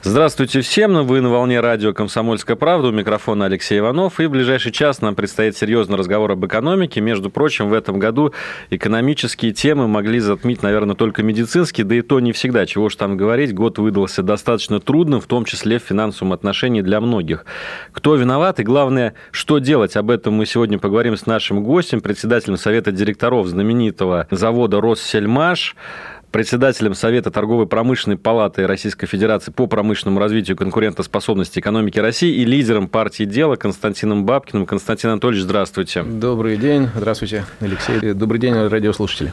Здравствуйте 0.00 0.60
всем, 0.60 1.04
вы 1.04 1.20
на 1.20 1.28
волне 1.28 1.58
радио 1.58 1.92
«Комсомольская 1.92 2.54
правда», 2.54 2.86
у 2.86 2.92
микрофона 2.92 3.46
Алексей 3.46 3.80
Иванов, 3.80 4.20
и 4.20 4.26
в 4.26 4.30
ближайший 4.30 4.70
час 4.70 5.00
нам 5.00 5.16
предстоит 5.16 5.56
серьезный 5.56 5.96
разговор 5.96 6.30
об 6.30 6.46
экономике. 6.46 7.00
Между 7.00 7.30
прочим, 7.30 7.68
в 7.68 7.72
этом 7.72 7.98
году 7.98 8.32
экономические 8.70 9.50
темы 9.50 9.88
могли 9.88 10.20
затмить, 10.20 10.62
наверное, 10.62 10.94
только 10.94 11.24
медицинские, 11.24 11.84
да 11.84 11.96
и 11.96 12.02
то 12.02 12.20
не 12.20 12.30
всегда, 12.30 12.64
чего 12.64 12.84
уж 12.84 12.94
там 12.94 13.16
говорить, 13.16 13.52
год 13.52 13.78
выдался 13.78 14.22
достаточно 14.22 14.78
трудным, 14.78 15.20
в 15.20 15.26
том 15.26 15.44
числе 15.44 15.80
в 15.80 15.82
финансовом 15.82 16.32
отношении 16.32 16.80
для 16.80 17.00
многих. 17.00 17.44
Кто 17.90 18.14
виноват? 18.14 18.60
И, 18.60 18.62
главное, 18.62 19.14
что 19.32 19.58
делать, 19.58 19.96
об 19.96 20.10
этом 20.10 20.34
мы 20.34 20.46
сегодня 20.46 20.78
поговорим 20.78 21.16
с 21.16 21.26
нашим 21.26 21.64
гостем, 21.64 22.02
председателем 22.02 22.56
Совета 22.56 22.92
директоров 22.92 23.48
знаменитого 23.48 24.28
завода 24.30 24.80
«Россельмаш», 24.80 25.74
председателем 26.30 26.94
Совета 26.94 27.30
торгово-промышленной 27.30 28.16
палаты 28.16 28.66
Российской 28.66 29.06
Федерации 29.06 29.50
по 29.50 29.66
промышленному 29.66 30.20
развитию 30.20 30.56
и 30.56 30.58
конкурентоспособности 30.58 31.58
экономики 31.58 31.98
России 31.98 32.34
и 32.34 32.44
лидером 32.44 32.88
партии 32.88 33.24
«Дело» 33.24 33.56
Константином 33.56 34.24
Бабкиным. 34.24 34.66
Константин 34.66 35.10
Анатольевич, 35.10 35.44
здравствуйте. 35.44 36.02
Добрый 36.02 36.56
день. 36.56 36.88
Здравствуйте, 36.94 37.44
Алексей. 37.60 38.12
Добрый 38.12 38.40
день, 38.40 38.54
радиослушатели. 38.54 39.32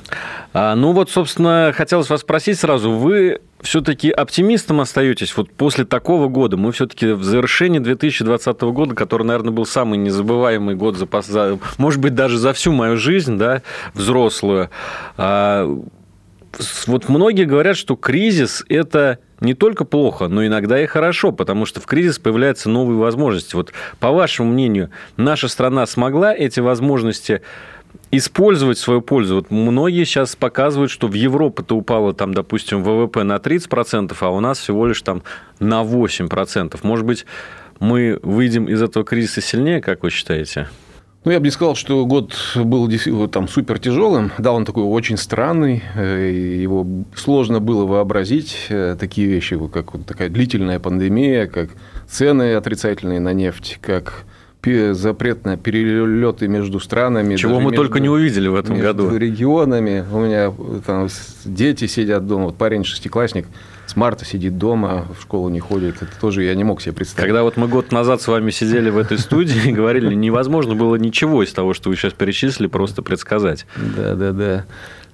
А, 0.54 0.76
ну 0.76 0.94
вот, 0.94 1.10
собственно, 1.10 1.74
хотелось 1.76 2.10
вас 2.10 2.22
спросить 2.22 2.60
сразу. 2.60 2.92
Вы 2.92 3.42
все-таки 3.62 4.10
оптимистом 4.12 4.80
остаетесь 4.82 5.36
вот 5.36 5.52
после 5.52 5.86
такого 5.86 6.28
года? 6.28 6.56
Мы 6.56 6.72
все-таки 6.72 7.08
в 7.08 7.24
завершении 7.24 7.80
2020 7.80 8.62
года, 8.62 8.96
который, 8.96 9.24
наверное, 9.24 9.52
был 9.52 9.66
самый 9.66 9.98
незабываемый 9.98 10.76
год, 10.76 10.96
за, 10.98 11.08
за, 11.22 11.60
может 11.78 12.00
быть, 12.00 12.16
даже 12.16 12.38
за 12.38 12.54
всю 12.54 12.72
мою 12.72 12.98
жизнь, 12.98 13.38
да, 13.38 13.62
взрослую. 13.94 14.70
Вот 16.88 17.10
многие 17.10 17.46
говорят, 17.46 17.78
что 17.78 17.96
кризис– 17.96 18.64
это 18.70 19.20
не 19.40 19.54
только 19.54 19.86
плохо, 19.86 20.28
но 20.28 20.46
иногда 20.46 20.82
и 20.82 20.86
хорошо, 20.86 21.32
потому 21.32 21.66
что 21.66 21.82
в 21.82 21.86
кризис 21.86 22.20
появляются 22.20 22.70
новые 22.70 22.98
возможности. 22.98 23.56
Вот 23.56 23.74
по 24.00 24.12
вашему 24.12 24.52
мнению, 24.52 24.92
наша 25.18 25.48
страна 25.48 25.86
смогла 25.86 26.34
эти 26.34 26.60
возможности 26.60 27.42
использовать 28.12 28.78
в 28.78 28.82
свою 28.82 29.02
пользу. 29.02 29.36
Вот 29.36 29.52
многие 29.52 30.06
сейчас 30.06 30.36
показывают, 30.36 30.92
что 30.92 31.08
в 31.08 31.14
Европе-то 31.14 31.76
упало, 31.76 32.14
там, 32.14 32.34
допустим, 32.34 32.84
ВВП 32.84 33.24
на 33.24 33.38
30%, 33.38 34.16
а 34.20 34.30
у 34.30 34.40
нас 34.40 34.60
всего 34.60 34.86
лишь 34.86 35.02
там 35.02 35.24
на 35.60 35.84
8%. 35.84 36.80
Может 36.84 37.06
быть, 37.06 37.26
мы 37.80 38.20
выйдем 38.24 38.70
из 38.70 38.82
этого 38.82 39.04
кризиса 39.04 39.42
сильнее, 39.42 39.82
как 39.82 40.04
вы 40.04 40.10
считаете? 40.10 40.70
Ну, 41.26 41.32
я 41.32 41.40
бы 41.40 41.46
не 41.46 41.52
сказал, 41.52 41.74
что 41.74 42.06
год 42.06 42.36
был 42.56 42.88
там 43.28 43.48
супер 43.48 43.80
тяжелым. 43.80 44.32
Да, 44.38 44.54
он 44.54 44.64
такой 44.64 44.84
очень 44.84 45.18
странный. 45.18 45.84
Э, 45.96 46.32
его 46.32 46.86
сложно 47.16 47.60
было 47.60 47.86
вообразить. 47.86 48.68
Э, 48.70 48.96
такие 48.98 49.28
вещи, 49.28 49.58
как 49.74 49.94
вот 49.94 50.06
такая 50.06 50.30
длительная 50.30 50.80
пандемия, 50.80 51.48
как 51.48 51.72
цены 52.08 52.54
отрицательные 52.54 53.20
на 53.20 53.34
нефть, 53.34 53.80
как 53.82 54.26
запрет 54.92 55.46
на 55.46 55.58
перелеты 55.58 56.48
между 56.48 56.80
странами. 56.80 57.36
Чего 57.36 57.56
мы 57.56 57.72
между, 57.72 57.78
только 57.78 58.00
не 58.00 58.10
увидели 58.10 58.48
в 58.48 58.56
этом 58.56 58.76
между 58.78 59.06
году. 59.06 59.18
регионами. 59.18 60.04
У 60.12 60.20
меня 60.20 60.54
там 60.86 61.08
дети 61.44 61.86
сидят 61.88 62.28
дома. 62.28 62.46
Вот 62.46 62.56
парень 62.56 62.84
шестиклассник 62.84 63.48
с 63.86 63.96
марта 63.96 64.26
сидит 64.26 64.58
дома, 64.58 65.08
в 65.18 65.22
школу 65.22 65.50
не 65.50 65.60
ходит. 65.60 66.02
Это 66.02 66.12
тоже 66.20 66.44
я 66.44 66.56
не 66.56 66.64
мог 66.64 66.82
себе 66.82 66.94
представить. 66.94 67.28
Когда 67.28 67.44
вот 67.44 67.58
мы 67.58 67.68
год 67.68 67.92
назад 67.92 68.22
с 68.22 68.28
вами 68.28 68.52
сидели 68.52 68.90
в 68.90 68.98
этой 68.98 69.18
студии 69.18 69.70
и 69.70 69.72
говорили, 69.72 70.14
невозможно 70.14 70.76
было 70.76 70.96
ничего 70.96 71.44
из 71.44 71.54
того, 71.54 71.74
что 71.74 71.90
вы 71.90 71.96
сейчас 71.96 72.14
перечислили, 72.14 72.68
просто 72.68 73.02
предсказать. 73.02 73.66
Да, 73.76 74.16
да, 74.16 74.32
да. 74.32 74.66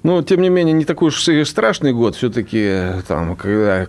Но, 0.03 0.23
тем 0.23 0.41
не 0.41 0.49
менее, 0.49 0.73
не 0.73 0.85
такой 0.85 1.09
уж 1.09 1.27
и 1.27 1.43
страшный 1.43 1.93
год. 1.93 2.15
Все-таки, 2.15 3.03
там, 3.07 3.35
когда 3.35 3.85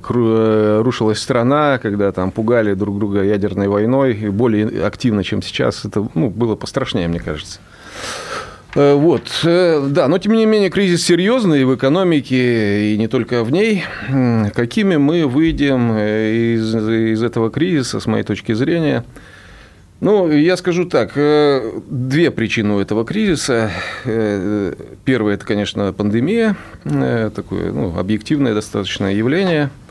рушилась 0.83 1.19
страна, 1.19 1.79
когда 1.79 2.13
там 2.13 2.31
пугали 2.31 2.75
друг 2.75 2.99
друга 2.99 3.23
ядерной 3.23 3.69
войной, 3.69 4.15
и 4.15 4.29
более 4.29 4.85
активно, 4.85 5.25
чем 5.25 5.41
сейчас, 5.41 5.85
это 5.87 6.07
ну, 6.15 6.29
было 6.29 6.55
пострашнее, 6.55 7.09
мне 7.09 7.21
кажется. 7.21 7.61
Э, 8.75 8.95
вот, 8.95 9.29
э, 9.45 9.87
да, 9.91 10.09
но 10.09 10.19
тем 10.19 10.33
не 10.33 10.47
менее 10.47 10.71
кризис 10.71 11.05
серьезный 11.05 11.65
в 11.65 11.75
экономике 11.75 12.95
и 12.95 12.99
не 12.99 13.07
только 13.07 13.45
в 13.45 13.53
ней. 13.53 13.85
Какими 14.55 14.97
мы 14.97 15.27
выйдем 15.27 15.93
э, 15.93 16.55
из, 16.55 16.75
из 16.75 17.23
этого 17.23 17.51
кризиса, 17.51 18.01
с 18.01 18.07
моей 18.07 18.25
точки 18.25 18.53
зрения? 18.53 19.05
Ну, 20.01 20.31
я 20.33 20.57
скажу 20.57 20.85
так, 20.85 21.13
две 21.15 22.33
причины 22.33 22.75
у 22.75 22.81
этого 22.81 23.05
кризиса. 23.05 23.71
Первое– 25.05 25.35
это, 25.35 25.47
конечно, 25.47 25.93
пандемия, 25.93 26.57
такое 26.83 27.71
ну, 27.71 27.97
объективное 27.97 28.53
достаточно 28.53 29.15
явление– 29.15 29.71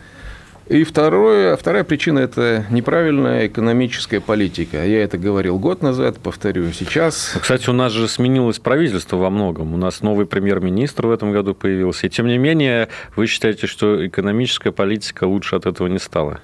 и 0.71 0.83
второе, 0.85 1.57
вторая 1.57 1.83
причина– 1.83 2.19
это 2.19 2.65
неправильная 2.69 3.47
экономическая 3.47 4.21
политика. 4.21 4.85
Я 4.85 5.03
это 5.03 5.17
говорил 5.17 5.59
год 5.59 5.81
назад, 5.81 6.17
повторю 6.19 6.71
сейчас. 6.71 7.35
Кстати, 7.41 7.69
у 7.69 7.73
нас 7.73 7.91
же 7.91 8.07
сменилось 8.07 8.59
правительство 8.59 9.17
во 9.17 9.29
многом. 9.29 9.73
У 9.73 9.77
нас 9.77 10.01
новый 10.01 10.25
премьер-министр 10.25 11.07
в 11.07 11.11
этом 11.11 11.33
году 11.33 11.53
появился. 11.53 12.07
И 12.07 12.09
тем 12.09 12.27
не 12.27 12.37
менее, 12.37 12.87
вы 13.17 13.27
считаете, 13.27 13.67
что 13.67 14.07
экономическая 14.07 14.71
политика 14.71 15.25
лучше 15.25 15.57
от 15.57 15.65
этого 15.65 15.87
не 15.87 15.99
стала? 15.99 16.39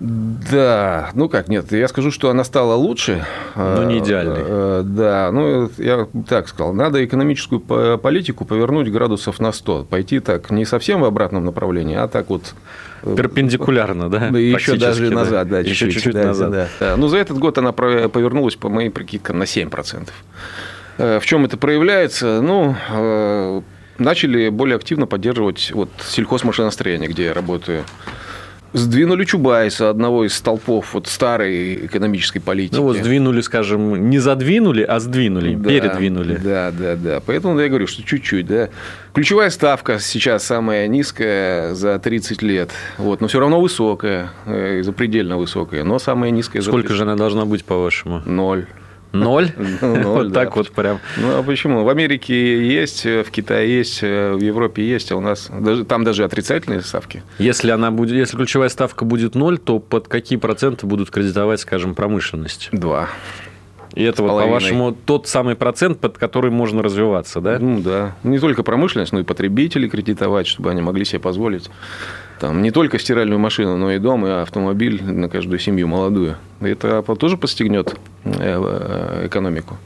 Да, 0.00 1.10
ну 1.14 1.28
как, 1.28 1.48
нет, 1.48 1.72
я 1.72 1.86
скажу, 1.88 2.10
что 2.10 2.30
она 2.30 2.44
стала 2.44 2.74
лучше. 2.74 3.26
Но 3.54 3.84
не 3.84 3.98
идеальной. 3.98 4.40
Э, 4.40 4.82
да, 4.84 5.30
ну 5.30 5.70
я 5.78 6.08
так 6.26 6.48
сказал, 6.48 6.72
надо 6.72 7.04
экономическую 7.04 7.60
политику 7.98 8.46
повернуть 8.46 8.90
градусов 8.90 9.40
на 9.40 9.52
100, 9.52 9.84
пойти 9.84 10.20
так 10.20 10.50
не 10.50 10.64
совсем 10.64 11.00
в 11.00 11.04
обратном 11.04 11.44
направлении, 11.44 11.96
а 11.96 12.06
так 12.06 12.28
вот... 12.28 12.54
Э, 13.02 13.14
Перпендикулярно, 13.16 14.08
да? 14.08 14.26
Еще 14.28 14.76
даже 14.76 15.10
назад, 15.10 15.48
да, 15.48 15.60
еще 15.60 15.90
чуть-чуть 15.90 16.14
назад. 16.14 16.50
Да, 16.50 16.68
да. 16.78 16.96
Но 16.96 17.08
за 17.08 17.18
этот 17.18 17.38
год 17.38 17.58
она 17.58 17.72
повернулась, 17.72 18.56
по 18.56 18.68
моим 18.68 18.92
прикидкам, 18.92 19.38
на 19.38 19.44
7%. 19.44 20.08
Э, 20.98 21.18
в 21.20 21.26
чем 21.26 21.44
это 21.44 21.56
проявляется? 21.56 22.40
Ну, 22.40 22.76
начали 23.98 24.48
более 24.48 24.76
активно 24.76 25.06
поддерживать 25.06 25.70
вот 25.72 25.90
сельхозмашиностроение, 26.06 27.08
где 27.08 27.24
я 27.24 27.34
работаю 27.34 27.84
сдвинули 28.72 29.24
Чубайса, 29.24 29.90
одного 29.90 30.24
из 30.24 30.34
столпов 30.34 30.94
вот 30.94 31.06
старой 31.06 31.86
экономической 31.86 32.40
политики. 32.40 32.76
Ну 32.76 32.82
вот 32.82 32.96
сдвинули, 32.96 33.40
скажем, 33.40 34.10
не 34.10 34.18
задвинули, 34.18 34.82
а 34.82 35.00
сдвинули, 35.00 35.54
да, 35.54 35.68
передвинули. 35.68 36.36
Да, 36.36 36.70
да, 36.70 36.96
да. 36.96 37.20
Поэтому 37.24 37.58
я 37.58 37.68
говорю, 37.68 37.86
что 37.86 38.02
чуть-чуть, 38.02 38.46
да. 38.46 38.68
Ключевая 39.12 39.50
ставка 39.50 39.98
сейчас 39.98 40.44
самая 40.44 40.86
низкая 40.86 41.74
за 41.74 41.98
30 41.98 42.42
лет, 42.42 42.70
вот, 42.98 43.20
но 43.20 43.28
все 43.28 43.40
равно 43.40 43.60
высокая, 43.60 44.30
э, 44.46 44.82
запредельно 44.82 45.36
высокая, 45.36 45.82
но 45.84 45.98
самая 45.98 46.30
низкая. 46.30 46.62
Сколько 46.62 46.94
же 46.94 47.02
она 47.02 47.16
должна 47.16 47.44
быть, 47.44 47.64
по-вашему? 47.64 48.22
Ноль. 48.24 48.66
Ноль? 49.12 49.50
Ноль, 49.80 50.04
Вот 50.04 50.32
так 50.32 50.56
вот 50.56 50.70
прям. 50.70 51.00
Ну, 51.16 51.38
а 51.38 51.42
почему? 51.42 51.84
В 51.84 51.88
Америке 51.88 52.66
есть, 52.66 53.04
в 53.04 53.30
Китае 53.30 53.78
есть, 53.78 54.02
в 54.02 54.38
Европе 54.38 54.86
есть, 54.86 55.12
а 55.12 55.16
у 55.16 55.20
нас 55.20 55.48
даже, 55.50 55.84
там 55.84 56.04
даже 56.04 56.24
отрицательные 56.24 56.82
ставки. 56.82 57.22
Если, 57.38 57.70
она 57.70 57.90
будет, 57.90 58.16
если 58.16 58.36
ключевая 58.36 58.68
ставка 58.68 59.04
будет 59.04 59.34
ноль, 59.34 59.58
то 59.58 59.78
под 59.78 60.08
какие 60.08 60.38
проценты 60.38 60.86
будут 60.86 61.10
кредитовать, 61.10 61.60
скажем, 61.60 61.94
промышленность? 61.94 62.68
Два. 62.72 63.08
И 63.94 64.04
это, 64.04 64.22
вот, 64.22 64.28
по-вашему, 64.28 64.92
тот 64.92 65.26
самый 65.26 65.56
процент, 65.56 65.98
под 65.98 66.16
который 66.16 66.50
можно 66.50 66.82
развиваться, 66.82 67.40
да? 67.40 67.58
Ну, 67.58 67.80
да. 67.80 68.16
Не 68.22 68.38
только 68.38 68.62
промышленность, 68.62 69.12
но 69.12 69.20
и 69.20 69.24
потребители 69.24 69.88
кредитовать, 69.88 70.46
чтобы 70.46 70.70
они 70.70 70.80
могли 70.80 71.04
себе 71.04 71.18
позволить 71.18 71.70
там, 72.40 72.62
не 72.62 72.70
только 72.70 72.98
стиральную 72.98 73.38
машину, 73.38 73.76
но 73.76 73.92
и 73.92 73.98
дом, 73.98 74.26
и 74.26 74.30
автомобиль 74.30 75.02
на 75.02 75.28
каждую 75.28 75.58
семью 75.58 75.88
молодую. 75.88 76.36
Это 76.60 77.02
тоже 77.02 77.36
подстегнет 77.36 77.94
э, 78.24 79.26
экономику 79.26 79.76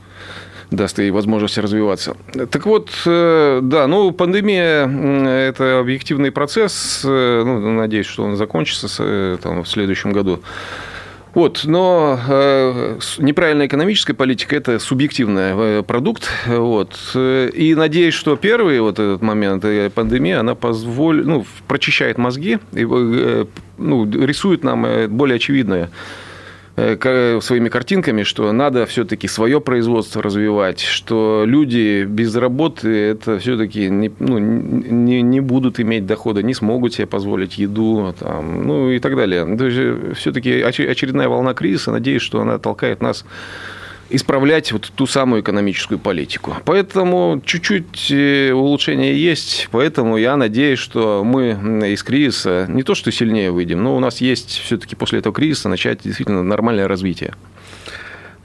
даст 0.70 0.98
ей 0.98 1.10
возможность 1.10 1.58
развиваться. 1.58 2.16
Так 2.50 2.66
вот, 2.66 2.90
э, 3.06 3.60
да, 3.62 3.86
ну, 3.86 4.10
пандемия– 4.10 4.88
это 5.48 5.78
объективный 5.78 6.32
процесс. 6.32 7.02
Э, 7.04 7.42
ну, 7.44 7.72
надеюсь, 7.74 8.06
что 8.06 8.24
он 8.24 8.36
закончится 8.36 9.38
там, 9.42 9.62
в 9.62 9.68
следующем 9.68 10.12
году. 10.12 10.40
Вот, 11.34 11.62
но 11.64 12.18
э, 12.28 12.98
неправильная 13.18 13.66
экономическая 13.66 14.14
политика– 14.14 14.54
это 14.56 14.78
субъективный 14.78 15.52
э, 15.78 15.82
продукт. 15.82 16.30
Вот, 16.46 16.96
и 17.14 17.74
надеюсь, 17.76 18.14
что 18.14 18.36
первый 18.36 18.80
вот 18.80 19.00
этот 19.00 19.20
момент 19.20 19.64
э, 19.64 19.90
пандемии, 19.90 20.32
она 20.32 20.54
позволит, 20.54 21.26
ну, 21.26 21.44
прочищает 21.66 22.18
мозги, 22.18 22.58
и, 22.72 22.86
э, 22.88 23.46
ну, 23.78 24.08
рисует 24.08 24.62
нам 24.62 25.08
более 25.08 25.36
очевидное 25.36 25.84
Э, 25.84 25.90
своими 26.76 27.68
картинками, 27.68 28.24
что 28.24 28.50
надо 28.50 28.84
все-таки 28.86 29.28
свое 29.28 29.60
производство 29.60 30.20
развивать, 30.20 30.80
что 30.80 31.44
люди 31.46 32.04
без 32.04 32.34
работы 32.34 32.88
это 32.88 33.38
все-таки 33.38 33.88
не, 33.88 34.10
ну, 34.18 34.38
не, 34.38 35.22
не 35.22 35.40
будут 35.40 35.78
иметь 35.78 36.04
дохода, 36.04 36.42
не 36.42 36.52
смогут 36.52 36.94
себе 36.94 37.06
позволить 37.06 37.58
еду, 37.58 38.12
там, 38.18 38.66
ну 38.66 38.90
и 38.90 38.98
так 38.98 39.14
далее. 39.14 39.44
То 39.56 39.66
есть 39.66 39.78
э, 39.78 40.12
все-таки 40.16 40.62
очередная 40.62 41.28
волна 41.28 41.54
кризиса, 41.54 41.92
надеюсь, 41.92 42.22
что 42.22 42.40
она 42.40 42.58
толкает 42.58 43.02
нас 43.02 43.24
исправлять 44.10 44.72
вот 44.72 44.92
ту 44.94 45.06
самую 45.06 45.42
экономическую 45.42 45.98
политику. 45.98 46.56
Поэтому 46.64 47.42
чуть-чуть 47.44 48.10
э, 48.10 48.52
улучшения 48.52 49.14
есть, 49.14 49.68
поэтому 49.70 50.16
я 50.16 50.36
надеюсь, 50.36 50.78
что 50.78 51.22
мы 51.24 51.50
из 51.92 52.02
кризиса 52.02 52.66
не 52.68 52.82
то 52.82 52.94
что 52.94 53.10
сильнее 53.10 53.50
выйдем, 53.50 53.82
но 53.82 53.96
у 53.96 54.00
нас 54.00 54.20
есть 54.20 54.50
все-таки 54.50 54.96
после 54.96 55.20
этого 55.20 55.34
кризиса 55.34 55.68
начать 55.68 56.02
действительно 56.02 56.42
нормальное 56.42 56.88
развитие. 56.88 57.34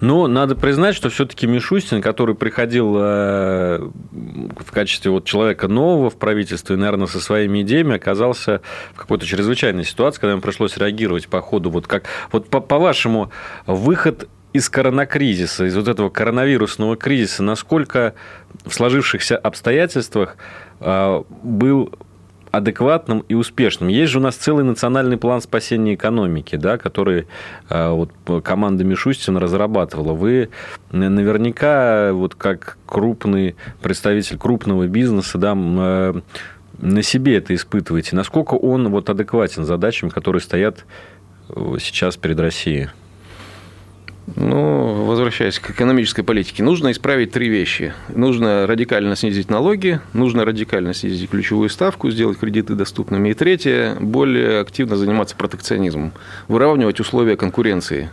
Но 0.01 0.27
надо 0.27 0.55
признать, 0.55 0.95
что 0.95 1.09
все-таки 1.09 1.45
Мишустин, 1.45 2.01
который 2.01 2.33
приходил 2.33 2.95
э, 2.97 3.79
в 3.79 4.71
качестве 4.71 5.11
вот 5.11 5.25
человека 5.25 5.67
нового 5.67 6.09
в 6.09 6.15
правительстве, 6.15 6.77
наверное, 6.77 7.07
со 7.07 7.19
своими 7.19 7.63
идеями, 7.63 7.95
оказался 7.95 8.61
в 8.93 8.97
какой-то 8.97 9.25
чрезвычайной 9.25 9.83
ситуации, 9.83 10.21
когда 10.21 10.31
ему 10.31 10.41
пришлось 10.41 10.77
реагировать 10.77 11.27
по 11.27 11.41
ходу. 11.41 11.69
Вот 11.69 11.87
как 11.87 12.05
вот 12.31 12.49
по, 12.49 12.61
по-вашему 12.61 13.31
выход 13.67 14.29
из 14.53 14.69
коронакризиса, 14.69 15.65
из 15.65 15.75
вот 15.75 15.87
этого 15.87 16.09
коронавирусного 16.09 16.95
кризиса, 16.97 17.43
насколько 17.43 18.13
в 18.65 18.73
сложившихся 18.73 19.37
обстоятельствах 19.37 20.37
а, 20.79 21.23
был 21.43 21.93
адекватным 22.51 23.19
и 23.27 23.35
успешным. 23.35 23.89
Есть 23.89 24.11
же 24.11 24.19
у 24.19 24.21
нас 24.21 24.35
целый 24.35 24.63
национальный 24.63 25.17
план 25.17 25.41
спасения 25.41 25.93
экономики, 25.93 26.55
да, 26.55 26.77
который 26.77 27.27
а, 27.69 27.93
вот, 27.93 28.11
команда 28.43 28.83
Мишустина 28.83 29.39
разрабатывала. 29.39 30.13
Вы 30.13 30.49
наверняка, 30.91 32.11
вот 32.13 32.35
как 32.35 32.77
крупный 32.85 33.55
представитель 33.81 34.37
крупного 34.37 34.87
бизнеса, 34.87 35.37
да, 35.37 35.53
а, 35.55 36.21
на 36.79 37.03
себе 37.03 37.37
это 37.37 37.53
испытываете. 37.53 38.15
Насколько 38.15 38.55
он 38.55 38.89
вот 38.89 39.09
адекватен 39.09 39.65
задачам, 39.65 40.09
которые 40.09 40.41
стоят 40.41 40.85
э, 41.49 41.75
сейчас 41.79 42.15
перед 42.15 42.39
Россией? 42.39 42.87
Ну, 44.35 45.05
возвращаясь 45.05 45.59
к 45.59 45.71
экономической 45.71 46.23
политике, 46.23 46.63
нужно 46.63 46.91
исправить 46.91 47.31
три 47.31 47.49
вещи. 47.49 47.93
Нужно 48.09 48.67
радикально 48.67 49.15
снизить 49.15 49.49
налоги, 49.49 49.99
нужно 50.13 50.45
радикально 50.45 50.93
снизить 50.93 51.29
ключевую 51.29 51.69
ставку, 51.69 52.09
сделать 52.09 52.37
кредиты 52.37 52.75
доступными. 52.75 53.29
И 53.29 53.33
третье, 53.33 53.95
более 53.99 54.59
активно 54.59 54.95
заниматься 54.95 55.35
протекционизмом, 55.35 56.13
выравнивать 56.47 56.99
условия 56.99 57.37
конкуренции. 57.37 58.09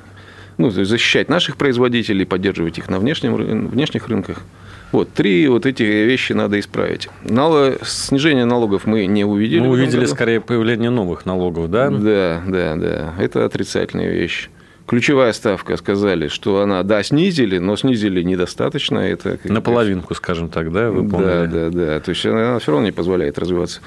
Ну, 0.59 0.71
то 0.71 0.81
есть 0.81 0.91
защищать 0.91 1.29
наших 1.29 1.57
производителей, 1.57 2.25
поддерживать 2.25 2.79
их 2.79 2.89
на 2.89 2.99
внешнем, 2.99 3.35
внешних 3.69 4.09
рынках. 4.09 4.43
Вот, 4.93 5.13
три 5.13 5.47
вот 5.49 5.67
эти 5.67 5.83
вещи 5.83 6.33
надо 6.33 6.59
исправить. 6.59 7.09
Нало... 7.23 7.75
Снижение 7.83 8.45
налогов 8.45 8.87
мы 8.87 9.05
не 9.07 9.25
увидели. 9.25 9.61
Мы 9.61 9.71
увидели 9.71 10.07
скорее 10.07 10.41
появление 10.41 10.91
новых 10.91 11.27
налогов, 11.27 11.71
да? 11.71 11.91
Да, 11.91 12.43
да, 12.47 12.77
да. 12.77 13.15
Это 13.19 13.45
отрицательная 13.45 14.11
вещь. 14.11 14.49
Ключевая 14.87 15.33
ставка, 15.33 15.77
сказали, 15.77 16.29
что 16.29 16.61
она, 16.61 16.85
да, 16.85 17.03
снизили, 17.03 17.59
но 17.59 17.77
снизили 17.77 18.23
недостаточно. 18.23 18.99
Это, 18.99 19.37
На 19.43 19.61
половинку, 19.61 20.15
скажем 20.15 20.49
так, 20.49 20.73
да, 20.73 20.93
выполнили? 20.93 21.47
Да, 21.47 21.47
да, 21.47 21.71
да. 21.71 22.01
То 22.01 22.11
есть 22.11 22.25
она 22.25 22.59
все 22.61 22.71
равно 22.71 22.87
не 22.87 22.93
позволяет 22.93 23.37
развиваться. 23.39 23.81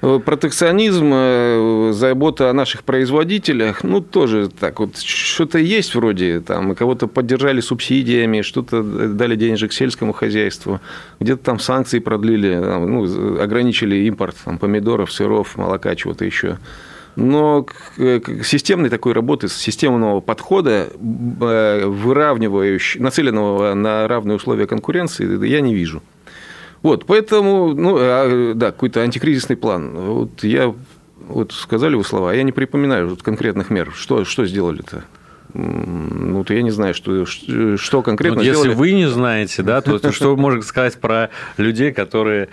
Протекционизм, 0.00 1.10
э, 1.14 1.92
забота 1.94 2.50
о 2.50 2.52
наших 2.52 2.84
производителях, 2.84 3.82
ну, 3.84 4.02
тоже 4.02 4.50
так 4.50 4.78
вот, 4.80 4.98
что-то 4.98 5.58
есть 5.58 5.94
вроде, 5.94 6.40
там, 6.40 6.74
кого-то 6.74 7.06
поддержали 7.06 7.62
субсидиями, 7.62 8.42
что-то 8.42 8.82
дали 8.82 9.36
денежек 9.36 9.72
сельскому 9.72 10.12
хозяйству, 10.12 10.80
где-то 11.20 11.42
там 11.42 11.58
санкции 11.58 12.00
продлили, 12.00 12.54
ну, 12.54 13.40
ограничили 13.40 13.96
импорт 14.06 14.36
там, 14.44 14.58
помидоров, 14.58 15.10
сыров, 15.10 15.56
молока, 15.56 15.94
чего-то 15.96 16.26
еще. 16.26 16.58
Но 17.16 17.66
системной 18.42 18.90
такой 18.90 19.12
работы, 19.12 19.48
системного 19.48 20.20
подхода, 20.20 20.88
выравнивающего, 20.98 23.02
нацеленного 23.02 23.74
на 23.74 24.08
равные 24.08 24.36
условия 24.36 24.66
конкуренции, 24.66 25.46
я 25.46 25.60
не 25.60 25.74
вижу. 25.74 26.02
Вот, 26.82 27.06
поэтому, 27.06 27.72
ну, 27.72 27.96
а, 27.98 28.52
да, 28.54 28.72
какой-то 28.72 29.00
антикризисный 29.00 29.56
план. 29.56 29.94
Вот 29.94 30.44
я, 30.44 30.74
вот 31.28 31.52
сказали 31.52 31.94
вы 31.94 32.04
слова, 32.04 32.32
а 32.32 32.34
я 32.34 32.42
не 32.42 32.52
припоминаю 32.52 33.16
конкретных 33.16 33.70
мер. 33.70 33.92
Что, 33.96 34.24
что 34.24 34.44
сделали-то? 34.44 35.04
Ну, 35.54 36.42
то 36.42 36.52
я 36.52 36.62
не 36.62 36.70
знаю, 36.70 36.94
что, 36.94 37.24
что 37.26 38.02
конкретно 38.02 38.38
вот 38.38 38.44
Если 38.44 38.68
вы 38.70 38.92
не 38.92 39.08
знаете, 39.08 39.62
да, 39.62 39.80
то, 39.80 39.98
то 40.00 40.10
что 40.10 40.30
вы 40.30 40.36
можете 40.36 40.66
сказать 40.66 40.98
про 40.98 41.30
людей, 41.56 41.92
которые 41.92 42.48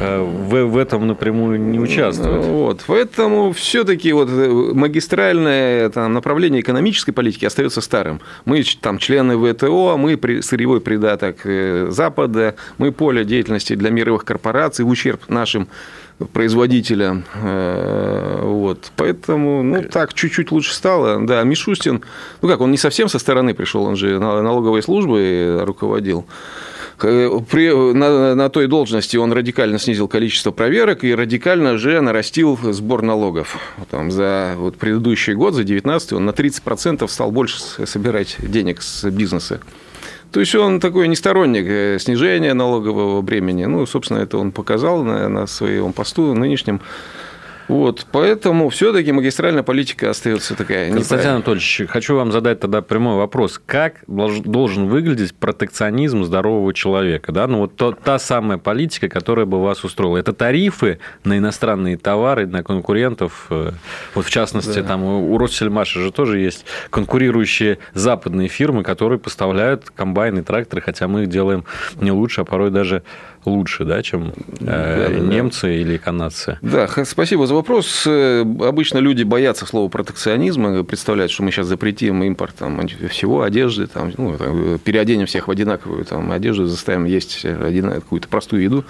э, 0.00 0.20
в, 0.20 0.64
в 0.64 0.76
этом 0.78 1.06
напрямую 1.06 1.60
не 1.60 1.78
участвуют? 1.78 2.46
Вот, 2.46 2.84
поэтому 2.86 3.52
все-таки 3.52 4.12
вот 4.12 4.30
э, 4.30 4.48
магистральное 4.48 5.90
там, 5.90 6.14
направление 6.14 6.62
экономической 6.62 7.12
политики 7.12 7.44
остается 7.44 7.82
старым. 7.82 8.22
Мы 8.46 8.64
там 8.80 8.96
члены 8.96 9.36
ВТО, 9.36 9.98
мы 9.98 10.18
сырьевой 10.42 10.80
придаток 10.80 11.40
э, 11.44 11.88
Запада, 11.90 12.54
мы 12.78 12.90
поле 12.90 13.24
деятельности 13.24 13.74
для 13.74 13.90
мировых 13.90 14.24
корпораций 14.24 14.84
в 14.84 14.88
ущерб 14.88 15.28
нашим 15.28 15.68
производителя. 16.32 17.22
Э, 17.34 18.40
вот. 18.42 18.92
Поэтому, 18.96 19.62
ну, 19.62 19.82
так, 19.82 20.14
чуть-чуть 20.14 20.50
лучше 20.52 20.74
стало. 20.74 21.24
Да, 21.26 21.42
Мишустин, 21.42 22.02
ну 22.42 22.48
как, 22.48 22.60
он 22.60 22.70
не 22.70 22.78
совсем 22.78 23.08
со 23.08 23.18
стороны 23.18 23.54
пришел, 23.54 23.84
он 23.84 23.96
же 23.96 24.18
налоговой 24.18 24.82
службой 24.82 25.64
руководил. 25.64 26.26
При, 26.98 27.94
на, 27.94 28.34
на 28.34 28.50
той 28.50 28.66
должности 28.66 29.16
он 29.16 29.32
радикально 29.32 29.78
снизил 29.78 30.06
количество 30.06 30.50
проверок 30.50 31.02
и 31.02 31.14
радикально 31.14 31.78
же 31.78 31.98
нарастил 32.02 32.58
сбор 32.62 33.00
налогов. 33.00 33.58
Там, 33.90 34.10
за 34.10 34.54
вот, 34.58 34.76
предыдущий 34.76 35.32
год, 35.32 35.54
за 35.54 35.64
2019 35.64 36.12
он 36.12 36.26
на 36.26 36.30
30% 36.30 37.08
стал 37.08 37.30
больше 37.30 37.58
собирать 37.86 38.36
денег 38.38 38.82
с 38.82 39.08
бизнеса. 39.10 39.60
То 40.32 40.40
есть 40.40 40.54
он 40.54 40.78
такой 40.80 41.08
не 41.08 41.16
сторонник 41.16 41.64
э, 41.66 41.98
снижения 41.98 42.54
налогового 42.54 43.20
бремени. 43.22 43.64
Ну, 43.64 43.84
собственно, 43.86 44.18
это 44.18 44.38
он 44.38 44.52
показал 44.52 45.02
на, 45.02 45.28
на 45.28 45.46
своем 45.46 45.92
посту 45.92 46.34
нынешнем. 46.34 46.80
Вот, 47.70 48.04
поэтому 48.10 48.68
все-таки 48.68 49.12
магистральная 49.12 49.62
политика 49.62 50.10
остается 50.10 50.56
такая. 50.56 50.92
Константин 50.92 51.30
Анатольевич, 51.30 51.82
хочу 51.88 52.16
вам 52.16 52.32
задать 52.32 52.58
тогда 52.58 52.82
прямой 52.82 53.16
вопрос. 53.16 53.60
Как 53.64 54.02
должен 54.08 54.88
выглядеть 54.88 55.34
протекционизм 55.36 56.24
здорового 56.24 56.74
человека? 56.74 57.30
Да? 57.30 57.46
Ну, 57.46 57.58
вот 57.58 57.76
то, 57.76 57.92
та 57.92 58.18
самая 58.18 58.58
политика, 58.58 59.08
которая 59.08 59.46
бы 59.46 59.62
вас 59.62 59.84
устроила. 59.84 60.16
Это 60.16 60.32
тарифы 60.32 60.98
на 61.22 61.38
иностранные 61.38 61.96
товары, 61.96 62.48
на 62.48 62.64
конкурентов. 62.64 63.46
Э, 63.50 63.70
вот 64.16 64.26
в 64.26 64.30
частности, 64.30 64.80
да. 64.80 64.88
там 64.88 65.04
у 65.04 65.38
Россельмаша 65.38 66.00
же 66.00 66.10
тоже 66.10 66.40
есть 66.40 66.64
конкурирующие 66.90 67.78
западные 67.94 68.48
фирмы, 68.48 68.82
которые 68.82 69.20
поставляют 69.20 69.90
комбайны, 69.90 70.42
тракторы, 70.42 70.82
хотя 70.82 71.06
мы 71.06 71.22
их 71.22 71.28
делаем 71.28 71.64
не 72.00 72.10
лучше, 72.10 72.40
а 72.40 72.44
порой 72.44 72.70
даже 72.72 73.04
лучше, 73.44 73.84
да, 73.84 74.02
чем 74.02 74.32
э, 74.60 75.08
да, 75.08 75.18
немцы 75.18 75.62
да. 75.62 75.72
или 75.72 75.96
канадцы. 75.96 76.58
Да, 76.62 76.88
спасибо 77.04 77.46
за 77.46 77.54
вопрос. 77.54 78.04
Э, 78.06 78.40
обычно 78.40 78.98
люди 78.98 79.22
боятся 79.22 79.66
слова 79.66 79.88
протекционизма, 79.88 80.84
представляют, 80.84 81.32
что 81.32 81.42
мы 81.42 81.50
сейчас 81.50 81.66
запретим 81.66 82.22
импорт 82.22 82.54
там, 82.56 82.86
всего, 83.10 83.42
одежды, 83.42 83.86
там, 83.86 84.12
ну, 84.16 84.36
там, 84.36 84.78
переоденем 84.78 85.26
всех 85.26 85.48
в 85.48 85.50
одинаковую 85.50 86.04
там, 86.04 86.30
одежду, 86.32 86.66
заставим 86.66 87.04
есть 87.04 87.44
один, 87.44 87.90
какую-то 87.92 88.28
простую 88.28 88.62
еду. 88.62 88.84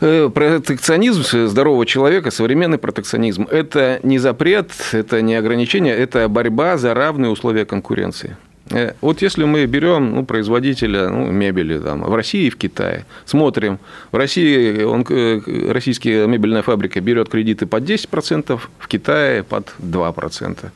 Э, 0.00 0.28
протекционизм 0.34 1.22
здорового 1.46 1.86
человека, 1.86 2.32
современный 2.32 2.78
протекционизм– 2.78 3.46
это 3.50 4.00
не 4.02 4.18
запрет, 4.18 4.72
это 4.90 5.22
не 5.22 5.36
ограничение, 5.36 5.94
это 5.94 6.28
борьба 6.28 6.76
за 6.76 6.92
равные 6.92 7.30
условия 7.30 7.64
конкуренции. 7.64 8.36
Э, 8.72 8.94
вот 9.00 9.22
если 9.22 9.44
мы 9.44 9.66
берем 9.66 10.14
ну, 10.14 10.24
производителя 10.24 11.08
ну, 11.08 11.30
мебели 11.30 11.78
там, 11.78 12.02
в 12.02 12.14
России 12.14 12.46
и 12.46 12.50
в 12.50 12.56
Китае, 12.56 13.04
смотрим, 13.24 13.78
в 14.10 14.16
России 14.16 14.82
он, 14.82 15.04
э, 15.08 15.40
российская 15.70 16.26
мебельная 16.26 16.62
фабрика 16.62 17.00
берет 17.00 17.28
кредиты 17.28 17.66
под 17.66 17.84
10%, 17.84 18.60
в 18.78 18.88
Китае 18.88 19.42
под 19.42 19.72
2%. 19.78 20.70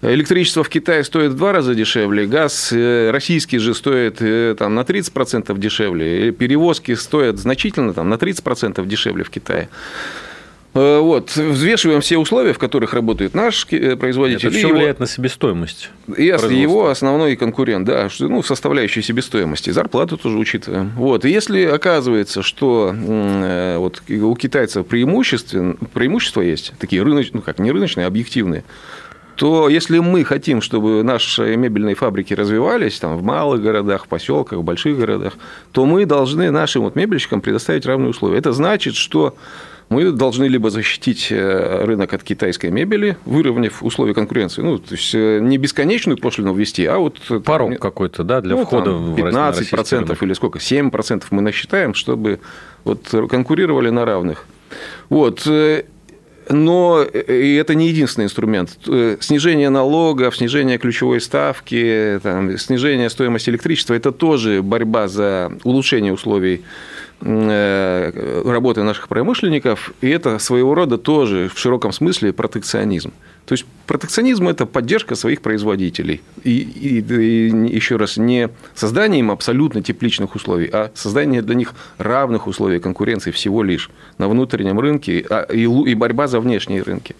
Электричество 0.00 0.62
в 0.62 0.68
Китае 0.68 1.02
стоит 1.02 1.32
в 1.32 1.34
два 1.34 1.52
раза 1.52 1.74
дешевле, 1.74 2.26
газ 2.26 2.72
э, 2.72 3.10
российский 3.10 3.58
же 3.58 3.74
стоит 3.74 4.18
там, 4.56 4.74
на 4.74 4.80
30% 4.80 5.58
дешевле, 5.58 6.30
перевозки 6.30 6.94
стоят 6.94 7.38
значительно 7.38 7.92
там, 7.92 8.08
на 8.08 8.14
30% 8.14 8.86
дешевле 8.86 9.24
вИтае. 9.24 9.62
Э, 9.62 10.27
вот, 10.78 11.34
взвешиваем 11.34 12.00
все 12.00 12.18
условия, 12.18 12.52
в 12.52 12.58
которых 12.58 12.92
работает 12.92 13.34
наш 13.34 13.66
э, 13.70 13.96
производитель. 13.96 14.48
Это 14.48 14.56
все 14.56 14.68
влияет 14.68 15.00
на 15.00 15.06
себестоимость. 15.06 15.90
И 16.16 16.24
его 16.24 16.88
основной 16.88 17.36
конкурент, 17.36 17.86
да, 17.86 18.08
ну, 18.20 18.42
составляющая 18.42 19.02
себестоимости. 19.02 19.70
Зарплату 19.70 20.16
тоже 20.16 20.36
учитываем. 20.36 20.92
Вот, 20.96 21.24
и 21.24 21.30
если 21.30 21.64
оказывается, 21.64 22.42
что 22.42 22.94
э, 22.94 23.76
вот, 23.78 24.02
у 24.08 24.34
китайцев 24.36 24.86
преимущество, 24.86 25.76
преимущества 25.92 26.42
есть, 26.42 26.72
такие 26.78 27.02
рыночные, 27.02 27.38
ну 27.38 27.42
как, 27.42 27.58
не 27.58 27.70
рыночные, 27.70 28.04
а 28.04 28.08
объективные, 28.08 28.64
то 29.38 29.68
если 29.68 30.00
мы 30.00 30.24
хотим, 30.24 30.60
чтобы 30.60 31.04
наши 31.04 31.56
мебельные 31.56 31.94
фабрики 31.94 32.34
развивались 32.34 32.98
там, 32.98 33.16
в 33.16 33.22
малых 33.22 33.62
городах, 33.62 34.06
в 34.06 34.08
поселках, 34.08 34.58
в 34.58 34.62
больших 34.64 34.98
городах, 34.98 35.34
то 35.70 35.86
мы 35.86 36.06
должны 36.06 36.50
нашим 36.50 36.82
вот 36.82 36.96
мебельщикам 36.96 37.40
предоставить 37.40 37.86
равные 37.86 38.10
условия. 38.10 38.38
Это 38.38 38.52
значит, 38.52 38.96
что 38.96 39.36
мы 39.88 40.12
должны 40.12 40.44
либо 40.44 40.70
защитить 40.70 41.28
э, 41.30 41.84
рынок 41.84 42.12
от 42.12 42.22
китайской 42.22 42.70
мебели, 42.70 43.16
выровняв 43.24 43.82
условия 43.82 44.12
конкуренции. 44.14 44.60
Ну, 44.62 44.78
то 44.78 44.94
есть 44.94 45.14
э, 45.14 45.40
не 45.40 45.56
бесконечную 45.56 46.18
пошлину 46.18 46.54
ввести, 46.54 46.84
а 46.84 46.98
вот... 46.98 47.18
Порог 47.44 47.78
какой-то, 47.78 48.22
да, 48.22 48.40
для 48.40 48.56
ну, 48.56 48.64
входа 48.64 48.92
там, 48.92 49.14
15% 49.14 49.64
в 49.64 49.70
процентов 49.70 50.22
или 50.22 50.34
сколько, 50.34 50.58
7% 50.58 51.24
мы 51.30 51.42
насчитаем, 51.42 51.94
чтобы 51.94 52.40
вот 52.84 53.08
конкурировали 53.30 53.88
на 53.88 54.04
равных. 54.04 54.44
Вот. 55.08 55.46
Э, 55.46 55.84
но 56.50 57.02
и 57.02 57.54
это 57.56 57.74
не 57.74 57.88
единственный 57.88 58.24
инструмент. 58.24 58.78
Снижение 59.20 59.68
налогов, 59.68 60.34
снижение 60.34 60.78
ключевой 60.78 61.20
ставки, 61.20 62.18
там, 62.22 62.56
снижение 62.56 63.10
стоимости 63.10 63.50
электричества– 63.50 63.92
это 63.94 64.12
тоже 64.12 64.62
борьба 64.62 65.08
за 65.08 65.52
улучшение 65.64 66.10
условий 66.10 66.62
Э, 66.62 66.62
работы 67.20 68.82
наших 68.82 69.08
промышленников, 69.08 69.92
и 70.00 70.08
это 70.08 70.38
своего 70.38 70.74
рода 70.74 70.98
тоже 70.98 71.50
в 71.52 71.58
широком 71.58 71.92
смысле 71.92 72.32
протекционизм. 72.32 73.12
То 73.44 73.54
есть 73.54 73.64
протекционизм– 73.86 74.46
это 74.50 74.66
поддержка 74.66 75.14
своих 75.14 75.40
производителей. 75.40 76.20
И, 76.44 76.58
и, 76.58 76.98
и 77.00 77.74
еще 77.74 77.96
раз, 77.96 78.18
не 78.18 78.50
создание 78.74 79.20
им 79.20 79.30
абсолютно 79.30 79.82
тепличных 79.82 80.34
условий, 80.34 80.68
а 80.70 80.90
создание 80.94 81.40
для 81.40 81.54
них 81.54 81.72
равных 81.96 82.46
условий 82.46 82.78
конкуренции 82.78 83.30
всего 83.30 83.62
лишь 83.62 83.90
на 84.18 84.28
внутреннем 84.28 84.78
рынке 84.78 85.24
а, 85.30 85.42
и, 85.50 85.62
и 85.62 85.94
борьба 85.94 86.28
за 86.28 86.40
внешние 86.40 86.82
рынки. 86.82 87.16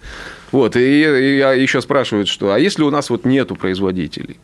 Вот, 0.52 0.76
и, 0.76 0.81
и 0.81 1.38
я 1.38 1.55
еще 1.55 1.81
спрашивают, 1.81 2.28
что 2.28 2.52
а 2.52 2.59
если 2.59 2.83
у 2.83 2.90
нас 2.90 3.09
вот 3.09 3.25
нету 3.25 3.57
производителей? 3.57 4.37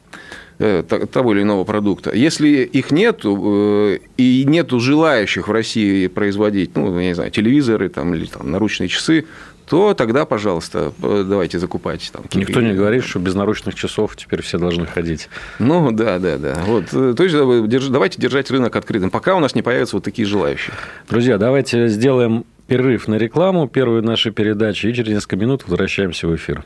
Э, 0.60 0.84
того 0.84 1.32
или 1.32 1.42
иного 1.42 1.64
продукта. 1.64 2.14
Если 2.14 2.62
их 2.62 2.92
нет 2.92 3.22
э, 3.24 3.98
и 4.16 4.44
нету 4.46 4.78
желающих 4.78 5.48
в 5.48 5.50
России 5.50 6.06
производить, 6.06 6.76
ну, 6.76 6.96
я 7.00 7.08
не 7.08 7.14
знаю, 7.14 7.32
телевизоры 7.32 7.88
там, 7.88 8.14
или 8.14 8.26
там, 8.26 8.52
наручные 8.52 8.88
часы, 8.88 9.26
то 9.66 9.94
тогда, 9.94 10.26
пожалуйста, 10.26 10.92
давайте 11.00 11.58
закупать. 11.58 12.08
Там, 12.12 12.22
Никто 12.34 12.60
не 12.60 12.72
говорит, 12.72 13.02
что 13.02 13.18
без 13.18 13.34
наручных 13.34 13.74
часов 13.74 14.14
теперь 14.14 14.42
все 14.42 14.58
должны 14.58 14.86
ходить. 14.86 15.28
Ну, 15.58 15.90
да, 15.90 16.20
да, 16.20 16.36
да. 16.36 16.62
Вот. 16.66 16.90
То 16.90 17.24
есть, 17.24 17.90
давайте 17.90 18.20
держать 18.20 18.48
рынок 18.50 18.76
открытым, 18.76 19.10
пока 19.10 19.34
у 19.34 19.40
нас 19.40 19.56
не 19.56 19.62
появятся 19.62 19.96
вот 19.96 20.04
такие 20.04 20.28
желающие. 20.28 20.74
Друзья, 21.08 21.36
давайте 21.36 21.88
сделаем 21.88 22.44
перерыв 22.68 23.08
на 23.08 23.16
рекламу, 23.16 23.66
первую 23.66 24.04
нашей 24.04 24.30
передачи, 24.30 24.86
и 24.86 24.94
через 24.94 25.08
несколько 25.08 25.36
минут 25.36 25.64
возвращаемся 25.66 26.28
в 26.28 26.36
эфир. 26.36 26.64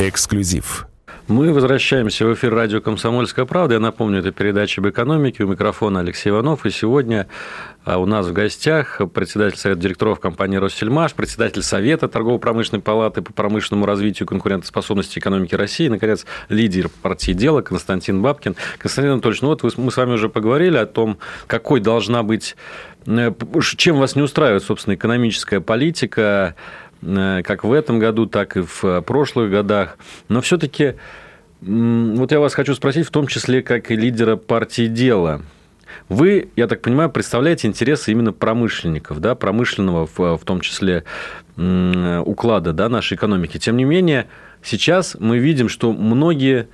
Эксклюзив. 0.00 0.86
Мы 1.28 1.52
возвращаемся 1.52 2.24
в 2.24 2.34
эфир 2.34 2.54
радио 2.54 2.80
«Комсомольская 2.80 3.46
правда». 3.46 3.74
Я 3.74 3.80
напомню, 3.80 4.20
это 4.20 4.30
передача 4.30 4.80
об 4.80 4.88
экономике. 4.88 5.42
У 5.42 5.48
микрофона 5.48 5.98
Алексей 5.98 6.30
Иванов. 6.30 6.64
И 6.64 6.70
сегодня 6.70 7.26
а, 7.84 7.98
у 7.98 8.06
нас 8.06 8.26
в 8.26 8.32
гостях 8.32 9.00
председатель 9.12 9.58
Совета 9.58 9.80
директоров 9.80 10.20
компании 10.20 10.58
«Россельмаш», 10.58 11.14
председатель 11.14 11.64
Совета 11.64 12.06
торгово-промышленной 12.06 12.80
палаты 12.80 13.22
по 13.22 13.32
промышленному 13.32 13.86
развитию 13.86 14.28
конкурентоспособности 14.28 15.18
экономики 15.18 15.56
России, 15.56 15.86
и, 15.86 15.88
наконец, 15.88 16.26
лидер 16.48 16.88
партии 17.02 17.32
«Дело» 17.32 17.60
Константин 17.60 18.22
Бабкин. 18.22 18.54
Константин 18.78 19.14
Анатольевич, 19.14 19.42
ну 19.42 19.48
вот 19.48 19.78
мы 19.78 19.90
с 19.90 19.96
вами 19.96 20.12
уже 20.12 20.28
поговорили 20.28 20.76
о 20.76 20.86
том, 20.86 21.18
какой 21.48 21.80
должна 21.80 22.22
быть, 22.22 22.54
э, 23.06 23.32
чем 23.76 23.98
вас 23.98 24.14
не 24.14 24.22
устраивает, 24.22 24.62
собственно, 24.62 24.94
экономическая 24.94 25.60
политика, 25.60 26.54
как 27.02 27.64
в 27.64 27.72
этом 27.72 27.98
году, 27.98 28.26
так 28.26 28.56
и 28.56 28.60
в 28.60 28.84
э, 28.84 29.02
прошлых 29.02 29.50
годах. 29.50 29.98
Но 30.28 30.40
все-таки 30.40 30.94
вот 31.60 32.32
я 32.32 32.40
вас 32.40 32.54
хочу 32.54 32.74
спросить, 32.74 33.06
в 33.06 33.10
том 33.10 33.26
числе 33.26 33.62
как 33.62 33.90
и 33.90 33.96
лидера 33.96 34.36
партии 34.36 34.86
«Дело». 34.86 35.42
Вы, 36.08 36.50
я 36.56 36.66
так 36.66 36.82
понимаю, 36.82 37.10
представляете 37.10 37.68
интересы 37.68 38.12
именно 38.12 38.32
промышленников, 38.32 39.20
да, 39.20 39.34
промышленного 39.34 40.06
в, 40.06 40.36
в 40.36 40.44
том 40.44 40.60
числе 40.60 41.04
уклада 41.56 42.72
да, 42.72 42.88
нашей 42.88 43.16
экономики. 43.16 43.58
Тем 43.58 43.76
не 43.76 43.84
менее, 43.84 44.26
сейчас 44.62 45.16
мы 45.18 45.38
видим, 45.38 45.68
что 45.70 45.92
многие 45.92 46.68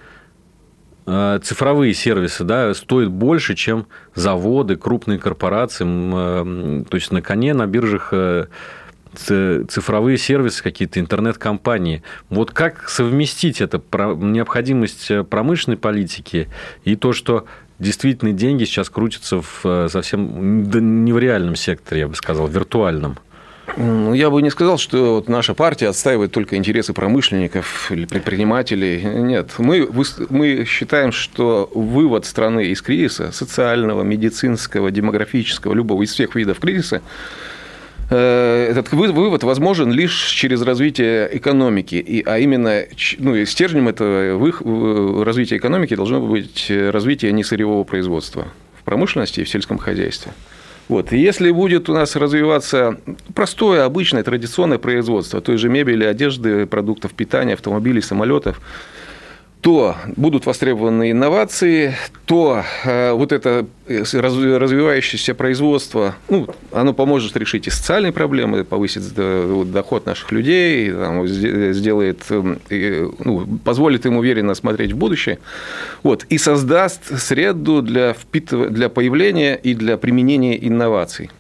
э, 1.07 1.39
цифровые 1.43 1.95
сервисы 1.95 2.43
да, 2.43 2.75
стоят 2.75 3.11
больше, 3.11 3.55
чем 3.55 3.87
заводы, 4.15 4.77
крупные 4.77 5.19
корпорации. 5.21 5.85
То 5.85 6.95
есть 6.97 7.13
на 7.13 7.23
коне 7.23 7.55
на 7.55 7.67
биржах 7.67 8.13
цифровые 9.15 10.19
сервисы, 10.19 10.63
какие-то 10.63 11.01
интернет-компании. 11.01 12.03
Вот 12.31 12.51
как 12.51 12.89
совместить 12.89 13.61
это 13.61 13.81
необходимость 13.93 15.11
э, 15.11 15.25
промышленной 15.25 15.77
политики 15.77 16.49
и 16.85 16.97
то, 16.97 17.13
что 17.13 17.47
действительно 17.79 18.33
деньги 18.33 18.65
сейчас 18.65 18.89
крутятся 18.91 19.43
в 19.43 19.61
э, 19.65 19.89
совсем 19.91 20.71
не 21.05 21.13
в 21.13 21.19
реальном 21.19 21.57
секторе, 21.57 22.03
я 22.03 22.09
бы 22.09 22.15
сказал, 22.15 22.47
в 22.47 22.53
виртуальном? 22.53 23.19
Ну, 23.77 24.13
я 24.13 24.29
бы 24.29 24.43
не 24.43 24.51
сказал, 24.51 24.77
что 24.77 25.17
вот 25.17 25.29
наша 25.29 25.55
партия 25.55 25.89
отстаивает 25.89 26.33
только 26.33 26.57
интересы 26.57 26.93
промышленников 26.93 27.91
или 27.91 28.07
предпринимателей. 28.07 29.03
Нет, 29.03 29.53
мы, 29.59 29.89
мы 30.29 30.65
считаем, 30.67 31.13
что 31.13 31.71
вывод 31.73 32.27
страны 32.27 32.67
из 32.67 32.83
кризиса, 32.83 33.31
социального, 33.33 34.03
медицинского, 34.03 34.91
демографического, 34.91 35.75
любого 35.75 36.03
из 36.03 36.13
всех 36.13 36.35
видов 36.35 36.59
кризиса, 36.59 37.03
этот 38.13 38.93
вывод 38.93 39.43
возможен 39.43 39.91
лишь 39.93 40.27
через 40.31 40.63
развитие 40.63 41.29
экономики, 41.37 41.95
и, 41.95 42.23
а 42.25 42.39
именно 42.39 42.85
ну, 43.19 43.45
стержнем 43.45 43.89
этого 43.89 45.25
развития 45.25 45.57
экономики 45.57 45.97
должно 45.97 46.21
быть 46.21 46.71
развитие 46.71 47.33
несырьевого 47.33 47.85
производства 47.85 48.49
в 48.79 48.85
промышленности 48.85 49.41
и 49.41 49.45
в 49.45 49.49
сельском 49.49 49.79
хозяйстве. 49.79 50.33
Вот. 50.89 51.13
И 51.13 51.19
если 51.19 51.51
будет 51.51 51.89
у 51.89 51.95
нас 51.95 52.17
развиваться 52.17 52.99
простое, 53.35 53.85
обычное, 53.85 54.23
традиционное 54.23 54.79
производство 54.79 55.41
той 55.41 55.57
же 55.57 55.69
мебели, 55.69 56.05
одежды, 56.05 56.67
продуктов 56.67 57.13
питания, 57.15 57.55
автомобилей, 57.55 58.03
самолетов, 58.03 58.61
то 59.63 59.95
будут 60.17 60.45
востребованы 60.45 61.13
инновации, 61.13 61.95
то 62.27 62.65
э, 62.85 63.13
вот 63.13 63.31
это 63.31 63.65
э, 63.87 64.03
развивающееся 64.13 65.35
производство, 65.37 66.17
ну, 66.29 66.49
оно 66.73 66.93
поможет 66.93 67.37
решить 67.37 67.69
и 67.69 67.71
социальные 67.71 68.11
проблемы, 68.11 68.65
повысит 68.65 69.05
э, 69.17 69.65
доход 69.67 70.05
наших 70.05 70.33
людей, 70.33 70.91
там, 70.91 71.29
сделает, 71.29 72.25
ну, 72.29 73.47
позволит 73.65 74.05
им 74.05 74.17
уверенно 74.17 74.55
смотреть 74.55 74.93
в 74.93 74.97
будущее, 74.97 75.39
вот, 76.03 76.25
и 76.25 76.39
создаст 76.39 77.21
среду 77.21 77.83
для, 77.83 78.15
впитыв... 78.15 78.69
для 78.71 78.89
появления 78.89 79.55
и 79.55 79.75
для 79.75 79.97
применения 79.97 80.59
инноваций. 80.67 81.31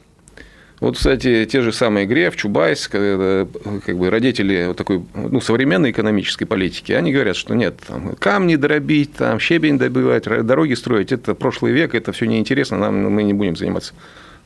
Вот, 0.82 0.96
кстати, 0.96 1.44
те 1.44 1.62
же 1.62 1.72
самые 1.72 2.06
Греф, 2.06 2.34
Чубайс, 2.34 2.88
как 2.88 3.00
бы 3.00 4.10
родители 4.10 4.64
вот 4.66 4.76
такой 4.76 5.00
ну, 5.14 5.40
современной 5.40 5.92
экономической 5.92 6.44
политики, 6.44 6.90
они 6.90 7.12
говорят, 7.12 7.36
что 7.36 7.54
нет, 7.54 7.76
там, 7.86 8.16
камни 8.16 8.56
дробить, 8.56 9.14
там, 9.14 9.38
щебень 9.38 9.78
добывать, 9.78 10.24
дороги 10.24 10.74
строить, 10.74 11.12
это 11.12 11.36
прошлый 11.36 11.70
век, 11.70 11.94
это 11.94 12.10
все 12.10 12.26
неинтересно, 12.26 12.78
нам 12.78 13.00
мы 13.12 13.22
не 13.22 13.32
будем 13.32 13.54
заниматься. 13.54 13.94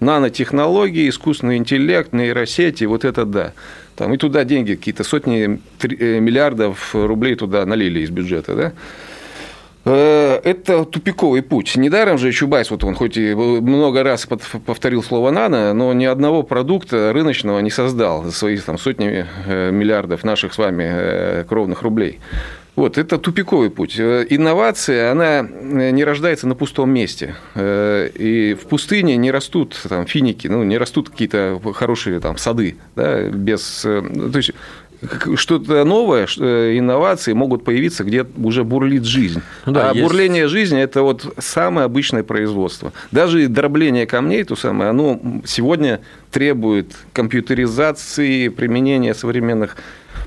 Нанотехнологии, 0.01 1.09
искусственный 1.09 1.57
интеллект, 1.57 2.13
нейросети, 2.13 2.85
вот 2.85 3.07
это 3.07 3.25
да. 3.25 3.55
Там, 3.97 4.13
и 4.13 4.19
туда 4.19 4.45
деньги, 4.45 4.75
какие-то 4.75 5.05
сотни 5.05 5.59
э, 5.81 6.21
миллиардов 6.21 6.95
рублей 6.95 7.37
туда 7.37 7.65
налили 7.65 8.01
из 8.01 8.11
бюджета, 8.11 8.55
да. 8.55 8.73
Э, 9.89 10.41
это 10.43 10.85
тупиковый 10.85 11.43
путь. 11.43 11.77
Недаром 11.77 12.19
же 12.19 12.33
Чубайс, 12.33 12.71
вот 12.71 12.83
он 12.83 12.97
хоть 12.97 13.17
и 13.17 13.35
много 13.35 14.03
раз 14.03 14.27
повторил 14.67 15.03
слово 15.03 15.31
«нано», 15.31 15.73
но 15.75 15.93
ни 15.93 16.05
одного 16.05 16.43
продукта 16.43 17.13
рыночного 17.13 17.61
не 17.61 17.71
создал 17.71 18.25
за 18.25 18.33
свои 18.33 18.59
там, 18.59 18.79
сотни 18.79 19.25
э, 19.47 19.71
миллиардов 19.71 20.25
наших 20.25 20.55
с 20.55 20.59
вами 20.59 20.85
э, 20.87 21.45
кровных 21.49 21.83
рублей. 21.83 22.19
Вот, 22.75 22.99
это 22.99 23.17
тупиковый 23.17 23.71
путь. 23.71 23.99
Инновация, 23.99 25.11
она 25.11 25.41
не 25.41 26.05
рождается 26.05 26.47
на 26.47 26.55
пустом 26.55 26.91
месте. 26.91 27.35
И 27.57 28.55
в 28.61 28.67
пустыне 28.69 29.17
не 29.17 29.31
растут 29.31 29.81
там, 29.89 30.05
финики, 30.07 30.47
ну, 30.47 30.63
не 30.63 30.77
растут 30.77 31.09
какие-то 31.09 31.59
хорошие 31.73 32.21
там, 32.21 32.37
сады. 32.37 32.77
Да, 32.95 33.23
без... 33.31 33.81
То 33.81 34.31
есть 34.35 34.53
что-то 35.37 35.85
новое, 35.85 36.27
э, 36.39 36.79
инновации 36.79 37.33
могут 37.33 37.65
появиться, 37.65 38.05
где 38.05 38.27
уже 38.37 38.65
бурлит 38.65 39.05
жизнь. 39.05 39.43
Ну, 39.67 39.73
да, 39.73 39.91
а 39.91 39.93
есть... 39.93 40.03
бурление 40.03 40.49
жизни– 40.49 40.81
это 40.83 41.03
вот 41.03 41.35
самое 41.39 41.85
обычное 41.85 42.23
производство. 42.23 42.93
Даже 43.11 43.49
дробление 43.49 44.07
камней, 44.07 44.45
то 44.45 44.57
самое, 44.57 44.91
оно 44.91 45.21
сегодня 45.45 46.01
требует 46.31 46.93
компьютеризации, 47.13 48.49
применения 48.49 49.15
современных 49.15 49.77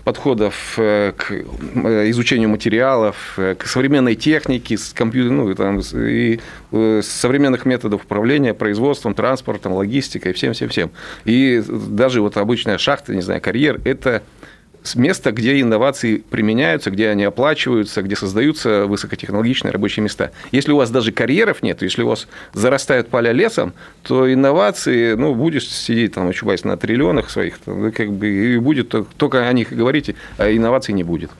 подходов 0.03 0.75
э, 0.77 1.13
к 1.15 1.31
э, 1.31 2.09
изучению 2.09 2.49
материалов, 2.49 3.15
к 3.35 3.65
современной 3.65 4.15
технике, 4.15 4.77
с 4.77 4.93
компьютер, 4.93 5.31
ну, 5.31 5.53
там, 5.55 5.81
и 5.93 6.39
современных 7.01 7.65
методов 7.65 8.05
управления 8.05 8.53
производством, 8.53 9.13
транспортом, 9.13 9.73
логистикой, 9.73 10.33
всем-всем-всем. 10.33 10.91
И 11.25 11.63
даже 11.67 12.21
вот 12.21 12.37
обычная 12.37 12.77
шахта, 12.77 13.15
не 13.15 13.21
знаю, 13.21 13.41
карьер– 13.41 13.81
это 13.83 14.23
место, 14.95 15.31
где 15.31 15.59
инновации 15.61 16.17
применяются, 16.17 16.91
где 16.91 17.09
они 17.09 17.23
оплачиваются, 17.23 18.01
где 18.01 18.15
создаются 18.15 18.85
высокотехнологичные 18.85 19.71
рабочие 19.71 20.03
места. 20.03 20.31
Если 20.51 20.71
у 20.71 20.77
вас 20.77 20.89
даже 20.91 21.11
карьеров 21.11 21.61
нет, 21.63 21.81
если 21.81 22.03
у 22.03 22.07
вас 22.07 22.27
зарастают 22.53 23.09
поля 23.09 23.31
лесом, 23.31 23.73
то 24.03 24.31
инновации, 24.31 25.13
ну, 25.13 25.35
будешь 25.35 25.67
сидеть 25.67 26.13
там, 26.13 26.27
очубаясь 26.27 26.63
на 26.63 26.77
триллионах 26.77 27.29
своих, 27.29 27.57
там, 27.59 27.91
как 27.91 28.11
бы, 28.11 28.27
и 28.27 28.57
будет 28.57 28.93
только 29.17 29.47
о 29.47 29.53
них 29.53 29.71
говорите, 29.71 30.15
а 30.37 30.49
инноваций 30.51 30.93
не 30.93 31.03
будет. 31.03 31.31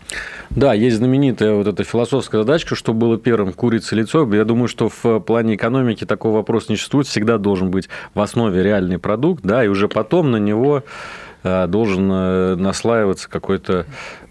Да, 0.50 0.74
есть 0.74 0.98
знаменитая 0.98 1.54
вот 1.54 1.68
эта 1.68 1.84
философская 1.84 2.42
задачка, 2.42 2.76
что 2.76 2.94
было 2.94 3.20
первым, 3.20 3.54
курица 3.54 3.96
лицо. 3.96 4.28
Я 4.34 4.46
думаю, 4.46 4.68
что 4.68 4.90
в 4.90 5.20
плане 5.20 5.56
экономики 5.56 6.06
такой 6.06 6.32
вопрос 6.32 6.70
не 6.70 6.76
существует. 6.76 7.08
Всегда 7.08 7.38
должен 7.38 7.70
быть 7.70 7.88
в 8.16 8.20
основе 8.20 8.64
реальный 8.64 8.98
продукт, 8.98 9.44
да, 9.44 9.64
и 9.64 9.68
уже 9.68 9.88
потом 9.88 10.32
на 10.32 10.38
него 10.38 10.84
должен 11.44 12.10
э, 12.12 12.56
наслаиваться 12.56 13.30
какой-то 13.30 13.86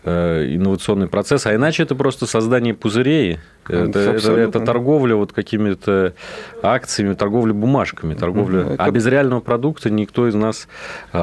э, 0.04 0.54
инновационный 0.54 1.08
процесс, 1.08 1.46
а 1.46 1.54
иначе 1.54 1.82
это 1.82 1.94
просто 1.94 2.26
создание 2.26 2.74
пузырей, 2.74 3.38
это, 3.66 3.98
это, 3.98 4.32
это 4.32 4.60
торговля 4.60 5.14
вот 5.14 5.32
какими-то 5.32 6.14
акциями, 6.62 7.12
торговля 7.14 7.52
бумажками, 7.52 8.14
торговля. 8.14 8.60
Это... 8.60 8.82
А 8.82 8.90
без 8.90 9.04
реального 9.06 9.40
продукта 9.40 9.90
никто 9.90 10.26
из 10.26 10.34
нас 10.34 10.68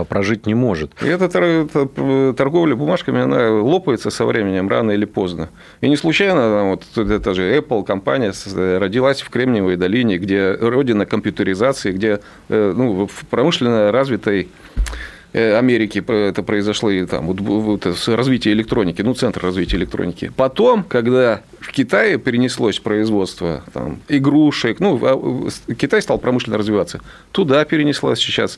прожить 0.10 0.46
не 0.46 0.54
может. 0.54 0.92
И 1.02 1.08
эта 1.08 1.28
торговля 1.28 2.76
бумажками, 2.76 3.22
она 3.22 3.50
лопается 3.50 4.12
со 4.12 4.26
временем, 4.26 4.70
рано 4.70 4.92
или 4.92 5.06
поздно. 5.06 5.50
И 5.82 5.90
не 5.90 5.98
случайно 5.98 6.66
вот 6.66 6.84
это 6.96 7.34
же 7.34 7.58
Apple 7.58 7.84
компания 7.84 8.32
родилась 8.78 9.22
в 9.22 9.30
Кремниевой 9.32 9.76
долине, 9.76 10.20
где 10.20 10.54
родина 10.54 11.08
компьютеризации, 11.08 11.94
где 11.94 12.20
ну, 12.50 13.08
в 13.08 13.26
промышленно 13.26 13.92
развитой 13.92 14.50
Э, 14.76 15.15
Америки 15.38 16.04
это 16.08 16.44
произошло 16.44 16.90
и 16.90 17.06
там 17.06 17.28
вот, 17.28 17.40
вот 17.42 17.86
с 17.86 18.08
развития 18.08 18.52
электроники, 18.54 19.02
ну 19.02 19.14
центр 19.14 19.42
развития 19.44 19.78
электроники. 19.78 20.32
Потом, 20.36 20.84
когда 20.84 21.42
в 21.60 21.72
Китае 21.72 22.18
перенеслось 22.18 22.80
производство 22.80 23.64
там, 23.74 24.00
игрушек, 24.08 24.80
ну 24.80 25.00
а, 25.04 25.74
Китай 25.74 26.02
стал 26.02 26.20
промышленно 26.20 26.58
развиваться, 26.58 27.02
туда 27.32 27.66
перенеслось 27.66 28.20
сейчас 28.20 28.58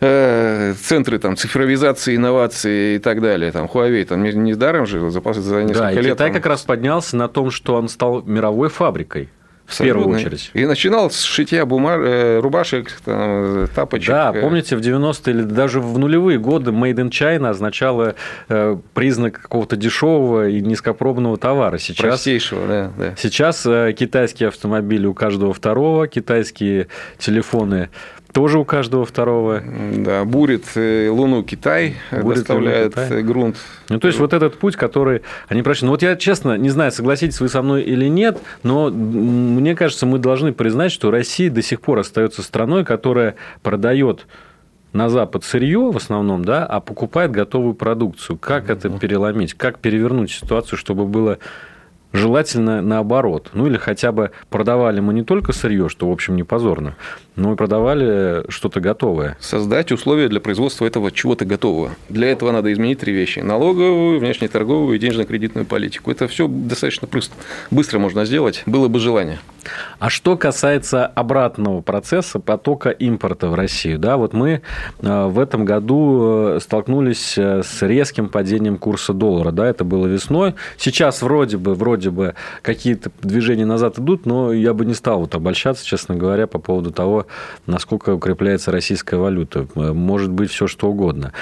э, 0.00 0.74
центры 0.82 1.18
там, 1.18 1.36
цифровизации, 1.36 2.16
инноваций 2.16 2.96
и 2.96 2.98
так 2.98 3.22
далее. 3.22 3.50
Там 3.52 3.66
Huawei 3.66 4.04
там 4.04 4.22
не 4.22 4.54
даром 4.54 4.86
же 4.86 5.10
запасы 5.10 5.40
за 5.40 5.62
несколько 5.62 5.80
да, 5.80 5.90
лет. 5.92 6.04
И 6.04 6.08
Китай 6.10 6.28
там... 6.28 6.34
как 6.34 6.46
раз 6.46 6.62
поднялся 6.62 7.16
на 7.16 7.28
том, 7.28 7.50
что 7.50 7.76
он 7.76 7.88
стал 7.88 8.22
мировой 8.22 8.68
фабрикой. 8.68 9.30
В 9.70 9.78
первую 9.78 10.08
очередь. 10.08 10.50
И 10.54 10.66
начинал 10.66 11.10
с 11.10 11.22
шитья 11.22 11.64
бумаг, 11.64 12.00
э, 12.02 12.40
рубашек, 12.40 12.92
там, 13.04 13.68
тапочек. 13.74 14.08
Да, 14.08 14.32
помните, 14.32 14.76
в 14.76 14.80
90-е 14.80 15.34
или 15.34 15.42
даже 15.42 15.80
в 15.80 15.98
нулевые 15.98 16.38
годы 16.38 16.70
Made 16.70 16.96
in 16.96 17.10
China 17.10 17.48
означало 17.48 18.14
э, 18.48 18.76
признак 18.94 19.40
какого-то 19.42 19.76
дешевого 19.76 20.48
и 20.48 20.60
низкопробного 20.60 21.36
товара. 21.36 21.78
Сейчас, 21.78 22.06
Простейшего, 22.06 22.66
да, 22.66 22.92
да. 22.96 23.14
Сейчас 23.16 23.64
э, 23.66 23.94
китайские 23.96 24.48
автомобили 24.48 25.06
у 25.06 25.14
каждого 25.14 25.52
второго, 25.52 26.08
китайские 26.08 26.88
телефоны 27.18 27.90
тоже 28.32 28.58
у 28.58 28.64
каждого 28.64 29.04
второго. 29.04 29.62
Да, 29.96 30.24
бурит 30.24 30.64
э, 30.74 31.08
Луну 31.10 31.42
Китай, 31.42 31.96
бурит 32.10 32.38
доставляет 32.38 32.94
Китай. 32.94 33.22
грунт. 33.22 33.56
Ну, 33.88 33.98
то 33.98 34.06
есть, 34.06 34.18
вот 34.18 34.32
этот 34.32 34.58
путь, 34.58 34.76
который 34.76 35.22
они 35.48 35.62
прошли. 35.62 35.86
Ну, 35.86 35.92
вот 35.92 36.02
я, 36.02 36.16
честно, 36.16 36.56
не 36.56 36.70
знаю, 36.70 36.92
согласитесь 36.92 37.40
вы 37.40 37.48
со 37.48 37.62
мной 37.62 37.82
или 37.82 38.06
нет, 38.06 38.38
но 38.62 38.90
мне 38.90 39.74
кажется, 39.74 40.06
мы 40.06 40.18
должны 40.18 40.52
признать, 40.52 40.92
что 40.92 41.10
Россия 41.10 41.50
до 41.50 41.62
сих 41.62 41.80
пор 41.80 41.98
остается 41.98 42.42
страной, 42.42 42.84
которая 42.84 43.34
продает 43.62 44.26
на 44.92 45.08
Запад 45.08 45.44
сырье 45.44 45.90
в 45.90 45.96
основном, 45.96 46.44
да, 46.44 46.66
а 46.66 46.80
покупает 46.80 47.30
готовую 47.30 47.74
продукцию. 47.74 48.38
Как 48.38 48.70
это 48.70 48.90
переломить? 48.90 49.54
Как 49.54 49.78
перевернуть 49.78 50.32
ситуацию, 50.32 50.78
чтобы 50.78 51.06
было 51.06 51.38
Желательно 52.12 52.82
наоборот. 52.82 53.50
Ну 53.52 53.66
или 53.66 53.76
хотя 53.76 54.10
бы 54.10 54.32
продавали 54.48 55.00
мы 55.00 55.14
не 55.14 55.22
только 55.22 55.52
сырье, 55.52 55.88
что, 55.88 56.08
в 56.08 56.12
общем, 56.12 56.34
не 56.34 56.42
позорно, 56.42 56.96
но 57.36 57.52
и 57.52 57.56
продавали 57.56 58.44
что-то 58.48 58.80
готовое. 58.80 59.36
Создать 59.40 59.92
условия 59.92 60.28
для 60.28 60.40
производства 60.40 60.86
этого 60.86 61.12
чего-то 61.12 61.44
готового. 61.44 61.92
Для 62.08 62.28
этого 62.28 62.50
надо 62.50 62.72
изменить 62.72 63.00
три 63.00 63.12
вещи. 63.12 63.40
Налоговую, 63.40 64.18
внешнеторговую 64.18 64.96
и 64.96 64.98
денежно-кредитную 64.98 65.66
политику. 65.66 66.10
Это 66.10 66.26
все 66.26 66.48
достаточно 66.48 67.08
быстро 67.70 67.98
можно 67.98 68.24
сделать, 68.24 68.62
было 68.66 68.88
бы 68.88 68.98
желание. 68.98 69.38
А 69.98 70.08
что 70.08 70.36
касается 70.36 71.06
обратного 71.06 71.82
процесса 71.82 72.40
потока 72.40 72.90
импорта 72.90 73.48
в 73.48 73.54
Россию, 73.54 73.98
да, 73.98 74.16
вот 74.16 74.32
мы 74.32 74.62
э, 75.00 75.26
в 75.26 75.38
этом 75.38 75.64
году 75.64 76.54
э, 76.56 76.58
столкнулись 76.60 77.36
э, 77.36 77.62
с 77.62 77.82
резким 77.82 78.28
падением 78.28 78.78
курса 78.78 79.12
доллара, 79.12 79.50
да, 79.52 79.66
это 79.66 79.84
было 79.84 80.06
весной. 80.06 80.54
Сейчас 80.78 81.22
вроде 81.22 81.58
бы, 81.58 81.74
вроде 81.74 81.99
бы 82.08 82.34
какие-то 82.62 83.10
движения 83.22 83.66
назад 83.66 83.98
идут, 83.98 84.26
но 84.26 84.52
я 84.52 84.72
бы 84.72 84.84
не 84.84 84.94
стал 84.94 85.20
вот 85.20 85.34
обольщаться, 85.34 85.84
честно 85.84 86.16
говоря, 86.16 86.46
по 86.46 86.58
поводу 86.58 86.90
того, 86.90 87.26
насколько 87.66 88.14
укрепляется 88.14 88.72
российская 88.72 89.16
валюта. 89.16 89.66
Может 89.74 90.30
быть 90.30 90.50
все 90.50 90.66
что 90.66 90.88
угодно. 90.88 91.32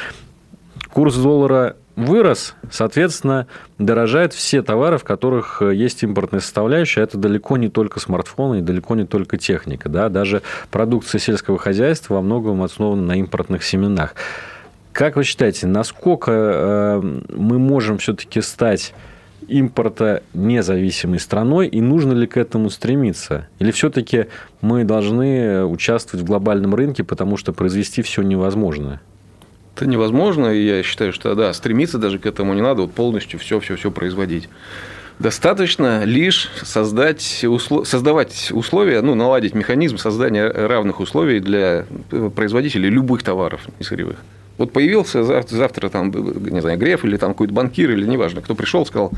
Курс 0.92 1.16
доллара 1.16 1.76
вырос, 1.98 2.54
соответственно, 2.70 3.48
дорожают 3.78 4.32
все 4.32 4.62
товары, 4.62 4.98
в 4.98 5.04
которых 5.04 5.60
э, 5.60 5.74
есть 5.74 6.02
импортная 6.04 6.40
составляющая. 6.40 7.02
Это 7.02 7.18
далеко 7.18 7.56
не 7.56 7.68
только 7.68 7.98
смартфоны 7.98 8.60
и 8.60 8.62
далеко 8.62 8.94
не 8.94 9.04
только 9.04 9.36
техника. 9.36 9.88
Да? 9.88 10.08
Даже 10.08 10.42
продукция 10.70 11.18
сельского 11.18 11.58
хозяйства 11.58 12.14
во 12.14 12.22
многом 12.22 12.62
основана 12.62 13.02
на 13.02 13.18
импортных 13.18 13.64
семенах. 13.64 14.14
Как 14.92 15.16
вы 15.16 15.24
считаете, 15.24 15.66
насколько 15.66 16.30
э, 16.32 17.02
мы 17.34 17.58
можем 17.58 17.98
все-таки 17.98 18.40
стать 18.40 18.94
импорта 19.48 20.22
независимой 20.34 21.18
страной, 21.18 21.66
и 21.66 21.80
нужно 21.80 22.12
ли 22.12 22.26
к 22.26 22.36
этому 22.36 22.70
стремиться? 22.70 23.48
Или 23.58 23.70
все-таки 23.70 24.26
мы 24.60 24.84
должны 24.84 25.64
участвовать 25.64 26.24
в 26.24 26.28
глобальном 26.28 26.74
рынке, 26.74 27.02
потому 27.02 27.36
что 27.36 27.52
произвести 27.52 28.02
все 28.02 28.22
невозможно? 28.22 29.00
это 29.78 29.86
невозможно, 29.86 30.46
и 30.48 30.64
я 30.64 30.82
считаю, 30.82 31.12
что 31.12 31.36
да, 31.36 31.52
стремиться 31.52 31.98
даже 31.98 32.18
к 32.18 32.26
этому 32.26 32.52
не 32.52 32.62
надо, 32.62 32.82
вот 32.82 32.92
полностью 32.92 33.38
все-все-все 33.38 33.92
производить. 33.92 34.48
Достаточно 35.20 36.04
лишь 36.04 36.50
создать, 36.62 37.44
создавать 37.84 38.50
условия, 38.52 39.00
ну, 39.02 39.14
наладить 39.14 39.54
механизм 39.54 39.98
создания 39.98 40.48
равных 40.48 40.98
условий 41.00 41.38
для 41.38 41.86
производителей 42.34 42.88
любых 42.88 43.22
товаров 43.22 43.68
сырьевых. 43.80 44.16
Вот 44.58 44.72
появился 44.72 45.24
завтра, 45.24 45.56
завтра 45.56 45.88
там, 45.88 46.10
не 46.10 46.60
знаю, 46.60 46.78
Греф 46.78 47.04
или 47.04 47.16
там 47.16 47.32
какой-то 47.32 47.54
банкир, 47.54 47.90
или 47.92 48.04
неважно, 48.06 48.42
кто 48.42 48.54
пришел, 48.54 48.84
сказал, 48.84 49.12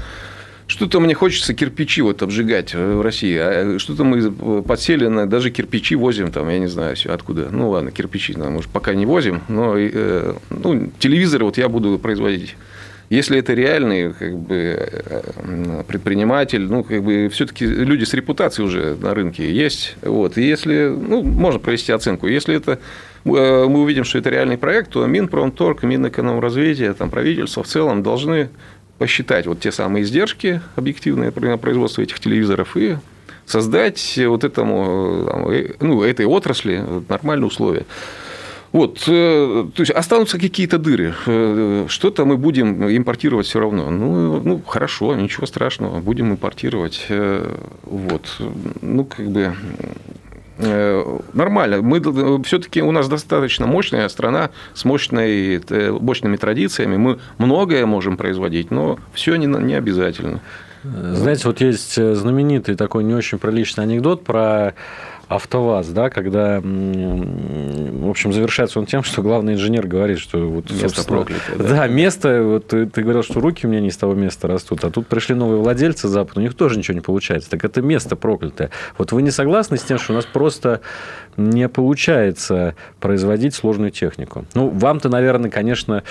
что-то 0.71 1.01
мне 1.01 1.15
хочется 1.15 1.53
кирпичи 1.53 2.01
вот 2.01 2.23
обжигать 2.23 2.75
в 2.75 3.01
России. 3.01 3.37
А 3.37 3.79
что-то 3.81 4.05
мы 4.05 4.63
подсели 4.63 5.09
на 5.09 5.27
даже 5.27 5.51
кирпичи 5.51 5.97
возим, 5.97 6.31
там, 6.31 6.49
я 6.49 6.61
не 6.61 6.69
знаю, 6.69 6.97
откуда. 7.09 7.49
Ну, 7.51 7.71
ладно, 7.71 7.91
кирпичи, 7.91 8.35
там, 8.35 8.53
может, 8.53 8.71
пока 8.71 8.95
не 8.95 9.05
возим, 9.05 9.43
но 9.49 9.75
э, 9.77 10.35
ну, 10.51 10.93
телевизоры 11.01 11.47
вот 11.47 11.59
я 11.59 11.69
буду 11.69 11.99
производить. 11.99 12.55
Если 13.11 13.41
это 13.41 13.55
реальный 13.55 14.13
как 14.13 14.39
бы, 14.39 14.57
э, 14.57 15.83
предприниматель, 15.89 16.63
ну, 16.63 16.85
как 16.85 17.03
бы, 17.03 17.29
все-таки 17.29 17.67
люди 17.67 18.05
с 18.05 18.15
репутацией 18.15 18.69
уже 18.69 18.97
на 19.01 19.15
рынке 19.15 19.53
есть. 19.53 19.97
Вот. 20.03 20.39
И 20.39 20.43
если, 20.43 20.87
ну, 20.87 21.25
можно 21.25 21.59
провести 21.59 21.91
оценку. 21.91 22.29
Если 22.29 22.55
это 22.55 22.73
э, 22.73 22.79
мы 23.25 23.83
увидим, 23.83 24.05
что 24.05 24.19
это 24.19 24.31
реальный 24.31 24.57
проект, 24.57 24.91
то 24.91 25.05
Минпромторг, 25.07 25.83
Минэкономразвитие, 25.83 26.95
там, 26.95 27.11
правительство 27.11 27.65
в 27.65 27.67
целом 27.67 28.05
должны 28.05 28.49
посчитать 28.99 29.47
вот 29.47 29.59
те 29.59 29.73
самые 29.73 30.05
издержки 30.05 30.61
объективные 30.77 31.33
на 31.35 31.59
производство 31.59 32.03
этих 32.03 32.21
телевизоров 32.21 32.77
и 32.77 32.97
создать 33.45 34.21
вот 34.25 34.45
этому, 34.45 35.49
э, 35.51 35.73
ну, 35.81 36.05
этой 36.05 36.27
отрасли 36.27 36.85
нормальные 37.09 37.49
условия. 37.49 37.87
Вот, 38.73 39.05
э, 39.09 39.67
то 39.75 39.81
есть 39.81 39.91
останутся 39.91 40.39
какие-то 40.39 40.79
дыры. 40.79 41.15
Э, 41.27 41.87
что-то 41.89 42.25
мы 42.25 42.37
будем 42.37 42.89
импортировать 42.89 43.47
все 43.47 43.61
равно. 43.61 43.91
Ну, 43.91 44.41
ну, 44.41 44.63
хорошо, 44.67 45.15
ничего 45.15 45.47
страшного, 45.47 46.01
будем 46.01 46.33
импортировать. 46.33 47.07
Вот, 47.83 48.41
ну, 48.81 49.05
как 49.05 49.29
бы 49.29 49.55
Э, 50.63 51.19
нормально. 51.33 51.81
Мы 51.83 52.01
все-таки 52.45 52.83
у 52.83 52.93
нас 52.93 53.09
достаточно 53.09 53.67
мощная 53.67 54.09
страна 54.09 54.51
с 54.75 54.85
мощной, 54.85 55.57
э, 55.57 55.91
мощными 55.93 56.37
традициями. 56.37 56.97
Мы 56.97 57.19
многое 57.39 57.87
можем 57.87 58.17
производить, 58.17 58.71
но 58.71 58.99
все 59.15 59.37
не, 59.37 59.47
не 59.47 59.75
обязательно. 59.75 60.41
Знаете, 60.83 61.43
вот 61.47 61.61
есть 61.61 61.95
знаменитый 61.95 62.75
такой 62.75 63.05
не 63.05 63.15
очень 63.15 63.39
приличный 63.39 63.85
анекдот 63.85 64.25
про 64.25 64.75
АвтоВАЗ, 65.31 65.91
да, 65.91 66.11
когда, 66.11 66.61
в 66.61 68.11
общем, 68.11 68.33
завершается 68.33 68.81
он 68.81 68.87
тем, 68.87 69.03
что 69.05 69.23
главный 69.23 69.55
инженер 69.55 69.87
говорит, 69.87 70.19
что 70.19 70.39
вот, 70.39 70.71
место 70.71 71.05
проклятое. 71.05 71.57
Да, 71.57 71.69
да 71.69 71.87
место, 71.87 72.43
вот 72.43 72.67
ты, 72.67 72.87
ты 72.87 73.03
говорил, 73.03 73.23
что 73.23 73.39
руки 73.39 73.65
у 73.65 73.71
меня 73.71 73.81
не 73.81 73.93
с 73.93 73.97
того 73.97 74.15
места 74.15 74.49
растут, 74.49 74.85
а 74.85 74.91
тут 74.91 75.07
пришли 75.07 75.37
новые 75.37 75.61
владельцы 75.61 76.09
Запада, 76.09 76.41
у 76.41 76.43
них 76.43 76.55
тоже 76.55 76.77
ничего 76.77 76.97
не 76.97 77.01
получается. 77.01 77.49
Так 77.49 77.65
это 77.65 77.81
место 77.81 78.17
проклятое. 78.17 78.71
Вот 78.99 79.13
вы 79.13 79.23
не 79.23 79.31
согласны 79.31 79.77
с 79.77 79.83
тем, 79.83 79.99
что 79.99 80.15
у 80.15 80.17
нас 80.17 80.27
просто 80.27 80.81
не 81.37 81.69
получается 81.69 82.75
производить 82.99 83.55
сложную 83.55 83.93
технику? 83.93 84.45
Ну, 84.55 84.69
вам-то, 84.69 85.09
наверное, 85.09 85.49
конечно, 85.49 86.03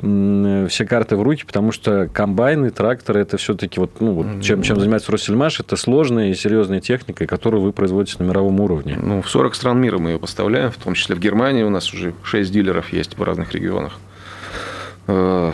все 0.00 0.86
карты 0.86 1.16
в 1.16 1.22
руки, 1.22 1.44
потому 1.44 1.72
что 1.72 2.08
комбайны, 2.12 2.70
тракторы, 2.70 3.20
это 3.20 3.38
все-таки 3.38 3.80
вот, 3.80 4.00
ну, 4.00 4.12
вот 4.12 4.40
чем, 4.40 4.62
чем 4.62 4.78
занимается 4.78 5.10
Россельмаш, 5.10 5.58
это 5.58 5.74
сложная 5.74 6.30
и 6.30 6.34
серьезная 6.34 6.80
техника, 6.80 7.26
которую 7.26 7.60
вы 7.62 7.72
производите 7.72 8.22
на 8.22 8.28
мировом 8.28 8.60
уровне. 8.60 8.67
Ну, 9.02 9.22
в 9.22 9.28
40 9.28 9.54
стран 9.54 9.80
мира 9.80 9.98
мы 9.98 10.10
ее 10.10 10.18
поставляем, 10.18 10.70
в 10.70 10.76
том 10.76 10.94
числе 10.94 11.14
в 11.14 11.20
Германии 11.20 11.62
у 11.62 11.70
нас 11.70 11.92
уже 11.92 12.14
6 12.22 12.50
дилеров 12.50 12.92
есть 12.92 13.16
в 13.16 13.22
разных 13.22 13.52
регионах. 13.52 13.94
Э, 15.06 15.52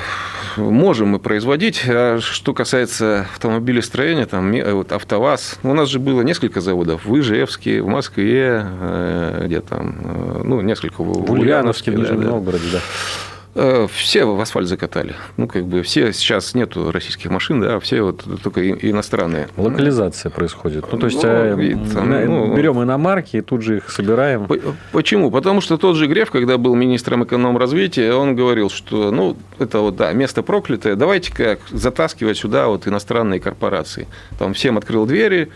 можем 0.56 1.08
мы 1.08 1.18
производить. 1.18 1.84
А 1.86 2.18
что 2.20 2.54
касается 2.54 3.26
автомобилестроения, 3.32 4.26
там 4.26 4.52
вот 4.74 4.92
АвтоВАЗ, 4.92 5.60
у 5.62 5.74
нас 5.74 5.88
же 5.88 5.98
было 5.98 6.22
несколько 6.22 6.60
заводов. 6.60 7.04
В 7.04 7.18
Ижевске, 7.18 7.82
в 7.82 7.86
Москве, 7.86 8.66
э, 8.66 9.42
где 9.46 9.60
там, 9.60 9.96
э, 10.02 10.42
ну, 10.44 10.60
несколько 10.60 11.02
в 11.02 11.30
Ульяновске, 11.30 11.92
в 11.92 11.94
Нижнем 11.94 12.22
да, 12.22 12.28
Новгороде, 12.30 12.66
да. 12.72 12.78
Э, 12.78 13.33
все 13.54 14.24
в 14.24 14.40
асфальт 14.40 14.68
закатали. 14.68 15.14
Ну, 15.36 15.46
как 15.46 15.66
бы 15.66 15.82
все, 15.82 16.12
сейчас 16.12 16.54
нету 16.54 16.90
российских 16.90 17.30
машин, 17.30 17.60
да, 17.60 17.78
все 17.78 18.02
вот 18.02 18.24
только 18.42 18.68
иностранные. 18.70 19.48
Локализация 19.56 20.30
происходит. 20.30 20.84
Ну, 20.90 20.98
то 20.98 21.06
есть, 21.06 21.22
ну, 21.22 21.28
а, 21.30 21.56
там, 21.92 22.10
ну, 22.10 22.54
берем 22.54 22.82
иномарки 22.82 23.36
и 23.36 23.40
тут 23.42 23.62
же 23.62 23.76
их 23.76 23.90
собираем. 23.90 24.48
Почему? 24.90 25.30
Потому 25.30 25.60
что 25.60 25.76
тот 25.76 25.96
же 25.96 26.06
Греф, 26.08 26.30
когда 26.30 26.58
был 26.58 26.74
министром 26.74 27.24
эконом-развития, 27.24 28.12
он 28.14 28.34
говорил, 28.34 28.70
что, 28.70 29.12
ну, 29.12 29.36
это 29.58 29.78
вот, 29.78 29.96
да, 29.96 30.12
место 30.12 30.42
проклятое, 30.42 30.96
давайте-ка 30.96 31.58
затаскивать 31.70 32.38
сюда 32.38 32.66
вот 32.66 32.88
иностранные 32.88 33.38
корпорации. 33.38 34.08
Там 34.38 34.54
всем 34.54 34.78
открыл 34.78 35.06
двери, 35.06 35.50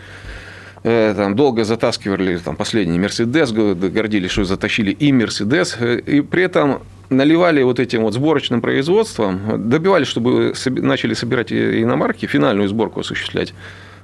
э, 0.83 1.13
там 1.15 1.35
долго 1.35 1.65
затаскивали 1.65 2.37
там, 2.37 2.55
последний 2.55 2.97
Мерседес, 2.97 3.51
гордились, 3.51 4.31
что 4.31 4.45
затащили 4.45 4.91
и 4.91 5.11
Мерседес, 5.11 5.75
э, 5.79 5.99
и 5.99 6.21
при 6.21 6.43
этом 6.43 6.81
наливали 7.09 7.63
вот 7.63 7.79
этим 7.79 8.03
вот 8.03 8.13
сборочным 8.13 8.61
производством, 8.61 9.69
добивались, 9.69 10.07
чтобы 10.07 10.53
начали 10.65 11.13
собирать 11.13 11.51
иномарки, 11.51 12.25
финальную 12.25 12.67
сборку 12.69 12.99
осуществлять. 13.01 13.53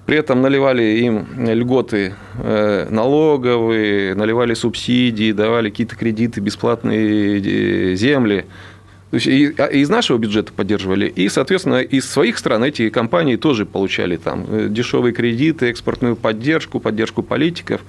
При 0.06 0.18
этом 0.18 0.42
наливали 0.42 0.84
им 0.84 1.26
льготы 1.36 2.14
э, 2.38 2.88
налоговые, 2.92 4.14
наливали 4.14 4.54
субсидии, 4.54 5.32
давали 5.32 5.72
какие-то 5.72 5.96
кредиты, 5.96 6.42
бесплатные 6.42 7.40
э, 7.40 7.96
земли. 7.96 8.46
То 9.10 9.18
есть 9.18 9.60
а, 9.60 9.66
из 9.66 9.90
нашего 9.90 10.18
бюджета 10.18 10.52
поддерживали, 10.54 11.08
и, 11.08 11.28
соответственно, 11.30 11.82
из 11.82 12.08
своих 12.08 12.38
стран 12.38 12.64
эти 12.64 12.90
компании 12.90 13.36
тоже 13.36 13.66
получали 13.66 14.18
там 14.18 14.46
э, 14.48 14.68
дешевые 14.70 15.14
кредиты, 15.14 15.68
экспортную 15.68 16.16
поддержку, 16.16 16.80
поддержку 16.80 17.24
политиков. 17.24 17.82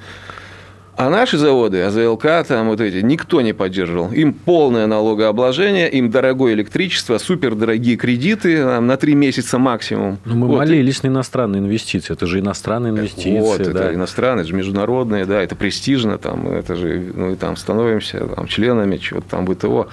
А 0.97 1.11
наши 1.11 1.37
заводы, 1.37 1.83
АЗЛК, 1.83 2.47
там 2.49 2.69
вот 2.69 2.81
эти, 2.81 3.05
никто 3.05 3.43
не 3.43 3.53
поддерживал. 3.53 4.11
Им 4.13 4.33
полное 4.33 4.87
налогообложение, 4.87 5.91
им 5.91 6.11
дорогое 6.11 6.55
электричество, 6.55 7.19
супердорогие 7.19 7.97
кредиты 7.97 8.63
там, 8.63 8.87
на 8.87 8.97
три 8.97 9.15
месяца 9.15 9.59
максимум. 9.59 10.19
Но 10.25 10.35
мы 10.35 10.47
вот. 10.47 10.59
молились 10.59 11.03
на 11.03 11.09
иностранные 11.09 11.61
инвестиции. 11.61 12.15
Это 12.15 12.27
же 12.27 12.41
иностранные 12.41 12.93
инвестиции. 12.93 13.39
Вот, 13.39 13.59
да. 13.59 13.71
это 13.71 13.95
иностранные, 13.95 14.43
это 14.43 14.49
же 14.49 14.57
международные, 14.57 15.27
да, 15.27 15.43
это 15.43 15.55
престижно, 15.55 16.17
там, 16.17 16.49
это 16.49 16.77
же, 16.77 17.13
ну, 17.15 17.33
и 17.33 17.37
там 17.37 17.57
становимся 17.57 18.27
там, 18.35 18.47
членами 18.47 18.97
чего-то 18.97 19.29
там 19.29 19.45
БТО. 19.45 19.89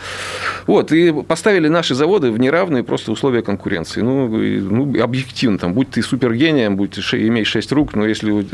Вот, 0.67 0.93
и 0.93 1.11
поставили 1.11 1.67
наши 1.67 1.95
заводы 1.95 2.31
в 2.31 2.39
неравные 2.39 2.83
просто 2.83 3.11
условия 3.11 3.41
конкуренции. 3.41 3.99
Ну, 3.99 4.41
и, 4.41 4.57
ну 4.59 5.03
объективно, 5.03 5.57
там, 5.57 5.73
будь 5.73 5.89
ты 5.89 6.01
супергением, 6.01 6.77
будь 6.77 6.91
ты 6.91 7.01
имеешь 7.27 7.49
шесть 7.49 7.73
рук, 7.73 7.93
но 7.93 8.05
если 8.05 8.45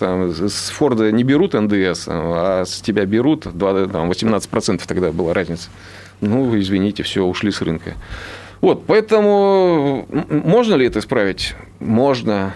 там, 0.00 0.32
с 0.32 0.70
Форда 0.70 1.12
не 1.12 1.22
берут 1.22 1.52
НДС, 1.52 1.91
вес, 1.92 2.04
а 2.08 2.64
с 2.64 2.80
тебя 2.80 3.04
берут, 3.04 3.42
там, 3.42 4.10
18% 4.10 4.82
тогда 4.86 5.12
была 5.12 5.34
разница. 5.34 5.68
Ну, 6.20 6.58
извините, 6.58 7.02
все, 7.02 7.24
ушли 7.24 7.50
с 7.50 7.62
рынка. 7.62 7.94
Вот, 8.60 8.86
поэтому 8.86 10.06
можно 10.30 10.74
ли 10.76 10.86
это 10.86 11.00
исправить? 11.00 11.54
Можно. 11.80 12.54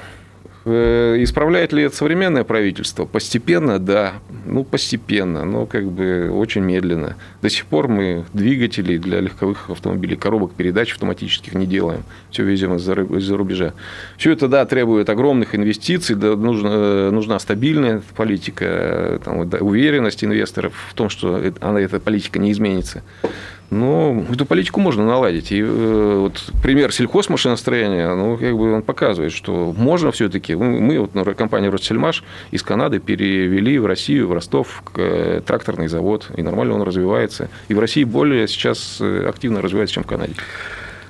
Э, 0.69 1.15
исправляет 1.23 1.73
ли 1.73 1.85
это 1.85 1.95
современное 1.95 2.43
правительство? 2.43 3.05
Постепенно, 3.05 3.79
да. 3.79 4.15
Ну, 4.47 4.65
постепенно, 4.65 5.45
но 5.45 5.65
как 5.65 5.85
бы 5.87 6.29
очень 6.33 6.63
медленно. 6.63 7.15
До 7.41 7.49
сих 7.49 7.67
пор 7.67 7.87
мы 7.87 8.25
двигателей 8.33 8.99
для 8.99 9.21
легковых 9.21 9.71
автомобилей, 9.71 10.17
коробок 10.17 10.55
передач 10.55 10.93
автоматических 10.93 11.55
не 11.55 11.67
делаем. 11.67 12.03
Все 12.33 12.43
везем 12.43 12.75
из-за 12.75 13.37
рубежа. 13.37 13.75
Все 14.19 14.33
это, 14.33 14.49
да, 14.49 14.65
требует 14.67 15.09
огромных 15.09 15.55
инвестиций, 15.55 16.17
да, 16.17 16.35
нужна, 16.35 16.71
э, 16.73 17.11
нужна 17.13 17.39
стабильная 17.39 18.03
политика, 18.17 19.21
там, 19.25 19.49
да, 19.49 19.59
уверенность 19.59 20.25
инвесторов 20.25 20.75
в 20.91 20.95
том, 20.95 21.11
что 21.11 21.41
она, 21.61 21.81
эта 21.81 22.01
политика 22.01 22.41
не 22.41 22.51
изменится. 22.51 23.05
Ну, 23.71 24.25
эту 24.33 24.47
политику 24.47 24.81
можно 24.81 25.05
наладить. 25.05 25.51
И 25.51 25.61
э, 25.61 26.17
вот 26.19 26.53
пример 26.63 26.93
сельхозмашиностроения, 26.93 28.15
ну, 28.15 28.37
как 28.37 28.57
бы 28.57 28.73
он 28.73 28.83
показывает, 28.83 29.33
что 29.33 29.75
можно 29.77 30.13
все-таки. 30.13 30.55
Мы, 30.55 30.99
вот, 30.99 31.37
компания 31.37 31.69
Россельмаш 31.69 32.23
из 32.53 32.63
Канады 32.63 33.01
перевели 33.01 33.79
в 33.79 33.87
Россию, 33.87 34.29
в 34.29 34.33
Ростов 34.33 34.83
э, 34.97 35.41
тракторный 35.45 35.89
завод, 35.89 36.31
и 36.37 36.43
нормально 36.43 36.75
он 36.75 36.83
развивается. 36.83 37.49
И 37.69 37.75
в 37.75 37.81
России 37.81 38.05
более 38.05 38.47
сейчас 38.47 38.99
э, 39.01 39.27
активно 39.29 39.61
развивается, 39.63 39.95
чем 39.95 40.05
в 40.05 40.07
Канаде. 40.07 40.35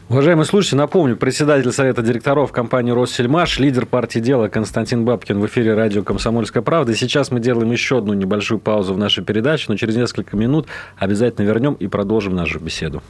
Уважаемые 0.08 0.46
слушатели, 0.46 0.78
напомню, 0.78 1.16
председатель 1.16 1.72
Совета 1.72 2.00
директоров 2.00 2.52
компании 2.52 2.92
«Россельмаш», 2.92 3.58
лидер 3.58 3.86
партии 3.86 4.20
«Дело» 4.20 4.46
Константин 4.46 5.04
Бабкин 5.04 5.40
в 5.40 5.46
эфире 5.46 5.74
радио 5.74 6.04
«Комсомольская 6.04 6.62
правда». 6.62 6.92
И 6.92 6.94
сейчас 6.94 7.32
мы 7.32 7.40
делаем 7.40 7.72
еще 7.72 7.98
одну 7.98 8.14
небольшую 8.14 8.60
паузу 8.60 8.94
в 8.94 8.98
нашей 8.98 9.24
передаче, 9.24 9.64
но 9.66 9.76
через 9.76 9.96
несколько 9.96 10.36
минут 10.36 10.68
обязательно 10.96 11.44
вернем 11.44 11.74
и 11.74 11.88
продолжим 11.88 12.36
нашу 12.36 12.60
беседу. 12.60 13.02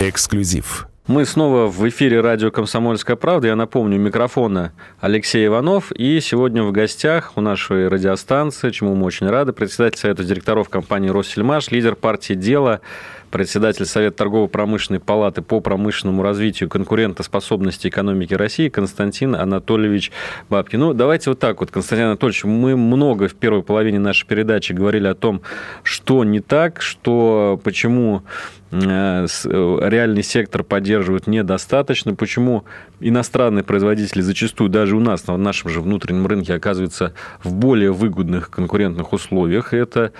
Эксклюзив. 0.00 0.88
Мы 1.08 1.24
снова 1.24 1.68
в 1.68 1.88
эфире 1.88 2.20
радио 2.20 2.50
«Комсомольская 2.50 3.16
правда». 3.16 3.48
Я 3.48 3.56
напомню, 3.56 3.98
микрофона 3.98 4.72
Алексей 5.00 5.46
Иванов. 5.46 5.90
И 5.92 6.20
сегодня 6.20 6.62
в 6.62 6.70
гостях 6.72 7.32
у 7.36 7.40
нашей 7.40 7.88
радиостанции, 7.88 8.70
чему 8.70 8.94
мы 8.94 9.06
очень 9.06 9.26
рады, 9.26 9.52
председатель 9.52 9.98
Совета 9.98 10.22
директоров 10.22 10.68
компании 10.68 11.08
«Россельмаш», 11.08 11.70
лидер 11.70 11.96
партии 11.96 12.34
«Дело» 12.34 12.82
председатель 13.30 13.86
Совета 13.86 14.16
торгово-промышленной 14.18 15.00
палаты 15.00 15.42
по 15.42 15.60
промышленному 15.60 16.22
развитию 16.22 16.68
конкурентоспособности 16.68 17.88
экономики 17.88 18.34
России 18.34 18.68
Константин 18.68 19.34
Анатольевич 19.34 20.10
Бабкин. 20.48 20.80
Ну, 20.80 20.94
давайте 20.94 21.30
вот 21.30 21.38
так 21.38 21.60
вот, 21.60 21.70
Константин 21.70 22.06
Анатольевич, 22.06 22.44
мы 22.44 22.76
много 22.76 23.28
в 23.28 23.34
первой 23.34 23.62
половине 23.62 23.98
нашей 23.98 24.26
передачи 24.26 24.72
говорили 24.72 25.06
о 25.06 25.14
том, 25.14 25.42
что 25.82 26.24
не 26.24 26.40
так, 26.40 26.82
что 26.82 27.60
почему 27.62 28.22
реальный 28.70 30.22
сектор 30.22 30.62
поддерживают 30.62 31.26
недостаточно, 31.26 32.14
почему 32.14 32.64
иностранные 33.00 33.62
производители 33.62 34.20
зачастую 34.20 34.68
даже 34.68 34.96
у 34.96 35.00
нас 35.00 35.26
на 35.26 35.36
нашем 35.36 35.70
же 35.70 35.80
внутреннем 35.80 36.26
рынке 36.26 36.54
оказываются 36.54 37.14
в 37.42 37.54
более 37.54 37.92
выгодных 37.92 38.50
конкурентных 38.50 39.12
условиях. 39.12 39.72
Это, 39.72 40.12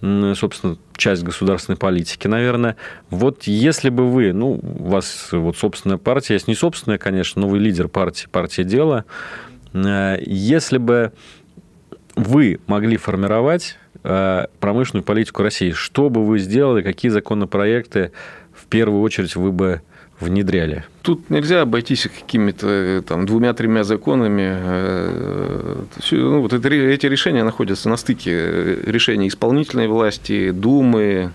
собственно, 0.00 0.76
часть 0.96 1.22
государственной 1.22 1.76
политики, 1.76 2.26
наверное. 2.26 2.76
Вот 3.10 3.44
если 3.44 3.88
бы 3.88 4.10
вы, 4.10 4.32
ну, 4.32 4.60
у 4.62 4.88
вас 4.88 5.28
вот 5.30 5.56
собственная 5.56 5.98
партия, 5.98 6.34
есть 6.34 6.48
не 6.48 6.54
собственная, 6.54 6.98
конечно, 6.98 7.42
но 7.42 7.48
вы 7.48 7.58
лидер 7.58 7.88
партии, 7.88 8.26
партия 8.30 8.64
дела, 8.64 9.04
э, 9.72 10.16
если 10.24 10.78
бы 10.78 11.12
вы 12.16 12.60
могли 12.66 12.96
формировать 12.96 13.76
э, 14.02 14.46
промышленную 14.60 15.04
политику 15.04 15.42
России, 15.42 15.72
что 15.72 16.10
бы 16.10 16.24
вы 16.24 16.38
сделали, 16.38 16.82
какие 16.82 17.10
законопроекты 17.10 18.12
в 18.54 18.66
первую 18.66 19.02
очередь 19.02 19.36
вы 19.36 19.52
бы 19.52 19.82
внедряли? 20.20 20.84
Тут 21.02 21.30
нельзя 21.30 21.62
обойтись 21.62 22.02
какими-то 22.02 22.66
э, 22.68 23.02
там 23.02 23.26
двумя-тремя 23.26 23.84
законами. 23.84 24.56
Ну, 26.10 26.40
вот 26.40 26.52
это, 26.52 26.68
эти 26.68 27.06
решения 27.06 27.44
находятся 27.44 27.88
на 27.88 27.96
стыке 27.96 28.76
решений 28.84 29.28
исполнительной 29.28 29.88
власти, 29.88 30.50
Думы, 30.50 31.32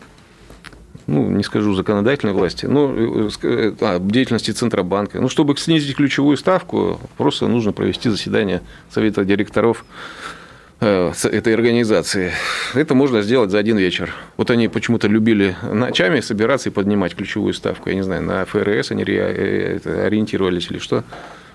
ну, 1.08 1.30
не 1.30 1.44
скажу 1.44 1.74
законодательной 1.74 2.34
власти, 2.34 2.66
но 2.66 2.94
а, 2.94 4.00
деятельности 4.00 4.52
Центробанка. 4.52 5.22
Ну, 5.22 5.30
чтобы 5.30 5.56
снизить 5.58 5.96
ключевую 5.96 6.36
ставку, 6.38 7.00
просто 7.18 7.48
нужно 7.48 7.72
провести 7.72 8.10
заседание 8.10 8.62
Совета 8.90 9.24
директоров 9.24 9.86
Э, 9.86 10.37
этой 10.80 11.54
организации. 11.54 12.32
Это 12.74 12.94
можно 12.94 13.22
сделать 13.22 13.50
за 13.50 13.58
один 13.58 13.78
вечер. 13.78 14.14
Вот 14.38 14.52
они 14.52 14.68
почему-то 14.68 15.08
любили 15.08 15.56
ночами 15.64 16.20
собираться 16.20 16.70
и 16.70 16.72
поднимать 16.72 17.16
ключевую 17.16 17.54
ставку. 17.54 17.90
Я 17.90 17.96
не 17.96 18.04
знаю, 18.04 18.22
на 18.24 18.46
ФРС 18.46 18.92
они 18.92 19.04
э, 19.08 19.80
ориентировались 20.06 20.70
или 20.70 20.78
что. 20.80 21.04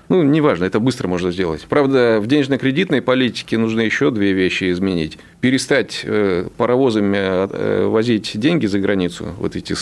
Ну, 0.09 0.23
неважно, 0.23 0.65
это 0.65 0.81
быстро 0.81 1.09
можно 1.09 1.31
сделать. 1.31 1.65
Правда, 1.69 2.19
в 2.21 2.27
денежно-кредитной 2.27 3.01
политике 3.01 3.57
нужно 3.57 3.81
еще 3.81 4.11
две 4.11 4.33
вещи 4.33 4.71
изменить. 4.71 5.19
Перестать 5.41 6.03
э, 6.05 6.49
паровозами 6.57 7.17
э, 7.17 7.87
возить 7.87 8.33
деньги 8.35 8.67
за 8.67 8.81
границу, 8.81 9.29
вот 9.39 9.57
эти 9.57 9.75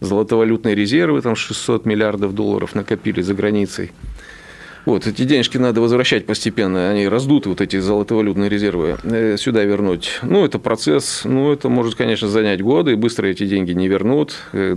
золотовалютные 0.00 0.74
резервы, 0.74 1.20
там 1.20 1.36
600 1.36 1.84
миллиардов 1.84 2.34
долларов 2.34 2.74
накопили 2.74 3.20
за 3.20 3.34
границей. 3.34 3.92
Вот, 4.86 5.06
эти 5.06 5.24
денежки 5.24 5.58
надо 5.58 5.80
возвращать 5.80 6.26
постепенно, 6.26 6.90
они 6.90 7.06
раздуты, 7.06 7.50
вот 7.50 7.60
эти 7.60 7.78
золотовалютные 7.78 8.48
резервы, 8.48 8.96
э, 9.02 9.36
сюда 9.36 9.64
вернуть. 9.64 10.18
Ну, 10.22 10.44
это 10.44 10.58
процесс, 10.58 11.22
ну, 11.24 11.52
это 11.52 11.68
может, 11.68 11.96
конечно, 11.96 12.28
занять 12.28 12.62
годы, 12.62 12.96
быстро 12.96 13.26
эти 13.26 13.46
деньги 13.46 13.72
не 13.72 13.88
вернут. 13.88 14.34
Э, 14.52 14.74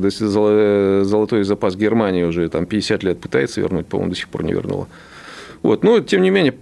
золотой 1.03 1.43
запас 1.43 1.75
Германии 1.75 2.23
уже 2.23 2.49
там 2.49 2.65
50 2.65 3.03
лет 3.03 3.19
пытается 3.19 3.61
вернуть, 3.61 3.87
по-моему, 3.87 4.11
до 4.11 4.17
сих 4.17 4.27
пор 4.27 4.43
не 4.43 4.53
вернула. 4.53 4.87
Вот, 5.61 5.83
но, 5.83 6.01
тем 6.01 6.21
не 6.21 6.29
менее, 6.29 6.53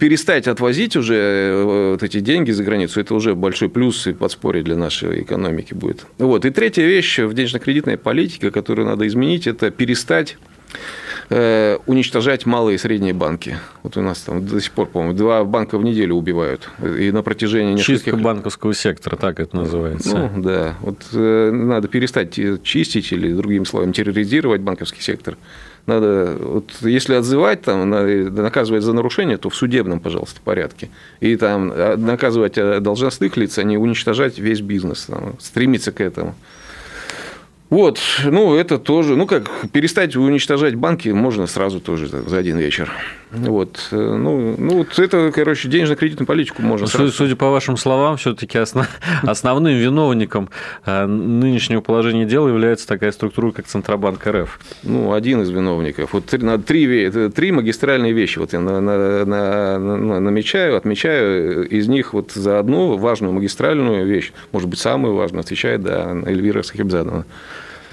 перестать 0.00 0.48
отвозить 0.48 0.96
уже 0.96 1.14
э, 1.14 1.90
вот 1.92 2.02
эти 2.02 2.18
деньги 2.18 2.50
за 2.50 2.64
границу, 2.64 3.00
это 3.00 3.14
уже 3.14 3.36
большой 3.36 3.68
плюс 3.68 4.04
и 4.08 4.12
подспорье 4.12 4.64
для 4.64 4.76
нашей 4.76 5.22
экономики 5.22 5.74
будет. 5.74 6.06
Вот. 6.18 6.44
И 6.44 6.50
третья 6.50 6.82
вещь 6.82 7.20
в 7.20 7.32
денежно-кредитной 7.34 7.98
политике, 7.98 8.50
которую 8.50 8.88
надо 8.88 9.06
изменить, 9.06 9.46
это 9.46 9.70
перестать 9.70 10.36
Э, 10.74 11.13
уничтожать 11.30 12.46
малые 12.46 12.76
и 12.76 12.78
средние 12.78 13.14
банки. 13.14 13.58
Вот 13.82 13.96
у 13.96 14.02
нас 14.02 14.20
там 14.20 14.46
до 14.46 14.60
сих 14.60 14.72
пор, 14.72 14.86
по-моему, 14.86 15.14
два 15.14 15.44
банка 15.44 15.78
в 15.78 15.84
неделю 15.84 16.14
убивают. 16.16 16.68
И 16.82 17.10
на 17.10 17.22
протяжении 17.22 17.74
нескольких... 17.74 18.04
Чистка 18.04 18.16
банковского 18.16 18.74
сектора, 18.74 19.16
так 19.16 19.40
это 19.40 19.56
называется. 19.56 20.16
Ну, 20.16 20.42
да. 20.42 20.74
Вот 20.80 20.98
э, 21.12 21.50
надо 21.50 21.88
перестать 21.88 22.38
чистить 22.62 23.12
или, 23.12 23.32
другими 23.32 23.64
словами, 23.64 23.92
терроризировать 23.92 24.60
банковский 24.60 25.02
сектор. 25.02 25.36
Надо, 25.86 26.36
вот, 26.40 26.70
если 26.80 27.14
отзывать, 27.14 27.62
там, 27.62 27.90
наказывать 27.90 28.82
за 28.82 28.94
нарушение, 28.94 29.36
то 29.36 29.50
в 29.50 29.54
судебном, 29.54 30.00
пожалуйста, 30.00 30.40
порядке. 30.42 30.88
И 31.20 31.36
там 31.36 31.70
а, 31.74 31.96
наказывать 31.96 32.56
э, 32.56 32.80
должностных 32.80 33.36
лиц, 33.36 33.58
а 33.58 33.64
не 33.64 33.76
уничтожать 33.76 34.38
весь 34.38 34.62
бизнес, 34.62 35.04
там, 35.04 35.34
стремиться 35.40 35.92
к 35.92 36.00
этому. 36.00 36.34
Вот, 37.74 37.98
ну, 38.24 38.54
это 38.54 38.78
тоже, 38.78 39.16
ну, 39.16 39.26
как, 39.26 39.50
перестать 39.72 40.14
уничтожать 40.14 40.76
банки 40.76 41.08
можно 41.08 41.48
сразу 41.48 41.80
тоже 41.80 42.06
за 42.06 42.38
один 42.38 42.56
вечер. 42.56 42.92
Вот, 43.32 43.88
э, 43.90 43.96
ну, 43.96 44.54
ну 44.56 44.78
вот 44.78 44.96
это, 44.96 45.32
короче, 45.34 45.68
денежно-кредитную 45.68 46.24
политику 46.24 46.62
можно 46.62 46.86
сразу. 46.86 47.10
Судя 47.10 47.34
по 47.34 47.50
вашим 47.50 47.76
словам, 47.76 48.16
все 48.16 48.32
таки 48.32 48.58
основ... 48.58 48.86
основным 49.24 49.74
виновником 49.74 50.50
э, 50.86 51.04
нынешнего 51.06 51.80
положения 51.80 52.26
дела 52.26 52.46
является 52.46 52.86
такая 52.86 53.10
структура, 53.10 53.50
как 53.50 53.66
Центробанк 53.66 54.24
РФ. 54.24 54.60
Ну, 54.84 55.12
один 55.12 55.42
из 55.42 55.50
виновников. 55.50 56.12
Вот 56.12 56.32
надо 56.32 56.62
три, 56.62 57.10
три 57.30 57.50
магистральные 57.50 58.12
вещи 58.12 58.38
вот 58.38 58.52
я 58.52 58.60
на, 58.60 58.80
на, 58.80 59.24
на, 59.24 60.20
намечаю, 60.20 60.76
отмечаю. 60.76 61.68
Из 61.68 61.88
них 61.88 62.12
вот 62.12 62.30
за 62.30 62.60
одну 62.60 62.96
важную 62.98 63.32
магистральную 63.32 64.06
вещь, 64.06 64.32
может 64.52 64.68
быть, 64.68 64.78
самую 64.78 65.16
важную, 65.16 65.40
отвечает 65.40 65.82
да, 65.82 66.12
Эльвира 66.24 66.62
Сахибзадовна. 66.62 67.24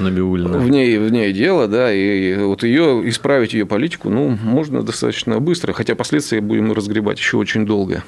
Набиулина. 0.01 0.57
В 0.57 0.69
ней, 0.69 0.97
в 0.97 1.11
ней 1.11 1.33
дело, 1.33 1.67
да, 1.67 1.93
и 1.93 2.35
вот 2.35 2.63
ее, 2.63 3.07
исправить 3.09 3.53
ее 3.53 3.65
политику, 3.65 4.09
ну, 4.09 4.37
можно 4.43 4.83
достаточно 4.83 5.39
быстро, 5.39 5.73
хотя 5.73 5.95
последствия 5.95 6.41
будем 6.41 6.71
разгребать 6.71 7.19
еще 7.19 7.37
очень 7.37 7.65
долго. 7.65 8.03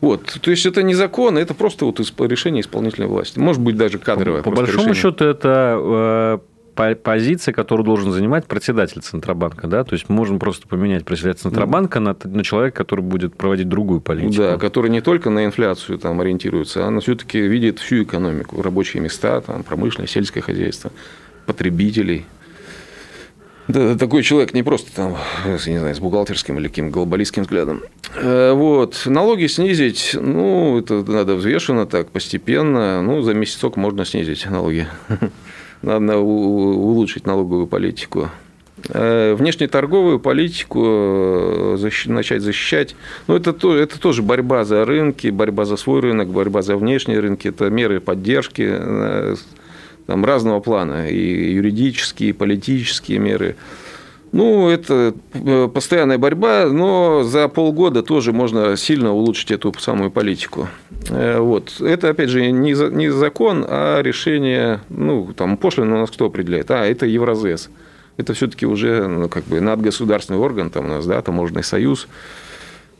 Вот, 0.00 0.38
то 0.40 0.50
есть 0.50 0.64
это 0.64 0.82
не 0.82 0.94
закон, 0.94 1.36
это 1.36 1.52
просто 1.52 1.84
вот 1.84 2.00
решение 2.20 2.62
исполнительной 2.62 3.06
власти. 3.06 3.38
Может 3.38 3.60
быть, 3.60 3.76
даже 3.76 3.98
кадровое. 3.98 4.42
По, 4.42 4.50
большому 4.50 4.88
решение. 4.88 4.94
счету, 4.94 5.24
это 5.26 5.76
э, 5.78 6.38
позиция, 7.02 7.52
которую 7.52 7.84
должен 7.84 8.12
занимать 8.12 8.46
председатель 8.46 9.00
Центробанка, 9.00 9.66
да, 9.66 9.84
то 9.84 9.94
есть 9.94 10.08
можно 10.08 10.38
просто 10.38 10.66
поменять 10.68 11.04
председателя 11.04 11.42
Центробанка 11.42 12.00
на, 12.00 12.16
на 12.24 12.44
человека, 12.44 12.78
который 12.78 13.02
будет 13.02 13.36
проводить 13.36 13.68
другую 13.68 14.00
политику. 14.00 14.34
Да, 14.42 14.58
который 14.58 14.90
не 14.90 15.00
только 15.00 15.30
на 15.30 15.44
инфляцию 15.44 15.98
там 15.98 16.20
ориентируется, 16.20 16.86
а 16.86 17.00
все-таки 17.00 17.40
видит 17.40 17.78
всю 17.78 18.04
экономику, 18.04 18.62
рабочие 18.62 19.02
места, 19.02 19.40
там, 19.40 19.62
промышленность, 19.62 20.12
сельское 20.12 20.40
хозяйство 20.40 20.90
потребителей. 21.46 22.26
Да, 23.68 23.96
такой 23.96 24.22
человек 24.22 24.52
не 24.52 24.62
просто 24.62 24.92
там, 24.94 25.16
не 25.46 25.78
знаю, 25.78 25.94
с 25.94 26.00
бухгалтерским 26.00 26.58
или 26.58 26.68
каким 26.68 26.90
глобалистским 26.90 27.44
взглядом. 27.44 27.82
Э, 28.16 28.52
вот. 28.52 29.02
Налоги 29.06 29.46
снизить, 29.46 30.16
ну, 30.20 30.78
это 30.78 31.04
надо 31.04 31.36
взвешенно 31.36 31.86
так, 31.86 32.08
постепенно. 32.10 33.00
Ну, 33.02 33.22
за 33.22 33.34
месяцок 33.34 33.76
можно 33.76 34.04
снизить 34.04 34.46
налоги. 34.46 34.88
Надо 35.82 36.18
улучшить 36.18 37.26
налоговую 37.26 37.66
политику. 37.66 38.28
Э, 38.88 39.34
внешнеторговую 39.34 40.20
политику 40.20 40.82
э, 40.84 41.90
начать 42.06 42.42
защищать. 42.42 42.96
Ну, 43.26 43.36
это, 43.36 43.50
это 43.50 44.00
тоже 44.00 44.22
борьба 44.22 44.64
за 44.64 44.84
рынки, 44.84 45.28
борьба 45.28 45.64
за 45.64 45.76
свой 45.76 46.00
рынок, 46.00 46.28
борьба 46.28 46.62
за 46.62 46.76
внешние 46.76 47.20
рынки. 47.20 47.48
Это 47.48 47.70
меры 47.70 48.00
поддержки 48.00 48.78
там, 50.06 50.24
разного 50.24 50.60
плана, 50.60 51.08
и 51.08 51.52
юридические, 51.52 52.30
и 52.30 52.32
политические 52.32 53.18
меры. 53.18 53.56
Ну, 54.32 54.68
это 54.68 55.14
э, 55.34 55.68
постоянная 55.72 56.18
борьба, 56.18 56.66
но 56.66 57.24
за 57.24 57.48
полгода 57.48 58.02
тоже 58.02 58.32
можно 58.32 58.76
сильно 58.76 59.12
улучшить 59.12 59.50
эту 59.50 59.74
самую 59.78 60.12
политику. 60.12 60.68
Э, 61.08 61.40
вот. 61.40 61.80
Это, 61.80 62.10
опять 62.10 62.30
же, 62.30 62.48
не, 62.50 62.72
не 62.72 63.08
закон, 63.10 63.66
а 63.68 64.00
решение, 64.02 64.80
ну, 64.88 65.32
там, 65.36 65.56
пошлины 65.56 65.96
у 65.96 65.98
нас 65.98 66.10
кто 66.10 66.26
определяет? 66.26 66.70
А, 66.70 66.86
это 66.86 67.06
Евразес. 67.06 67.70
Это 68.18 68.34
все-таки 68.34 68.66
уже 68.66 69.08
ну, 69.08 69.28
как 69.28 69.44
бы 69.44 69.60
надгосударственный 69.60 70.38
орган, 70.38 70.70
там 70.70 70.84
у 70.84 70.88
нас, 70.88 71.06
да, 71.06 71.20
таможенный 71.22 71.64
союз. 71.64 72.06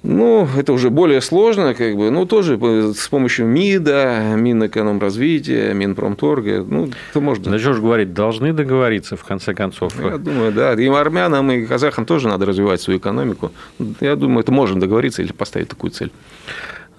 Ну, 0.03 0.49
это 0.57 0.73
уже 0.73 0.89
более 0.89 1.21
сложно, 1.21 1.75
как 1.75 1.95
бы, 1.95 2.11
ну, 2.11 2.25
тоже 2.25 2.59
с 2.95 3.09
помощью 3.09 3.47
МИДа, 3.47 4.35
Минэкономразвития, 4.35 5.75
Минпромторга, 5.75 6.65
ну, 6.67 6.89
это 7.11 7.21
можно. 7.21 7.51
Да 7.51 7.59
что 7.59 7.75
ж 7.75 7.81
говорить, 7.81 8.15
должны 8.15 8.55
договориться, 8.55 9.17
в 9.17 9.25
конце 9.25 9.53
концов. 9.53 9.93
Я 10.03 10.17
думаю, 10.17 10.53
да, 10.53 10.73
и 10.73 10.87
армянам, 10.89 11.51
и 11.51 11.67
казахам 11.67 12.07
тоже 12.07 12.29
надо 12.29 12.47
развивать 12.47 12.81
свою 12.81 12.99
экономику. 12.99 13.53
Я 14.01 14.17
думаю, 14.17 14.41
это 14.41 14.53
можно 14.53 14.81
договориться 14.81 15.21
или 15.21 15.33
поставить 15.33 15.69
такую 15.69 15.91
цель. 15.91 16.11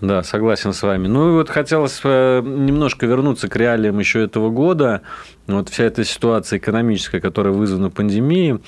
Да, 0.01 0.23
согласен 0.23 0.73
с 0.73 0.81
вами. 0.81 1.07
Ну 1.07 1.29
и 1.29 1.33
вот 1.33 1.49
хотелось 1.49 2.01
э, 2.03 2.41
немножко 2.43 3.05
вернуться 3.05 3.47
к 3.47 3.55
реалиям 3.55 3.99
еще 3.99 4.23
этого 4.23 4.49
года. 4.49 5.01
Вот 5.45 5.69
вся 5.69 5.83
эта 5.83 6.03
ситуация 6.03 6.57
экономическая, 6.57 7.19
которая 7.19 7.53
вызвана 7.53 7.91
пандемией 7.91 8.59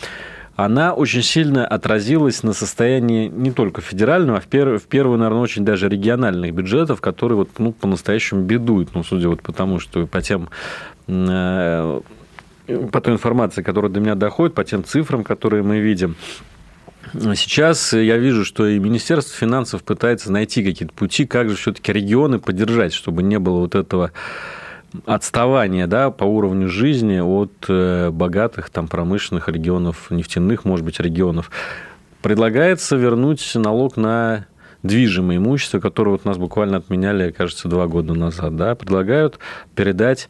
она 0.56 0.94
очень 0.94 1.24
сильно 1.24 1.66
отразилась 1.66 2.44
на 2.44 2.54
состоянии 2.54 3.28
не 3.28 3.52
только 3.52 3.82
федерального, 3.82 4.38
а 4.38 4.42
в, 4.42 4.46
пер, 4.46 4.78
в 4.78 4.84
первую, 4.84 5.18
наверное, 5.18 5.42
очень 5.42 5.66
даже 5.66 5.90
региональных 5.90 6.54
бюджетов, 6.54 7.02
которые 7.02 7.38
вот, 7.38 7.50
ну, 7.58 7.72
по-настоящему 7.72 8.42
бедуют, 8.42 8.94
ну, 8.94 9.04
судя 9.04 9.30
вот 9.30 9.42
потому, 9.42 9.80
что 9.80 10.06
по 10.06 10.22
тем 10.22 10.50
э, 11.08 12.02
по 12.92 13.02
той 13.02 13.14
информации, 13.14 13.62
которая 13.62 13.92
до 13.92 14.00
меня 14.00 14.16
доходит, 14.16 14.56
по 14.56 14.64
тем 14.64 14.84
цифрам, 14.84 15.24
которые 15.24 15.64
мы 15.64 15.80
видим, 15.80 16.16
Сейчас 17.36 17.92
я 17.92 18.18
вижу, 18.18 18.46
что 18.46 18.66
и 18.66 18.80
Министерство 18.80 19.36
финансов 19.36 19.84
пытается 19.84 20.32
найти 20.32 20.64
какие-то 20.64 20.94
пути, 20.94 21.26
как 21.26 21.50
же 21.50 21.58
все-таки 21.58 21.92
регионы 21.92 22.40
поддержать, 22.40 22.94
чтобы 22.94 23.24
не 23.24 23.40
было 23.40 23.60
вот 23.60 23.76
этого 23.76 24.12
отставание 25.06 25.88
да, 25.88 26.12
по 26.12 26.24
уровню 26.24 26.70
жизни 26.70 27.20
от 27.20 27.52
э, 27.68 28.10
богатых 28.12 28.70
там, 28.70 28.88
промышленных 28.88 29.50
регионов, 29.50 30.10
нефтяных, 30.10 30.66
может 30.66 30.86
быть, 30.86 31.00
регионов. 31.00 31.52
Предлагается 32.22 32.96
вернуть 32.96 33.52
налог 33.56 33.98
на 33.98 34.46
движимое 34.84 35.38
имущество, 35.38 35.80
которое 35.80 36.12
вот 36.12 36.26
нас 36.26 36.38
буквально 36.38 36.78
отменяли, 36.78 37.32
кажется, 37.32 37.68
два 37.68 37.88
года 37.88 38.14
назад. 38.14 38.56
Да, 38.56 38.76
предлагают 38.76 39.40
передать 39.76 40.30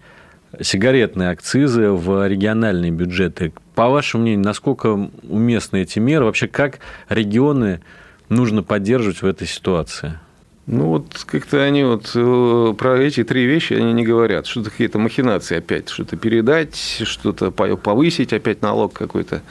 сигаретные 0.61 1.29
акцизы 1.29 1.89
в 1.89 2.27
региональные 2.27 2.91
бюджеты. 2.91 3.53
По 3.75 3.89
вашему 3.89 4.23
мнению, 4.23 4.45
насколько 4.45 5.09
уместны 5.23 5.81
эти 5.81 5.99
меры? 5.99 6.25
Вообще, 6.25 6.47
как 6.47 6.79
регионы 7.09 7.81
нужно 8.29 8.61
поддерживать 8.61 9.21
в 9.21 9.25
этой 9.25 9.47
ситуации? 9.47 10.19
Ну, 10.65 10.85
вот 10.85 11.25
как-то 11.25 11.61
они 11.61 11.83
вот 11.83 12.11
э, 12.15 12.73
про 12.77 12.97
эти 12.97 13.23
три 13.25 13.45
вещи 13.45 13.73
они 13.73 13.91
не 13.91 14.05
говорят. 14.05 14.47
Что-то 14.47 14.69
какие-то 14.69 14.97
махинации 14.97 15.57
опять, 15.57 15.89
что-то 15.89 16.15
передать, 16.15 17.01
что-то 17.03 17.51
повысить 17.51 18.31
опять 18.31 18.61
налог 18.61 18.93
какой-то. 18.93 19.41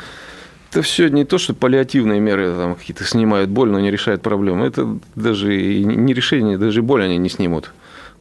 Это 0.71 0.81
все 0.81 1.09
не 1.09 1.27
то, 1.27 1.37
что 1.37 1.53
паллиативные 1.53 2.19
меры 2.19 2.55
там 2.55 2.77
какие-то 2.77 3.05
снимают 3.05 3.51
боль, 3.51 3.69
но 3.69 3.79
не 3.79 3.91
решают 3.91 4.23
проблему. 4.23 4.65
Это 4.65 4.99
даже 5.15 5.55
не 5.55 6.15
решение, 6.15 6.57
даже 6.57 6.81
боль 6.81 7.05
они 7.05 7.19
не 7.19 7.29
снимут. 7.29 7.73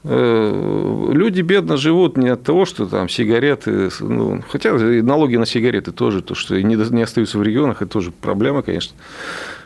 Э, 0.03 1.09
люди 1.11 1.41
бедно 1.41 1.77
живут 1.77 2.17
не 2.17 2.29
от 2.29 2.43
того, 2.43 2.65
что 2.65 2.87
там 2.87 3.07
сигареты, 3.07 3.89
ну, 3.99 4.41
хотя 4.49 4.73
налоги 4.73 5.35
на 5.35 5.45
сигареты 5.45 5.91
тоже, 5.91 6.23
то, 6.23 6.33
что 6.33 6.59
не, 6.61 6.75
не 6.75 7.01
остаются 7.03 7.37
в 7.37 7.43
регионах, 7.43 7.81
это 7.81 7.91
тоже 7.91 8.11
проблема, 8.11 8.63
конечно. 8.63 8.95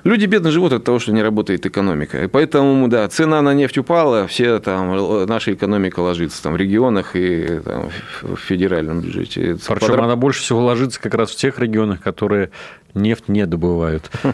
Люди 0.04 0.26
бедно 0.26 0.52
живут 0.52 0.74
от 0.74 0.84
того, 0.84 1.00
что 1.00 1.14
не 1.14 1.24
работает 1.24 1.66
экономика. 1.66 2.24
И 2.24 2.28
поэтому, 2.28 2.88
да, 2.90 3.08
цена 3.08 3.42
на 3.42 3.54
нефть 3.54 3.78
упала, 3.78 4.28
все 4.28 4.60
там, 4.60 5.26
наша 5.26 5.54
экономика 5.54 6.02
ложится 6.02 6.44
там, 6.44 6.54
в 6.54 6.58
регионах 6.58 7.16
и 7.16 7.60
там, 7.64 7.90
в 8.22 8.36
федеральном 8.36 9.00
бюджете. 9.00 9.56
Причем 9.56 9.80
Подраб... 9.80 10.02
она 10.02 10.16
больше 10.16 10.42
всего 10.42 10.64
ложится 10.64 11.02
как 11.02 11.16
раз 11.16 11.32
в 11.32 11.38
тех 11.38 11.58
регионах, 11.60 12.02
которые 12.02 12.52
нефть 12.94 13.30
не 13.30 13.46
добывают. 13.46 14.10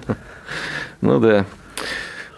Ну 1.00 1.20
да. 1.20 1.46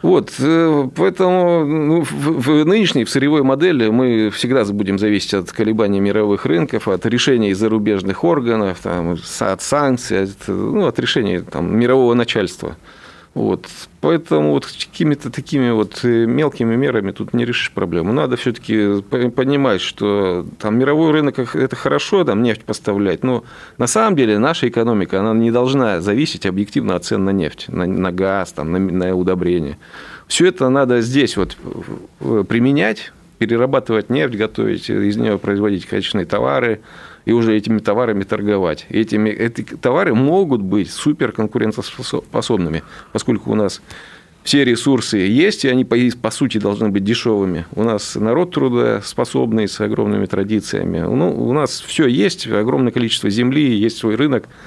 Вот, 0.03 0.33
э, 0.37 0.89
поэтому 0.97 1.65
ну, 1.65 2.01
в, 2.01 2.11
в 2.11 2.65
нынешней, 2.65 3.05
в 3.05 3.09
сырьевой 3.09 3.41
модели 3.43 3.87
мы 3.87 4.29
всегда 4.31 4.65
будем 4.65 4.99
зависеть 4.99 5.33
от 5.33 5.51
колебаний 5.53 6.01
мировых 6.01 6.45
рынков, 6.45 6.89
от 6.89 7.05
решений 7.05 7.53
зарубежных 7.53 8.25
органов, 8.25 8.79
там, 8.83 9.17
от 9.39 9.61
санкций, 9.61 10.23
от, 10.23 10.47
ну, 10.47 10.87
от 10.87 10.99
решений 10.99 11.39
там, 11.39 11.79
мирового 11.79 12.15
начальства. 12.15 12.75
Вот. 13.33 13.67
Поэтому 13.99 14.51
вот 14.51 14.65
какими-то 14.65 15.31
такими 15.31 15.71
вот 15.71 16.01
э, 16.03 16.25
мелкими 16.25 16.75
мерами 16.75 17.11
тут 17.11 17.33
не 17.33 17.45
решишь 17.45 17.71
проблему. 17.71 18.13
Надо 18.13 18.37
все-таки 18.37 19.01
понимать, 19.01 19.81
что 19.81 20.45
там 20.59 20.77
мировой 20.77 21.11
рынок 21.11 21.55
это 21.55 21.75
хорошо, 21.75 22.23
там 22.25 22.43
нефть 22.43 22.63
поставлять, 22.63 23.23
но 23.23 23.43
на 23.79 23.87
самом 23.87 24.15
деле 24.15 24.37
наша 24.37 24.67
экономика 24.67 25.19
она 25.19 25.33
не 25.33 25.49
должна 25.49 25.99
зависеть 25.99 26.45
объективно 26.45 26.95
от 26.95 27.05
цен 27.05 27.25
на 27.25 27.31
нефть, 27.31 27.65
на, 27.69 27.87
на 27.87 28.11
газ, 28.11 28.51
там, 28.51 28.71
на, 28.71 28.79
на 28.79 29.15
удобрения. 29.15 29.79
Все 30.27 30.47
это 30.47 30.69
надо 30.69 31.01
здесь 31.01 31.35
вот 31.35 31.57
применять, 32.19 33.13
перерабатывать 33.39 34.11
нефть, 34.11 34.35
готовить 34.35 34.89
из 34.91 35.17
нее 35.17 35.39
производить 35.39 35.87
качественные 35.87 36.27
товары, 36.27 36.81
и 37.25 37.31
уже 37.31 37.55
этими 37.55 37.79
товарами 37.79 38.23
торговать. 38.23 38.85
Этими, 38.89 39.29
эти 39.29 39.63
товары 39.63 40.13
могут 40.13 40.61
быть 40.61 40.91
суперконкурентоспособными, 40.91 42.83
поскольку 43.11 43.51
у 43.51 43.55
нас 43.55 43.81
все 44.43 44.65
ресурсы 44.65 45.17
есть, 45.17 45.63
и 45.63 45.69
они, 45.69 45.85
по, 45.85 45.95
по 46.21 46.31
сути, 46.31 46.57
должны 46.57 46.89
быть 46.89 47.03
дешевыми. 47.03 47.65
У 47.75 47.83
нас 47.83 48.15
народ 48.15 48.51
трудоспособный, 48.51 49.69
с 49.69 49.79
огромными 49.79 50.25
традициями. 50.25 50.99
Ну, 50.99 51.31
у 51.31 51.53
нас 51.53 51.81
все 51.81 52.07
есть, 52.07 52.47
огромное 52.47 52.91
количество 52.91 53.29
земли, 53.29 53.73
есть 53.73 53.97
свой 53.97 54.15
рынок– 54.15 54.47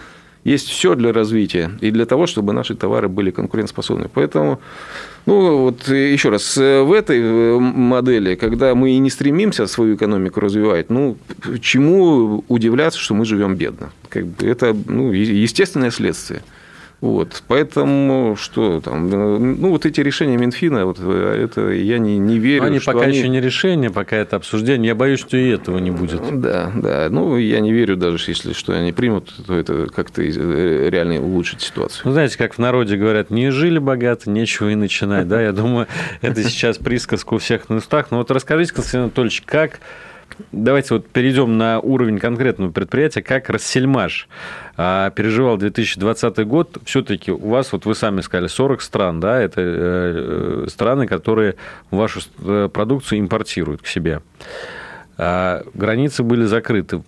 есть 0.47 0.69
все 0.69 0.95
для 0.95 1.13
развития 1.13 1.71
и 1.81 1.91
для 1.91 2.07
того, 2.07 2.27
чтобы 2.27 2.53
наши 2.53 2.75
товары 2.75 3.09
были 3.09 3.33
конкурентоспособны. 3.33 4.09
Поэтому, 4.15 4.61
ну, 5.27 5.59
вот 5.59 5.89
еще 5.89 6.29
раз, 6.29 6.57
в 6.57 6.93
этой 6.93 7.21
э, 7.21 7.59
модели, 7.59 8.37
когда 8.37 8.75
мы 8.75 8.93
и 8.93 8.99
не 8.99 9.11
стремимся 9.11 9.67
свою 9.67 9.97
экономику 9.97 10.41
развивать, 10.41 10.89
ну, 10.89 11.17
чему 11.61 12.45
удивляться, 12.49 13.01
что 13.01 13.15
мы 13.15 13.25
живем 13.25 13.57
бедно? 13.57 13.91
Как 14.09 14.25
бы 14.25 14.47
это 14.47 14.77
ну, 14.87 15.11
естественное 15.13 15.91
следствие. 15.91 16.43
Вот, 17.03 17.43
поэтому 17.47 18.37
что 18.37 18.81
там, 18.81 19.11
ну 19.11 19.71
вот 19.71 19.85
эти 19.85 20.01
решения 20.01 20.39
Минфина, 20.39 20.87
вот 20.87 20.99
это 20.99 21.71
я 21.71 21.99
не, 21.99 22.17
не 22.17 22.39
верю. 22.39 22.65
Они 22.65 22.81
пока 22.81 23.03
они... 23.03 23.19
еще 23.19 23.29
не 23.29 23.41
решение, 23.41 23.91
пока 23.91 24.17
это 24.17 24.37
обсуждение. 24.37 24.89
Я 24.89 24.95
боюсь, 24.95 25.21
что 25.21 25.37
и 25.37 25.51
этого 25.51 25.77
не 25.79 25.91
будет. 25.91 26.41
Да, 26.41 26.73
да. 26.75 27.09
Ну 27.11 27.37
я 27.37 27.61
не 27.61 27.71
верю 27.71 27.97
даже, 27.97 28.19
если 28.29 28.55
что 28.55 28.73
они 28.73 28.93
примут, 28.93 29.31
то 29.47 29.55
это 29.55 29.89
как-то 29.95 30.23
э, 30.23 30.89
реально 30.89 31.21
улучшит 31.21 31.61
ситуацию. 31.61 32.01
Ну 32.07 32.13
знаете, 32.13 32.39
как 32.39 32.55
в 32.55 32.59
народе 32.59 32.97
говорят, 32.97 33.29
не 33.29 33.51
жили 33.51 33.79
богато, 33.79 34.31
нечего 34.31 34.71
и 34.71 34.75
начинать, 34.75 35.29
да? 35.29 35.43
Я 35.43 35.53
думаю, 35.53 35.89
это 36.23 36.43
сейчас 36.45 36.79
присказка 36.79 37.35
у 37.35 37.39
всех 37.39 37.69
на 37.69 37.77
устах. 37.77 38.11
Но 38.11 38.19
вот 38.19 38.31
расскажите, 38.31 38.73
Константин 38.73 39.03
Анатольевич, 39.03 39.43
как 39.43 39.81
Давайте 40.53 40.95
вот 40.95 41.09
перейдем 41.09 41.57
на 41.57 41.81
уровень 41.81 42.19
конкретного 42.19 42.71
предприятия, 42.71 43.23
как 43.23 43.49
Рассельмаш 43.49 44.29
а, 44.77 45.11
переживал 45.11 45.57
2020 45.57 46.47
год. 46.47 46.79
Все-таки 46.85 47.33
у 47.33 47.49
вас, 47.49 47.73
вот 47.73 47.87
вы 47.87 47.95
сами 47.95 48.21
сказали, 48.21 48.49
40 48.49 48.83
стран, 48.83 49.21
да, 49.21 49.41
это 49.41 49.61
э, 49.65 50.67
страны, 50.69 51.07
которые 51.07 51.57
вашу 51.91 52.21
э, 52.39 52.69
продукцию 52.73 53.21
импортируют 53.21 53.83
к 53.83 53.87
себе. 53.87 54.21
А, 55.17 55.63
границы 55.75 56.23
были 56.23 56.45
закрыты. 56.45 57.03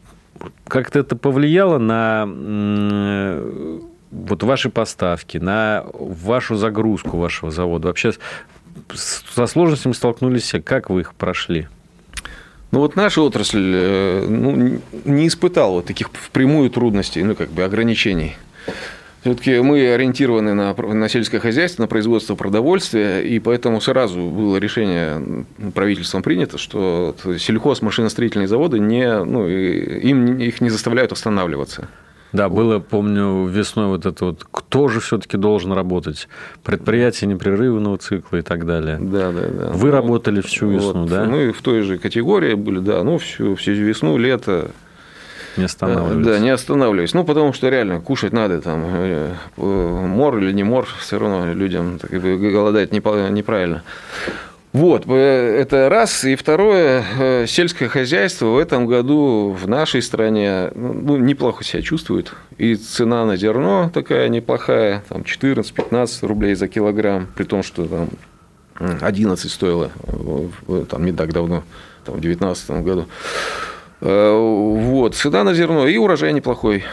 Как-то 0.66 1.00
это 1.00 1.16
повлияло 1.16 1.78
на 1.78 2.26
вот 4.10 4.42
ваши 4.42 4.70
поставки, 4.70 5.38
на 5.38 5.84
вашу 5.92 6.54
загрузку 6.54 7.18
вашего 7.18 7.50
завода? 7.50 7.88
Вообще 7.88 8.12
со 8.94 9.46
сложностями 9.46 9.92
столкнулись 9.92 10.44
все. 10.44 10.62
Как 10.62 10.90
вы 10.90 11.00
их 11.00 11.14
прошли? 11.14 11.68
Ну 12.70 12.80
вот 12.80 12.96
наша 12.96 13.22
отрасль 13.22 13.72
э, 13.74 14.26
ну, 14.28 14.80
не 15.04 15.26
испытала 15.26 15.72
вот 15.72 15.86
таких 15.86 16.10
впрямую 16.12 16.70
трудностей, 16.70 17.22
ну 17.22 17.34
как 17.34 17.50
бы 17.50 17.64
ограничений. 17.64 18.36
Все-таки 19.22 19.58
мы 19.60 19.94
ориентированы 19.94 20.54
на, 20.54 20.74
на 20.74 21.08
сельское 21.08 21.40
хозяйство, 21.40 21.82
на 21.82 21.88
производство 21.88 22.36
продовольствия, 22.36 23.20
и 23.20 23.40
поэтому 23.40 23.80
сразу 23.80 24.20
было 24.20 24.58
решение 24.58 25.44
правительством 25.74 26.22
принято, 26.22 26.56
что 26.56 27.16
сельхозмашиностроительные 27.38 28.46
заводы 28.46 28.78
не, 28.78 29.24
ну, 29.24 29.48
им 29.48 30.38
их 30.38 30.60
не 30.60 30.70
заставляют 30.70 31.10
останавливаться. 31.12 31.88
Да, 32.32 32.48
было, 32.48 32.78
помню, 32.78 33.46
весной 33.46 33.86
вот 33.86 34.04
это 34.04 34.26
вот, 34.26 34.46
кто 34.50 34.88
же 34.88 35.00
все-таки 35.00 35.36
должен 35.36 35.72
работать? 35.72 36.28
Предприятие 36.62 37.28
непрерывного 37.28 37.96
цикла 37.98 38.38
и 38.38 38.42
так 38.42 38.66
далее. 38.66 38.98
Да, 39.00 39.32
да, 39.32 39.48
да. 39.48 39.70
Вы 39.72 39.88
ну, 39.88 39.92
работали 39.94 40.40
всю 40.42 40.68
весну, 40.68 41.02
вот, 41.02 41.10
да? 41.10 41.24
Мы 41.24 41.52
в 41.52 41.62
той 41.62 41.82
же 41.82 41.98
категории 41.98 42.54
были, 42.54 42.80
да, 42.80 43.02
ну, 43.02 43.18
всю, 43.18 43.54
всю 43.54 43.72
весну, 43.72 44.18
лето. 44.18 44.70
Не 45.56 45.64
останавливались. 45.64 46.26
Да, 46.26 46.38
не 46.38 46.50
останавливались. 46.50 47.14
Ну, 47.14 47.24
потому 47.24 47.52
что 47.52 47.68
реально 47.68 48.00
кушать 48.00 48.32
надо, 48.32 48.60
там, 48.60 48.84
э, 48.86 49.32
мор 49.56 50.38
или 50.38 50.52
не 50.52 50.64
мор, 50.64 50.86
все 51.00 51.18
равно 51.18 51.52
людям 51.52 51.98
так, 51.98 52.10
голодать 52.10 52.92
неправильно. 52.92 53.82
Вот, 54.78 55.06
э, 55.08 55.60
это 55.60 55.88
раз. 55.88 56.22
И 56.22 56.36
второе, 56.36 57.04
э, 57.18 57.46
сельское 57.48 57.88
хозяйство 57.88 58.46
в 58.46 58.58
этом 58.58 58.86
году 58.86 59.50
в 59.60 59.68
нашей 59.68 60.00
стране 60.02 60.70
ну, 60.72 61.16
неплохо 61.16 61.64
себя 61.64 61.82
чувствует. 61.82 62.32
И 62.58 62.76
цена 62.76 63.24
на 63.24 63.36
зерно 63.36 63.90
такая 63.92 64.28
неплохая, 64.28 65.02
там 65.08 65.22
14-15 65.22 66.24
рублей 66.24 66.54
за 66.54 66.68
килограмм, 66.68 67.26
при 67.34 67.42
том, 67.42 67.64
что 67.64 67.86
там 67.86 68.08
11 69.00 69.50
стоило 69.50 69.90
там, 70.88 71.04
не 71.04 71.10
так 71.12 71.32
давно, 71.32 71.64
там, 72.04 72.14
в 72.14 72.20
2019 72.20 72.70
году. 72.84 73.08
Э, 74.00 74.30
вот, 74.32 75.16
цена 75.16 75.42
на 75.42 75.54
зерно 75.54 75.88
и 75.88 75.96
урожай 75.96 76.32
неплохой. 76.32 76.84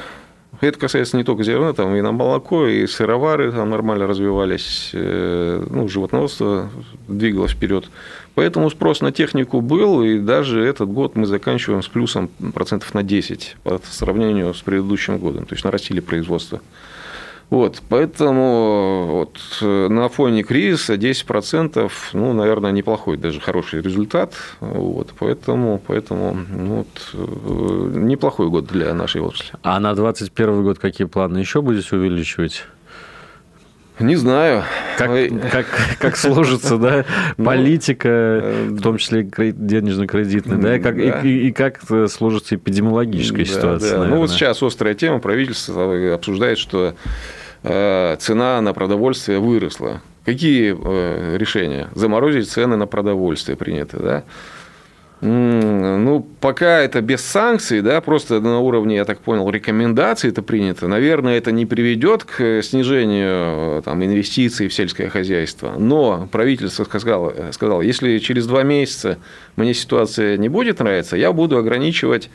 Это 0.62 0.80
касается 0.80 1.18
не 1.18 1.24
только 1.24 1.44
зерна, 1.44 1.74
там 1.74 1.96
и 1.96 2.02
на 2.02 2.12
молоко, 2.12 2.68
и 2.68 2.88
сыровары 2.88 3.52
там 3.52 3.70
нормально 3.70 4.08
развивались, 4.08 4.92
э, 4.94 5.66
ну, 5.70 5.88
животноводство 5.88 6.70
двигалось 7.08 7.52
вперед. 7.52 7.90
Поэтому 8.36 8.70
спрос 8.70 9.02
на 9.02 9.12
технику 9.12 9.62
был, 9.62 10.04
и 10.04 10.20
даже 10.20 10.64
этот 10.64 10.90
год 10.90 11.16
мы 11.16 11.26
заканчиваем 11.26 11.82
с 11.82 11.88
плюсом 11.88 12.30
процентов 12.54 12.94
на 12.94 13.04
10 13.04 13.58
по 13.64 13.80
сравнению 13.90 14.54
с 14.54 14.62
предыдущим 14.62 15.20
годом. 15.20 15.46
То 15.46 15.56
есть 15.56 15.64
нарастили 15.64 16.00
производство. 16.00 16.62
Вот, 17.50 17.82
поэтому 17.90 19.06
вот, 19.08 19.40
э, 19.62 19.88
на 19.88 20.10
фоне 20.10 20.44
кризиса 20.44 20.98
10%, 20.98 21.92
ну, 22.14 22.34
наверное, 22.34 22.72
неплохой, 22.72 23.18
даже 23.18 23.40
хороший 23.40 23.82
результат. 23.82 24.34
Вот, 24.60 25.14
поэтому 25.20 25.82
поэтому 25.86 26.38
ну, 26.50 26.76
вот, 26.78 27.12
э, 27.14 27.98
неплохой 27.98 28.50
год 28.50 28.66
для 28.66 28.94
нашей 28.94 29.22
отрасли. 29.22 29.54
А 29.62 29.80
на 29.80 29.94
2021 29.94 30.64
год 30.64 30.80
какие 30.80 31.08
планы? 31.08 31.38
Еще 31.38 31.62
будете 31.62 31.96
увеличивать? 31.96 32.66
Не 34.00 34.16
знаю. 34.16 34.64
Как, 34.98 35.10
как, 35.52 35.66
как 36.00 36.18
сложится, 36.18 36.78
да, 36.78 37.06
ну, 37.38 37.46
политика, 37.46 38.10
э, 38.10 38.68
в 38.70 38.82
том 38.82 38.98
числе 38.98 39.24
денежно-кредитная, 39.24 40.58
да, 40.58 40.76
и 40.76 40.80
как, 40.80 40.98
да. 40.98 41.22
И, 41.22 41.48
и 41.48 41.52
как 41.52 41.80
сложится 42.10 42.56
эпидемиологическая 42.56 43.46
да, 43.46 43.52
ситуация. 43.52 44.00
Да. 44.00 44.06
Ну, 44.06 44.18
вот 44.18 44.32
сейчас 44.32 44.62
острая 44.62 44.96
тема, 44.96 45.20
правительство 45.20 46.14
обсуждает, 46.14 46.58
что 46.58 46.96
э, 47.64 48.16
цена 48.20 48.62
на 48.62 48.74
продовольствие 48.74 49.40
выросла. 49.40 50.02
Какие 50.26 50.76
э, 50.78 51.38
решения? 51.38 51.90
Заморозить 51.94 52.50
цены 52.50 52.76
на 52.76 52.88
продовольствие 52.88 53.56
приняты, 53.56 53.98
да? 53.98 54.24
Ну, 55.22 56.28
пока 56.42 56.82
это 56.82 57.02
без 57.02 57.22
санкций, 57.22 57.82
да, 57.82 58.02
просто 58.02 58.42
на 58.42 58.60
уровне, 58.60 58.98
я 58.98 59.06
так 59.06 59.20
понял, 59.20 59.50
рекомендаций 59.50 60.30
это 60.30 60.42
принято. 60.42 60.88
Наверное, 60.88 61.38
это 61.38 61.52
не 61.52 61.66
приведет 61.66 62.26
к 62.26 62.62
снижению 62.62 63.82
там, 63.84 64.04
инвестиций 64.04 64.68
в 64.68 64.74
сельское 64.74 65.10
хозяйство. 65.10 65.74
Но 65.78 66.28
правительство 66.32 66.84
сказало, 66.84 67.34
сказало, 67.52 67.82
если 67.82 68.18
через 68.20 68.46
два 68.46 68.64
месяца 68.64 69.18
мне 69.56 69.74
ситуация 69.74 70.38
не 70.38 70.50
будет 70.50 70.80
нравиться, 70.80 71.16
я 71.16 71.32
буду 71.32 71.58
ограничивать 71.58 72.30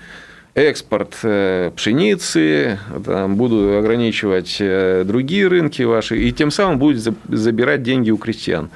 экспорт 0.54 1.18
э, 1.22 1.70
пшеницы, 1.76 2.78
там, 3.04 3.36
буду 3.36 3.78
ограничивать 3.78 4.56
э, 4.58 5.04
другие 5.06 5.46
рынки 5.48 5.82
ваши, 5.82 6.18
и 6.18 6.32
тем 6.32 6.50
самым 6.50 6.78
будет 6.78 7.14
забирать 7.28 7.82
деньги 7.82 8.10
у 8.10 8.16
крестьян. 8.16 8.70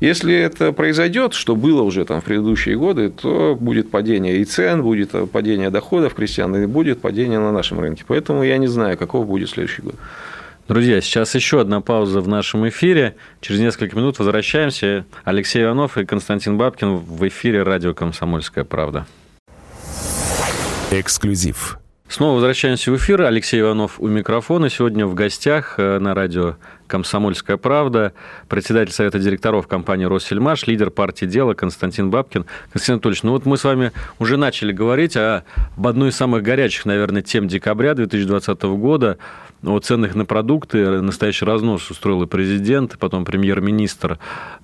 Если 0.00 0.34
это 0.34 0.72
произойдет, 0.72 1.34
что 1.34 1.54
было 1.54 1.82
уже 1.82 2.06
там 2.06 2.22
в 2.22 2.24
предыдущие 2.24 2.76
годы, 2.76 3.10
то 3.10 3.56
будет 3.60 3.90
падение 3.90 4.38
и 4.38 4.44
цен, 4.44 4.82
будет 4.82 5.12
падение 5.30 5.68
доходов 5.68 6.14
крестьян, 6.14 6.56
и 6.56 6.64
будет 6.66 7.02
падение 7.02 7.38
на 7.38 7.52
нашем 7.52 7.80
рынке. 7.80 8.04
Поэтому 8.06 8.42
я 8.42 8.56
не 8.56 8.66
знаю, 8.66 8.96
каков 8.96 9.26
будет 9.26 9.50
следующий 9.50 9.82
год. 9.82 9.96
Друзья, 10.68 11.00
сейчас 11.00 11.34
еще 11.34 11.60
одна 11.60 11.80
пауза 11.80 12.20
в 12.20 12.28
нашем 12.28 12.66
эфире. 12.68 13.16
Через 13.40 13.60
несколько 13.60 13.96
минут 13.96 14.18
возвращаемся. 14.18 15.04
Алексей 15.24 15.64
Иванов 15.64 15.98
и 15.98 16.06
Константин 16.06 16.56
Бабкин 16.56 16.96
в 16.96 17.28
эфире 17.28 17.62
радио 17.62 17.92
«Комсомольская 17.92 18.64
правда». 18.64 19.06
Эксклюзив. 20.92 21.78
Снова 22.08 22.34
возвращаемся 22.36 22.90
в 22.90 22.96
эфир. 22.96 23.22
Алексей 23.22 23.60
Иванов 23.60 24.00
у 24.00 24.08
микрофона. 24.08 24.70
Сегодня 24.70 25.06
в 25.06 25.14
гостях 25.14 25.74
э, 25.78 25.98
на 25.98 26.14
радио 26.14 26.56
«Комсомольская 26.90 27.56
правда», 27.56 28.12
председатель 28.48 28.92
Совета 28.92 29.18
директоров 29.20 29.68
компании 29.68 30.06
«Россельмаш», 30.06 30.66
лидер 30.66 30.90
партии 30.90 31.24
«Дело» 31.24 31.54
Константин 31.54 32.10
Бабкин. 32.10 32.46
Константин 32.72 32.94
Анатольевич, 32.94 33.22
ну 33.22 33.30
вот 33.30 33.46
мы 33.46 33.56
с 33.56 33.64
вами 33.64 33.92
уже 34.18 34.36
начали 34.36 34.72
говорить 34.72 35.16
о, 35.16 35.44
об 35.76 35.86
одной 35.86 36.08
из 36.10 36.16
самых 36.16 36.42
горячих, 36.42 36.84
наверное, 36.86 37.22
тем 37.22 37.46
декабря 37.46 37.94
2020 37.94 38.62
года, 38.62 39.18
о 39.64 39.78
ценах 39.78 40.14
на 40.14 40.24
продукты. 40.24 41.00
Настоящий 41.00 41.44
разнос 41.44 41.90
устроил 41.90 42.22
и 42.24 42.26
президент, 42.26 42.94
и 42.94 42.96
потом 42.96 43.24
премьер-министр 43.24 44.18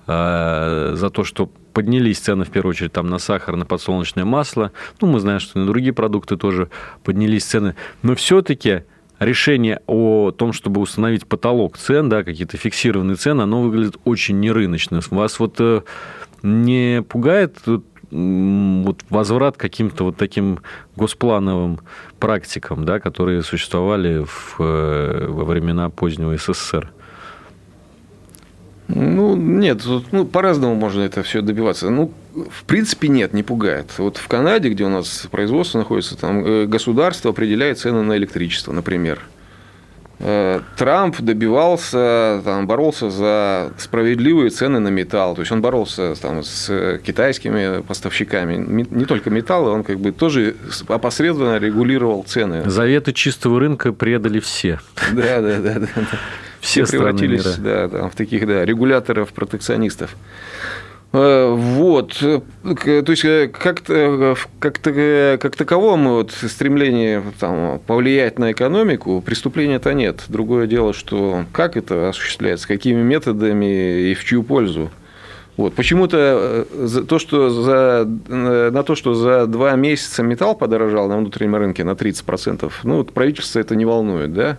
э, 0.07 0.91
за 0.95 1.09
то, 1.09 1.23
что 1.23 1.49
поднялись 1.73 2.19
цены, 2.19 2.43
в 2.43 2.49
первую 2.49 2.71
очередь, 2.71 2.91
там, 2.91 3.07
на 3.07 3.19
сахар, 3.19 3.55
на 3.55 3.65
подсолнечное 3.65 4.25
масло. 4.25 4.71
Ну, 4.99 5.07
мы 5.07 5.19
знаем, 5.19 5.39
что 5.39 5.59
на 5.59 5.65
другие 5.65 5.93
продукты 5.93 6.35
тоже 6.35 6.69
поднялись 7.03 7.45
цены. 7.45 7.75
Но 8.01 8.15
все-таки 8.15 8.83
решение 9.19 9.81
о 9.87 10.31
том, 10.31 10.53
чтобы 10.53 10.81
установить 10.81 11.27
потолок 11.27 11.77
цен, 11.77 12.09
да, 12.09 12.23
какие-то 12.23 12.57
фиксированные 12.57 13.15
цены, 13.15 13.41
оно 13.41 13.61
выглядит 13.61 13.97
очень 14.05 14.39
нерыночно. 14.39 14.99
Вас 15.09 15.39
вот 15.39 15.55
э, 15.59 15.81
не 16.43 17.03
пугает 17.07 17.57
вот 18.09 19.01
возврат 19.09 19.57
к 19.57 19.59
каким-то 19.59 20.05
вот 20.05 20.17
таким 20.17 20.59
госплановым 20.95 21.79
практикам, 22.19 22.85
да, 22.85 22.99
которые 22.99 23.43
существовали 23.43 24.23
в, 24.23 24.55
э, 24.59 25.27
во 25.27 25.43
времена 25.43 25.89
позднего 25.89 26.37
СССР? 26.37 26.91
Ну, 28.87 29.35
нет, 29.35 29.81
ну, 30.11 30.25
по-разному 30.25 30.75
можно 30.75 31.01
это 31.01 31.21
все 31.23 31.41
добиваться. 31.41 31.89
Ну, 31.89 32.11
в 32.49 32.63
принципе, 32.63 33.09
нет, 33.09 33.33
не 33.33 33.43
пугает. 33.43 33.91
Вот 33.97 34.17
в 34.17 34.27
Канаде, 34.27 34.69
где 34.69 34.85
у 34.85 34.89
нас 34.89 35.27
производство 35.29 35.79
находится, 35.79 36.17
там 36.17 36.45
э, 36.45 36.65
государство 36.65 37.31
определяет 37.31 37.79
цены 37.79 38.03
на 38.03 38.15
электричество, 38.15 38.71
например. 38.71 39.19
Э, 40.19 40.61
Трамп 40.77 41.19
добивался, 41.19 42.41
там, 42.45 42.65
боролся 42.65 43.09
за 43.09 43.73
справедливые 43.77 44.51
цены 44.51 44.79
на 44.79 44.87
металл. 44.87 45.35
То 45.35 45.41
есть 45.41 45.51
он 45.51 45.61
боролся 45.61 46.15
там, 46.21 46.43
с 46.43 46.99
китайскими 47.03 47.81
поставщиками. 47.81 48.55
Не 48.55 49.05
только 49.05 49.29
металла, 49.29 49.71
он 49.71 49.83
как 49.83 49.99
бы 49.99 50.11
тоже 50.11 50.55
опосредованно 50.87 51.57
регулировал 51.57 52.23
цены. 52.23 52.69
Заветы 52.69 53.11
чистого 53.11 53.59
рынка 53.59 53.91
предали 53.91 54.39
все. 54.39 54.79
Да, 55.11 55.41
да, 55.41 55.59
да. 55.59 55.79
да 55.79 55.87
все, 56.61 56.85
все 56.85 56.97
превратились 56.97 57.57
да, 57.57 57.87
там, 57.87 58.09
в 58.09 58.15
таких 58.15 58.45
да, 58.47 58.65
регуляторов, 58.65 59.33
протекционистов. 59.33 60.15
Э, 61.13 61.53
вот, 61.53 62.13
то 62.19 62.41
есть 63.07 63.25
э, 63.25 63.47
как, 63.47 63.83
как, 64.59 64.81
как 64.81 65.55
таковом 65.55 66.09
вот, 66.09 66.31
стремление 66.31 67.23
там, 67.39 67.79
повлиять 67.79 68.39
на 68.39 68.51
экономику, 68.51 69.21
преступления-то 69.21 69.93
нет. 69.93 70.23
Другое 70.27 70.67
дело, 70.67 70.93
что 70.93 71.45
как 71.53 71.77
это 71.77 72.09
осуществляется, 72.09 72.67
какими 72.67 73.01
методами 73.01 74.09
и 74.11 74.13
в 74.15 74.23
чью 74.25 74.43
пользу. 74.43 74.91
Вот. 75.55 75.73
Почему-то 75.73 76.67
э, 76.69 77.03
то, 77.07 77.17
что 77.19 77.49
за, 77.49 78.07
на 78.27 78.83
то, 78.83 78.95
что 78.95 79.15
за 79.15 79.47
два 79.47 79.75
месяца 79.75 80.23
металл 80.23 80.55
подорожал 80.55 81.07
на 81.07 81.17
внутреннем 81.17 81.55
рынке 81.55 81.83
на 81.83 81.91
30%, 81.91 82.71
ну, 82.83 82.97
вот 82.97 83.11
правительство 83.13 83.59
это 83.59 83.75
не 83.75 83.85
волнует, 83.85 84.33
да? 84.33 84.57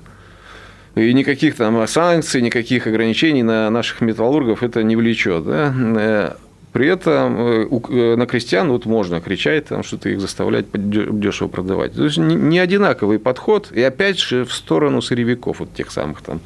И 0.99 1.13
никаких 1.15 1.55
там 1.55 1.87
санкций, 1.87 2.43
никаких 2.43 2.87
ограничений 2.87 3.43
на 3.43 3.71
наших 3.71 4.01
металлургов 4.01 4.63
это 4.63 4.83
не 4.83 4.97
влечет. 4.97 5.45
Да? 5.45 5.73
Э, 5.77 6.33
при 6.73 6.89
этом 6.89 7.37
э, 7.39 7.67
э, 7.91 8.17
на 8.17 8.27
крестьян 8.27 8.69
вот 8.69 8.85
можно 8.85 9.21
кричать, 9.21 9.67
там, 9.67 9.85
что-то 9.85 10.09
их 10.09 10.21
заставлять 10.21 10.67
дешево 10.73 11.49
продавать. 11.49 11.95
То 11.95 12.05
есть 12.05 12.19
не 12.19 12.59
одинаковый 12.59 13.19
подход, 13.19 13.71
и 13.71 13.81
опять 13.81 14.19
же 14.19 14.45
в 14.45 14.53
сторону 14.53 15.01
сырьевиков, 15.01 15.61
вот 15.61 15.73
тех 15.73 15.91
самых 15.91 16.23
там. 16.23 16.41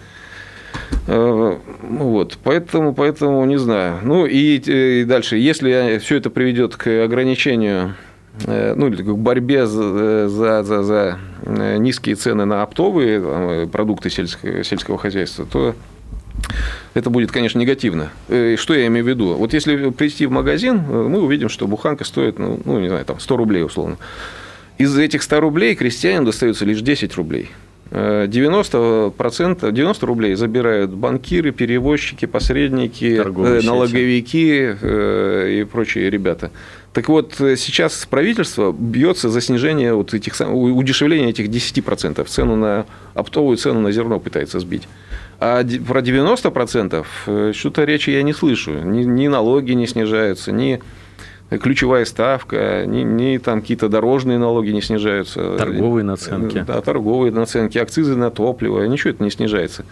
Вот, 1.07 2.38
поэтому, 2.42 2.94
поэтому 2.94 3.44
не 3.44 3.59
знаю. 3.59 3.98
Ну 4.03 4.24
и, 4.26 4.57
и 4.57 5.05
дальше, 5.05 5.36
если 5.36 5.98
все 5.98 6.16
это 6.16 6.30
приведет 6.30 6.76
к 6.76 7.05
ограничению 7.05 7.94
ну, 8.46 8.86
или 8.86 9.03
к 9.03 9.14
борьбе 9.16 9.66
за, 9.66 10.28
за, 10.28 10.62
за, 10.62 10.82
за 10.82 11.18
низкие 11.47 12.14
цены 12.14 12.45
на 12.45 12.62
оптовые 12.62 13.20
э, 13.22 13.66
продукты 13.70 14.11
сельского, 14.11 14.64
сельского 14.64 14.99
хозяйства, 14.99 15.47
то 15.51 15.74
это 16.95 17.11
будет, 17.11 17.30
конечно, 17.30 17.59
негативно. 17.59 18.11
Что 18.26 18.74
я 18.74 18.86
имею 18.86 19.05
в 19.05 19.09
виду? 19.09 19.34
Вот 19.34 19.53
если 19.53 19.90
прийти 19.90 20.26
в 20.26 20.30
магазин, 20.30 20.78
мы 20.78 21.20
увидим, 21.22 21.49
что 21.49 21.66
буханка 21.66 22.05
стоит, 22.05 22.38
ну, 22.38 22.61
ну 22.64 22.80
не 22.80 22.88
знаю, 22.88 23.05
там 23.05 23.20
100 23.20 23.36
рублей 23.36 23.62
условно. 23.62 23.99
Из 24.78 24.97
этих 24.99 25.22
100 25.22 25.40
рублей 25.40 25.74
крестьянам 25.74 26.24
достается 26.24 26.64
лишь 26.64 26.80
10 26.80 27.14
рублей. 27.16 27.51
90%, 27.93 29.70
90 29.70 30.07
рублей 30.07 30.34
забирают 30.34 30.93
банкиры, 30.93 31.53
перевозчики, 31.53 32.24
посредники, 32.24 33.16
Торговые 33.16 33.61
налоговики 33.62 34.72
сети. 34.80 35.61
и 35.61 35.66
прочие 35.70 36.09
ребята. 36.09 36.51
Так 36.93 37.09
вот, 37.09 37.40
э, 37.40 37.57
сейчас 37.57 38.07
правительство 38.07 38.72
бьется 38.72 39.30
за 39.30 39.40
снижение 39.40 39.95
вот 39.95 40.12
этих, 40.12 40.34
удешевление 40.40 41.30
этих 41.30 41.49
10%. 41.49 42.24
Цену 42.28 42.57
на 42.57 42.86
оптовую 43.14 43.57
цену 43.57 43.80
на 43.80 43.93
зерно 43.93 44.20
пытается 44.20 44.61
сбить. 44.61 44.88
А 45.40 45.64
про 45.64 46.01
90% 46.01 47.07
э, 47.26 47.53
что-то 47.55 47.84
речи 47.84 48.11
я 48.11 48.22
не 48.22 48.34
слышу. 48.34 48.72
Ни, 48.72 49.05
ни 49.05 49.28
налоги 49.28 49.72
не 49.72 49.86
снижаются, 49.86 50.53
ни 50.53 50.80
ключевая 51.59 52.05
ставка, 52.05 52.84
ни, 52.86 53.03
ни 53.03 53.38
там 53.38 53.62
какие-то 53.62 53.88
дорожные 53.88 54.38
налоги 54.38 54.70
не 54.70 54.82
снижаются. 54.82 55.57
Торговые 55.57 56.05
наценки. 56.05 56.64
Да, 56.66 56.80
торговые 56.80 57.32
наценки, 57.32 57.78
акцизы 57.78 58.16
на 58.16 58.30
топливо, 58.30 58.84
ничего 58.84 59.11
это 59.11 59.24
не 59.24 59.30
снижается. 59.30 59.84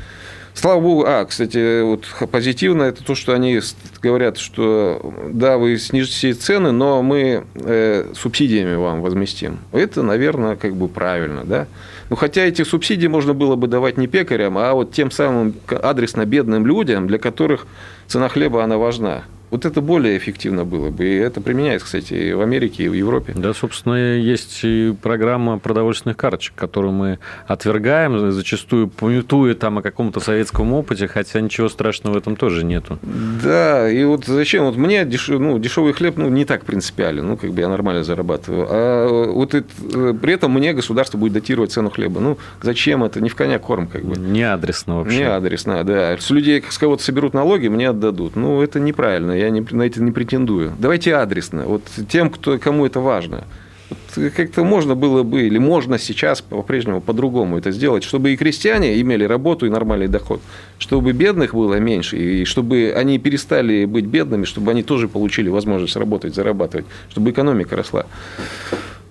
Слава 0.55 0.80
богу, 0.80 1.05
а, 1.07 1.24
кстати, 1.24 1.82
вот 1.82 2.07
позитивно 2.30 2.82
это 2.82 3.05
то, 3.05 3.14
что 3.14 3.32
они 3.32 3.61
говорят, 4.03 4.36
что 4.36 5.14
да, 5.30 5.59
вы 5.59 5.78
снижите 5.78 6.34
цены, 6.34 6.72
но 6.72 7.03
мы 7.03 7.44
э, 7.55 8.12
субсидиями 8.14 8.74
вам 8.74 9.01
возместим. 9.01 9.59
Это, 9.72 10.03
наверное, 10.03 10.57
как 10.57 10.74
бы 10.74 10.88
правильно, 10.88 11.44
да. 11.44 11.66
Ну, 12.11 12.16
хотя 12.16 12.42
эти 12.42 12.62
субсидии 12.62 13.07
можно 13.07 13.32
было 13.32 13.55
бы 13.55 13.68
давать 13.68 13.96
не 13.96 14.09
пекарям, 14.09 14.59
а 14.59 14.74
вот 14.74 14.92
тем 14.92 15.11
самым 15.11 15.55
адресно 15.68 16.26
бедным 16.26 16.66
людям, 16.66 17.07
для 17.07 17.18
которых 17.18 17.66
цена 18.09 18.28
хлеба, 18.28 18.64
она 18.64 18.76
важна. 18.76 19.24
Вот 19.51 19.64
это 19.64 19.80
более 19.80 20.16
эффективно 20.16 20.64
было 20.64 20.90
бы. 20.90 21.05
И 21.07 21.14
это 21.16 21.40
применяется, 21.40 21.86
кстати, 21.86 22.14
и 22.14 22.32
в 22.32 22.40
Америке, 22.40 22.84
и 22.84 22.88
в 22.88 22.92
Европе. 22.92 23.32
Да, 23.36 23.53
собственно, 23.53 24.16
есть 24.16 24.61
и 24.62 24.94
программа 25.03 25.59
продовольственных 25.59 26.16
карточек, 26.16 26.55
которую 26.55 26.92
мы 26.92 27.18
отвергаем, 27.46 28.30
зачастую 28.30 28.88
пометуя 28.88 29.55
там 29.55 29.78
о 29.78 29.82
каком-то 29.82 30.20
советском 30.20 30.72
опыте, 30.72 31.09
хотя 31.09 31.40
ничего 31.40 31.68
страшного 31.68 32.14
в 32.14 32.16
этом 32.18 32.36
тоже 32.36 32.64
нету. 32.64 32.98
Да, 33.42 33.90
и 33.90 34.05
вот 34.05 34.26
зачем? 34.26 34.64
Вот 34.64 34.76
мне 34.76 35.05
деш... 35.05 35.28
ну, 35.28 35.59
дешевый 35.59 35.94
хлеб 35.94 36.16
ну, 36.16 36.28
не 36.28 36.44
так 36.44 36.64
принципиален, 36.64 37.26
ну, 37.26 37.36
как 37.36 37.51
бы 37.51 37.61
я 37.61 37.68
нормально 37.68 38.05
зарабатываю. 38.05 38.66
А 38.70 39.26
вот 39.32 39.55
это... 39.55 40.14
при 40.14 40.34
этом 40.34 40.53
мне 40.53 40.72
государство 40.72 41.18
будет 41.18 41.32
датировать 41.32 41.72
цену 41.72 41.90
хлеба. 41.90 42.20
Ну, 42.20 42.38
зачем 42.62 43.03
это? 43.03 43.20
Не 43.20 43.28
в 43.28 43.34
коня 43.34 43.59
корм, 43.59 43.88
как 43.88 44.05
бы. 44.05 44.16
Не 44.16 44.42
адресно 44.42 44.98
вообще. 44.98 45.16
Не 45.16 45.24
адресно, 45.24 45.82
да. 45.82 46.16
С 46.16 46.30
людей, 46.30 46.62
с 46.68 46.78
кого-то 46.78 47.03
соберут 47.03 47.34
налоги, 47.34 47.68
мне 47.68 47.88
отдадут. 47.88 48.36
Ну, 48.36 48.62
это 48.62 48.78
неправильно 48.78 49.39
я 49.41 49.51
не, 49.51 49.61
на 49.70 49.82
это 49.82 50.03
не 50.03 50.12
претендую. 50.12 50.72
Давайте 50.78 51.14
адресно, 51.14 51.64
вот 51.64 51.82
тем, 52.09 52.30
кто, 52.30 52.59
кому 52.59 52.86
это 52.86 53.01
важно. 53.01 53.45
Вот 53.91 54.32
как-то 54.36 54.62
можно 54.62 54.95
было 54.95 55.24
бы, 55.24 55.47
или 55.47 55.59
можно 55.59 55.99
сейчас 55.99 56.43
по-прежнему 56.43 57.01
по-другому 57.01 57.59
это 57.59 57.72
сделать, 57.72 58.05
чтобы 58.05 58.32
и 58.32 58.36
крестьяне 58.36 59.01
имели 59.01 59.24
работу 59.24 59.66
и 59.66 59.70
нормальный 59.70 60.07
доход, 60.07 60.41
чтобы 60.78 61.12
бедных 61.12 61.55
было 61.55 61.80
меньше, 61.80 62.16
и 62.16 62.45
чтобы 62.45 62.95
они 62.97 63.18
перестали 63.18 63.86
быть 63.86 64.05
бедными, 64.05 64.45
чтобы 64.45 64.70
они 64.70 64.82
тоже 64.84 65.09
получили 65.09 65.49
возможность 65.49 65.97
работать, 65.97 66.34
зарабатывать, 66.34 66.86
чтобы 67.11 67.30
экономика 67.30 67.74
росла. 67.74 68.07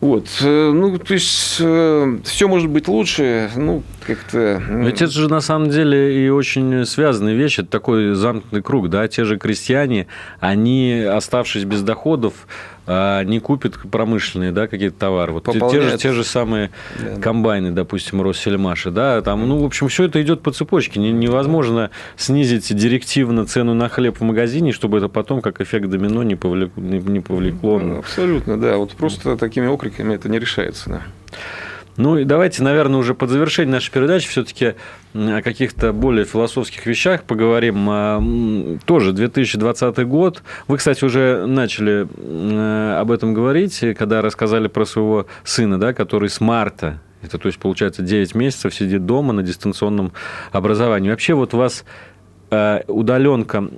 Вот, 0.02 0.28
э, 0.42 0.72
ну, 0.72 0.98
то 0.98 1.14
есть, 1.14 1.58
э, 1.60 2.18
все 2.24 2.48
может 2.48 2.70
быть 2.70 2.88
лучше, 2.88 3.50
ну, 3.58 3.84
как-то... 4.08 4.62
Ведь 4.70 5.02
это 5.02 5.12
же, 5.12 5.28
на 5.28 5.42
самом 5.42 5.70
деле, 5.70 6.26
и 6.26 6.30
очень 6.30 6.86
связанные 6.86 7.36
вещи, 7.36 7.62
это 7.62 7.70
такой 7.70 8.16
замкнутый 8.16 8.62
круг, 8.62 8.90
да, 8.90 9.10
те 9.10 9.26
же 9.26 9.38
крестьяне, 9.38 10.08
они, 10.40 11.02
оставшись 11.02 11.66
без 11.66 11.82
доходов, 11.82 12.34
а 12.92 13.24
не 13.24 13.40
купит 13.40 13.78
промышленные 13.92 14.52
да, 14.52 14.66
какие-то 14.68 14.98
товары. 14.98 15.34
Вот 15.34 15.46
те, 15.46 15.82
же, 15.82 15.98
те 16.00 16.12
же 16.12 16.24
самые 16.24 16.72
да. 17.00 17.22
комбайны, 17.22 17.70
допустим, 17.70 18.20
Россельмаши, 18.24 18.90
да, 18.90 19.22
там, 19.22 19.48
ну, 19.48 19.62
в 19.62 19.66
общем, 19.66 19.90
все 19.90 20.06
это 20.06 20.20
идет 20.24 20.42
по 20.42 20.52
цепочке. 20.52 21.00
Невозможно 21.00 21.92
снизить 22.18 22.76
директивно 22.76 23.46
цену 23.46 23.76
на 23.76 23.90
хлеб 23.90 24.20
в 24.20 24.24
магазине, 24.24 24.72
чтобы 24.72 24.98
это 24.98 25.08
потом, 25.08 25.42
как 25.42 25.62
эффект 25.62 25.88
домино, 25.88 26.24
не 26.24 26.36
повлекло. 26.36 26.82
Не 26.82 27.20
повлекло. 27.20 27.78
Ну, 27.78 28.00
абсолютно, 28.00 28.60
да. 28.60 28.78
Вот 28.78 28.94
просто 28.94 29.38
такими 29.38 29.68
окриками 29.68 30.16
это 30.16 30.28
не 30.28 30.40
решается, 30.40 30.90
да. 30.90 31.02
Ну 32.00 32.18
и 32.18 32.24
давайте, 32.24 32.64
наверное, 32.64 32.98
уже 32.98 33.14
под 33.14 33.30
завершение 33.30 33.74
нашей 33.74 33.92
передачи 33.92 34.30
все-таки 34.30 34.76
о 35.14 35.42
каких-то 35.42 35.92
более 35.92 36.24
философских 36.24 36.86
вещах 36.86 37.24
поговорим. 37.24 37.90
А, 37.90 38.24
тоже 38.86 39.12
2020 39.12 40.08
год. 40.08 40.42
Вы, 40.70 40.78
кстати, 40.78 41.04
уже 41.04 41.46
начали 41.46 42.08
э, 42.16 43.00
об 43.02 43.12
этом 43.12 43.34
говорить, 43.34 43.84
когда 43.98 44.22
рассказали 44.22 44.70
про 44.70 44.86
своего 44.86 45.26
сына, 45.44 45.78
да, 45.78 45.92
который 45.92 46.30
с 46.30 46.40
марта 46.40 47.02
это, 47.22 47.38
то 47.38 47.48
есть, 47.48 47.60
получается, 47.60 48.02
9 48.02 48.34
месяцев 48.34 48.74
сидит 48.74 49.06
дома 49.06 49.34
на 49.34 49.44
дистанционном 49.44 50.14
образовании. 50.54 51.10
Вообще, 51.10 51.34
вот 51.34 51.54
вас 51.54 51.84
э, 52.50 52.84
удаленка 52.88 53.70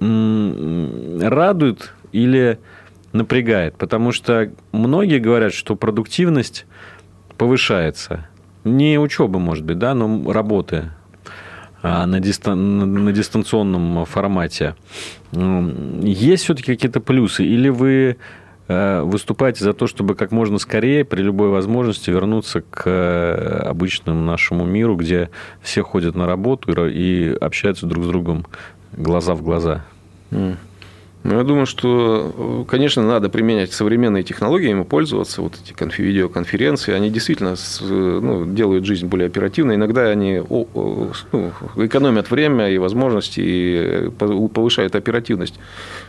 радует 0.00 1.92
или 2.12 2.58
напрягает? 3.12 3.76
Потому 3.76 4.10
что 4.10 4.50
многие 4.72 5.18
говорят, 5.18 5.52
что 5.52 5.76
продуктивность 5.76 6.64
повышается. 7.36 8.26
Не 8.64 8.98
учеба, 8.98 9.38
может 9.38 9.64
быть, 9.64 9.78
да, 9.78 9.94
но 9.94 10.32
работы 10.32 10.90
а, 11.82 12.06
на, 12.06 12.20
дистан... 12.20 13.04
на 13.04 13.12
дистанционном 13.12 14.04
формате. 14.04 14.76
Есть 15.32 16.44
все-таки 16.44 16.74
какие-то 16.74 17.00
плюсы? 17.00 17.44
Или 17.44 17.70
вы 17.70 18.18
э, 18.68 19.02
выступаете 19.02 19.64
за 19.64 19.72
то, 19.72 19.88
чтобы 19.88 20.14
как 20.14 20.30
можно 20.30 20.58
скорее, 20.58 21.04
при 21.04 21.22
любой 21.22 21.48
возможности, 21.48 22.10
вернуться 22.10 22.60
к 22.60 22.82
э, 22.86 23.62
обычному 23.66 24.22
нашему 24.22 24.64
миру, 24.64 24.94
где 24.94 25.30
все 25.60 25.82
ходят 25.82 26.14
на 26.14 26.26
работу 26.26 26.86
и 26.88 27.34
общаются 27.34 27.86
друг 27.86 28.04
с 28.04 28.06
другом 28.08 28.46
глаза 28.92 29.34
в 29.34 29.42
глаза? 29.42 29.84
Mm. 30.30 30.56
Ну, 31.24 31.38
я 31.38 31.44
думаю, 31.44 31.66
что, 31.66 32.66
конечно, 32.68 33.02
надо 33.04 33.28
применять 33.28 33.72
современные 33.72 34.24
технологии, 34.24 34.70
ими 34.70 34.82
пользоваться. 34.82 35.40
Вот 35.40 35.54
эти 35.62 35.72
конфи 35.72 36.02
видеоконференции, 36.02 36.92
они 36.92 37.10
действительно 37.10 37.54
ну, 37.80 38.44
делают 38.44 38.84
жизнь 38.84 39.06
более 39.06 39.28
оперативной. 39.28 39.76
Иногда 39.76 40.08
они 40.08 40.42
ну, 40.50 41.52
экономят 41.76 42.30
время 42.32 42.70
и 42.70 42.78
возможности, 42.78 43.40
и 43.40 44.10
повышают 44.10 44.96
оперативность. 44.96 45.54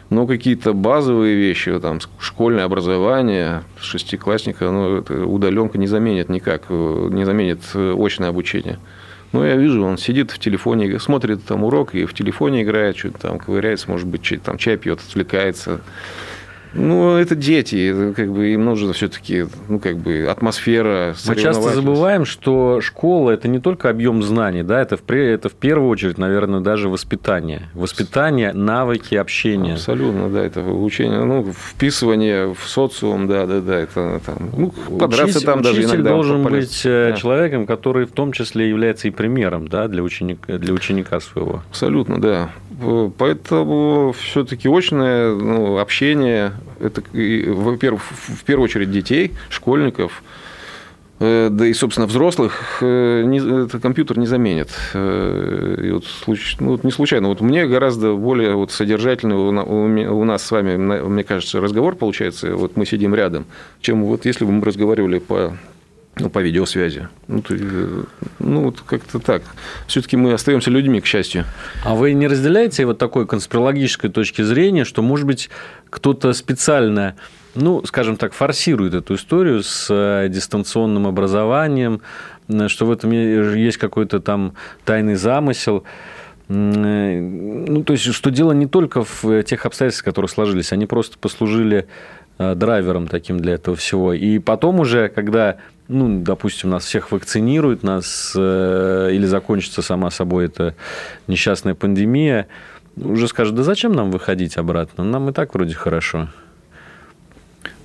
Но 0.10 0.26
какие-то 0.26 0.74
базовые 0.74 1.36
вещи, 1.36 1.80
там, 1.80 2.00
школьное 2.18 2.66
образование 2.66 3.64
шестиклассника, 3.80 4.72
ну, 4.72 5.04
удаленка 5.28 5.78
не 5.78 5.88
заменит 5.88 6.30
никак, 6.30 6.70
не 6.70 7.24
заменит 7.24 7.60
очное 7.76 8.30
обучение. 8.30 8.80
Ну, 9.34 9.44
я 9.44 9.56
вижу, 9.56 9.84
он 9.84 9.98
сидит 9.98 10.30
в 10.30 10.38
телефоне, 10.38 11.00
смотрит 11.00 11.44
там 11.44 11.64
урок 11.64 11.96
и 11.96 12.06
в 12.06 12.14
телефоне 12.14 12.62
играет, 12.62 12.96
что-то 12.96 13.18
там 13.18 13.40
ковыряется, 13.40 13.90
может 13.90 14.08
быть, 14.08 14.32
там 14.44 14.60
чай 14.60 14.78
пьет, 14.78 15.00
отвлекается. 15.00 15.82
Ну, 16.74 17.16
это 17.16 17.36
дети, 17.36 18.14
как 18.16 18.32
бы 18.32 18.54
им 18.54 18.66
нужно 18.66 18.94
все-таки, 18.94 19.46
ну, 19.68 19.80
как 19.80 19.98
бы 19.98 20.28
атмосфера. 20.30 21.16
Мы 21.28 21.36
часто 21.36 21.70
забываем, 21.70 22.26
что 22.26 22.82
школа 22.82 23.32
это 23.32 23.48
не 23.48 23.60
только 23.60 23.90
объем 23.90 24.24
знаний, 24.24 24.64
да, 24.64 24.82
это 24.82 24.98
в, 24.98 25.12
это 25.12 25.50
в 25.50 25.54
первую 25.54 25.90
очередь, 25.90 26.18
наверное, 26.18 26.62
даже 26.62 26.90
воспитание. 26.90 27.70
Воспитание, 27.74 28.54
навыки 28.54 29.16
общения. 29.16 29.74
Абсолютно, 29.74 30.30
да, 30.30 30.44
это 30.44 30.62
учение, 30.62 31.24
ну, 31.24 31.54
вписывание 31.54 32.54
в 32.54 32.68
социум, 32.68 33.28
да, 33.28 33.46
да, 33.46 33.62
да, 33.62 33.80
это 33.80 34.22
там, 34.26 34.50
ну, 34.56 34.70
подраться 34.98 35.38
Учитель, 35.38 35.46
там 35.46 35.62
даже 35.62 35.80
учитель 35.80 35.96
иногда. 35.96 36.10
должен 36.10 36.44
быть 36.44 36.82
э, 36.86 37.12
да. 37.12 37.18
человеком, 37.18 37.66
который 37.66 38.06
в 38.06 38.12
том 38.12 38.32
числе 38.32 38.70
является 38.70 39.08
и 39.08 39.12
примером, 39.12 39.68
да, 39.68 39.88
для 39.88 40.04
ученика, 40.04 40.58
для 40.58 40.74
ученика 40.74 41.20
своего. 41.20 41.64
Абсолютно, 41.70 42.20
да. 42.20 42.50
Поэтому 43.18 44.14
все-таки 44.14 44.68
очное 44.68 45.34
ну, 45.34 45.78
общение, 45.78 46.54
это, 46.80 47.02
во-первых, 47.12 48.04
в 48.04 48.44
первую 48.44 48.66
очередь 48.66 48.92
детей, 48.92 49.32
школьников, 49.50 50.24
э, 51.20 51.50
да 51.52 51.68
и, 51.68 51.74
собственно, 51.74 52.08
взрослых 52.08 52.80
э, 52.82 53.24
не, 53.24 53.66
это 53.66 53.80
компьютер 53.80 54.18
не 54.18 54.26
заменит. 54.26 54.70
Э, 54.94 55.78
и 55.84 55.92
вот, 55.92 56.06
ну, 56.28 56.36
вот 56.72 56.84
не 56.84 56.92
случайно. 56.92 57.28
Вот 57.30 57.42
мне 57.42 57.66
гораздо 57.68 58.14
более 58.14 58.56
вот 58.56 58.72
содержательный 58.72 59.36
у, 59.36 59.50
у 59.50 60.24
нас 60.24 60.44
с 60.44 60.52
вами, 60.52 60.76
мне 60.76 61.24
кажется, 61.24 61.62
разговор 61.62 61.96
получается. 61.96 62.56
Вот 62.56 62.78
мы 62.78 62.86
сидим 62.86 63.14
рядом, 63.16 63.46
чем 63.82 64.04
вот 64.06 64.26
если 64.26 64.46
бы 64.46 64.52
мы 64.52 64.66
разговаривали 64.66 65.20
по 65.20 65.58
ну, 66.16 66.30
по 66.30 66.40
видеосвязи. 66.40 67.08
Ну, 67.28 67.42
то, 67.42 67.56
ну 68.40 68.64
вот 68.66 68.82
как-то 68.82 69.20
так. 69.20 69.42
Все-таки 69.88 70.16
мы 70.16 70.34
остаемся 70.34 70.70
людьми, 70.70 71.02
к 71.02 71.06
счастью. 71.06 71.46
А 71.84 71.96
вы 71.96 72.14
не 72.14 72.28
разделяете 72.28 72.86
вот 72.86 73.00
такой 73.00 73.26
конспирологической 73.26 74.10
точки 74.10 74.44
зрения, 74.44 74.86
что, 74.86 75.02
может 75.02 75.26
быть, 75.26 75.50
кто-то 75.90 76.34
специально, 76.34 77.16
ну, 77.56 77.84
скажем 77.86 78.18
так, 78.18 78.34
форсирует 78.34 78.94
эту 78.94 79.16
историю 79.16 79.64
с 79.64 79.88
э, 79.90 80.28
дистанционным 80.30 81.08
образованием, 81.08 82.02
что 82.68 82.86
в 82.86 82.92
этом 82.92 83.12
есть 83.12 83.78
какой-то 83.78 84.20
там 84.20 84.54
тайный 84.86 85.16
замысел? 85.16 85.84
Э, 86.54 87.20
ну, 87.20 87.84
то 87.84 87.94
есть, 87.94 88.14
что 88.14 88.32
дело 88.32 88.52
не 88.52 88.68
только 88.68 89.04
в 89.04 89.44
тех 89.44 89.66
обстоятельствах, 89.66 90.06
которые 90.06 90.30
сложились, 90.30 90.72
они 90.72 90.86
просто 90.86 91.18
послужили 91.18 91.88
э, 92.38 92.56
драйвером 92.56 93.08
таким 93.08 93.40
для 93.40 93.54
этого 93.54 93.76
всего. 93.76 94.14
И 94.14 94.40
потом 94.40 94.80
уже, 94.80 95.10
когда 95.10 95.58
ну, 95.88 96.22
допустим, 96.22 96.70
нас 96.70 96.86
всех 96.86 97.12
вакцинируют, 97.12 97.84
нас 97.84 98.34
э, 98.38 99.10
или 99.12 99.26
закончится 99.26 99.82
сама 99.82 100.10
собой 100.12 100.46
эта 100.46 100.76
несчастная 101.28 101.76
пандемия, 101.76 102.48
уже 102.96 103.28
скажут, 103.28 103.56
да 103.56 103.64
зачем 103.64 103.94
нам 103.94 104.12
выходить 104.12 104.58
обратно? 104.58 105.04
Нам 105.04 105.30
и 105.30 105.34
так 105.34 105.54
вроде 105.54 105.74
хорошо. 105.74 106.30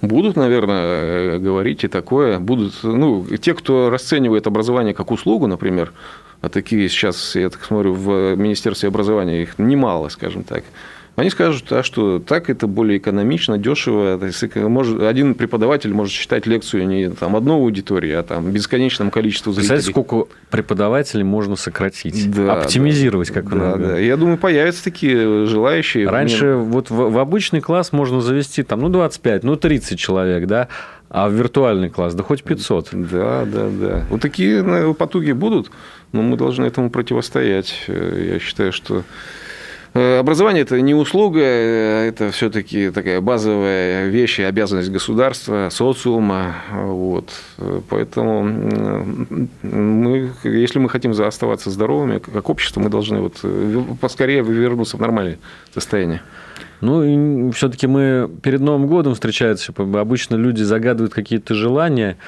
Будут, 0.00 0.36
наверное, 0.36 1.34
э, 1.34 1.38
говорить 1.38 1.82
и 1.82 1.88
такое. 1.88 2.38
Будут, 2.38 2.74
ну, 2.82 3.26
те, 3.40 3.54
кто 3.54 3.90
расценивает 3.90 4.46
образование 4.46 4.94
как 4.94 5.10
услугу, 5.10 5.48
например, 5.48 5.92
а 6.40 6.48
такие 6.48 6.88
сейчас, 6.88 7.34
я 7.34 7.50
так 7.50 7.64
смотрю, 7.64 7.94
в 7.94 8.36
Министерстве 8.36 8.88
образования 8.88 9.42
их 9.42 9.58
немало, 9.58 10.08
скажем 10.08 10.44
так, 10.44 10.64
они 11.18 11.30
скажут, 11.30 11.72
а 11.72 11.82
что 11.82 12.20
так 12.20 12.48
это 12.48 12.68
более 12.68 12.98
экономично, 12.98 13.58
дешево. 13.58 14.20
Может, 14.68 15.02
один 15.02 15.34
преподаватель 15.34 15.92
может 15.92 16.14
читать 16.14 16.46
лекцию 16.46 16.86
не 16.86 17.10
там, 17.10 17.34
одной 17.34 17.56
аудитории, 17.56 18.12
а 18.12 18.22
там 18.22 18.52
бесконечном 18.52 19.10
количеству 19.10 19.52
зрителей. 19.52 19.78
Представляете, 19.78 19.90
сколько 19.90 20.32
преподавателей 20.48 21.24
можно 21.24 21.56
сократить, 21.56 22.30
да, 22.30 22.52
оптимизировать, 22.52 23.28
да, 23.28 23.34
как 23.34 23.50
да, 23.50 23.72
вы 23.72 23.84
да. 23.84 23.98
Я 23.98 24.16
думаю, 24.16 24.38
появятся 24.38 24.84
такие 24.84 25.46
желающие. 25.46 26.08
Раньше 26.08 26.54
Мне... 26.54 26.54
вот 26.54 26.90
в, 26.90 27.10
в 27.10 27.18
обычный 27.18 27.62
класс 27.62 27.90
можно 27.90 28.20
завести 28.20 28.62
там, 28.62 28.78
ну, 28.78 28.88
25, 28.88 29.42
ну, 29.42 29.56
30 29.56 29.98
человек, 29.98 30.46
да, 30.46 30.68
а 31.10 31.28
в 31.28 31.32
виртуальный 31.32 31.90
класс, 31.90 32.14
да 32.14 32.22
хоть 32.22 32.44
500. 32.44 32.90
Да, 32.92 33.44
да, 33.44 33.68
да. 33.70 34.04
Вот 34.08 34.20
такие 34.20 34.94
потуги 34.94 35.32
будут, 35.32 35.72
но 36.12 36.22
мы 36.22 36.36
должны 36.36 36.66
этому 36.66 36.90
противостоять. 36.90 37.84
Я 37.88 38.38
считаю, 38.38 38.72
что 38.72 39.04
Э, 39.94 40.18
образование– 40.18 40.62
это 40.64 40.80
не 40.80 40.94
услуга, 40.94 41.40
э, 41.40 42.08
это 42.08 42.30
все-таки 42.30 42.90
такая 42.90 43.20
базовая 43.20 44.08
вещь 44.08 44.38
и 44.38 44.42
обязанность 44.42 44.90
государства, 44.90 45.68
социума. 45.70 46.54
Вот. 46.70 47.30
Поэтому 47.88 48.44
мы, 49.62 50.30
если 50.44 50.78
мы 50.78 50.88
хотим 50.88 51.12
оставаться 51.12 51.70
здоровыми, 51.70 52.18
как 52.18 52.50
общество, 52.50 52.80
мы 52.80 52.90
должны 52.90 53.20
вот 53.20 53.38
э, 53.42 53.82
поскорее 54.00 54.42
вернуться 54.42 54.96
в 54.96 55.00
нормальное 55.00 55.38
состояние. 55.74 56.22
Ну, 56.80 57.50
все-таки 57.50 57.88
мы 57.88 58.30
перед 58.40 58.60
Новым 58.60 58.86
годом 58.86 59.14
встречаются. 59.14 59.72
Обычно 59.76 60.36
люди 60.36 60.62
загадывают 60.62 61.12
какие-то 61.12 61.54
желания. 61.54 62.18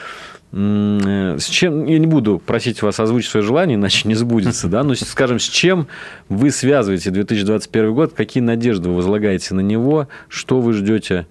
Э, 0.53 1.36
с 1.38 1.46
чем, 1.46 1.84
я 1.84 1.98
не 1.98 2.07
буду 2.07 2.38
просить 2.38 2.82
вас 2.82 2.98
озвучить 2.98 3.30
свое 3.30 3.46
желание, 3.46 3.76
иначе 3.76 4.09
не 4.09 4.14
сбудется, 4.14 4.68
да, 4.68 4.82
но, 4.82 4.94
скажем, 4.94 5.38
с 5.38 5.48
чем 5.48 5.86
вы 6.28 6.51
связываете 6.51 7.11
2021 7.11 7.94
год, 7.94 8.12
какие 8.14 8.42
надежды 8.42 8.88
вы 8.88 8.96
возлагаете 8.96 9.55
на 9.55 9.61
него, 9.61 10.09
что 10.28 10.61
вы 10.61 10.72
ждете 10.72 11.26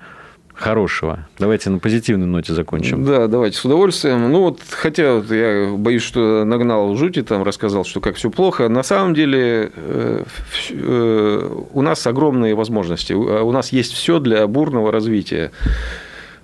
хорошего. 0.53 1.27
Давайте 1.37 1.69
на 1.69 1.79
позитивной 1.79 2.27
ноте 2.27 2.53
закончим. 2.53 3.05
Да, 3.05 3.27
давайте 3.27 3.57
с 3.57 3.63
удовольствием. 3.63 4.29
Ну 4.29 4.41
вот, 4.41 4.59
хотя 4.69 5.15
вот 5.15 5.31
я 5.31 5.73
боюсь, 5.73 6.03
что 6.03 6.43
нагнал 6.43 6.95
жути, 6.95 7.23
там 7.23 7.43
рассказал, 7.43 7.85
что 7.85 8.01
как 8.01 8.15
все 8.15 8.29
плохо. 8.29 8.67
На 8.67 8.83
самом 8.83 9.13
деле 9.13 9.71
э, 9.73 10.23
э, 10.69 11.49
у 11.71 11.81
нас 11.81 12.05
огромные 12.05 12.55
возможности. 12.55 13.13
У 13.13 13.51
нас 13.51 13.71
есть 13.71 13.93
все 13.93 14.19
для 14.19 14.45
бурного 14.47 14.91
развития. 14.91 15.51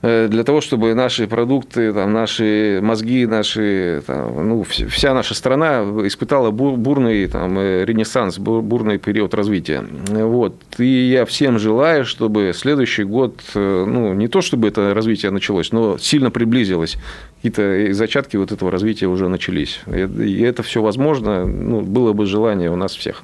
Э, 0.06 0.28
для 0.28 0.44
того, 0.44 0.62
чтобы 0.62 0.94
наши 0.94 1.28
продукты, 1.28 1.94
там, 1.94 2.14
наши 2.14 2.80
мозги, 2.82 3.26
наши, 3.26 4.04
там, 4.06 4.48
ну, 4.48 4.64
вся 4.64 5.14
наша 5.14 5.34
страна 5.34 5.84
испытала 6.06 6.52
бурный 6.52 7.28
там, 7.28 7.58
ренессанс, 7.60 8.38
бурный 8.38 8.98
период 8.98 9.34
развития. 9.34 9.84
Вот. 10.10 10.56
И 10.78 11.10
я 11.10 11.26
всем 11.26 11.60
желаю, 11.60 12.06
чтобы 12.06 12.52
следующий 12.56 13.04
год, 13.04 13.42
ну, 13.56 14.14
не 14.14 14.28
то 14.28 14.42
чтобы 14.42 14.68
это 14.68 14.94
развитие 14.94 15.32
началось, 15.32 15.72
но 15.72 15.98
сильно 15.98 16.32
приблизилось. 16.32 16.98
Какие-то 17.38 17.94
зачатки 17.94 18.38
вот 18.38 18.52
этого 18.52 18.72
развития 18.72 19.08
уже 19.08 19.28
начались. 19.30 19.82
И 19.88 20.42
это 20.42 20.64
все 20.64 20.82
возможно, 20.82 21.46
ну, 21.46 21.82
было 21.82 22.14
бы 22.14 22.26
желание 22.26 22.72
у 22.72 22.76
нас 22.76 22.96
всех. 22.96 23.24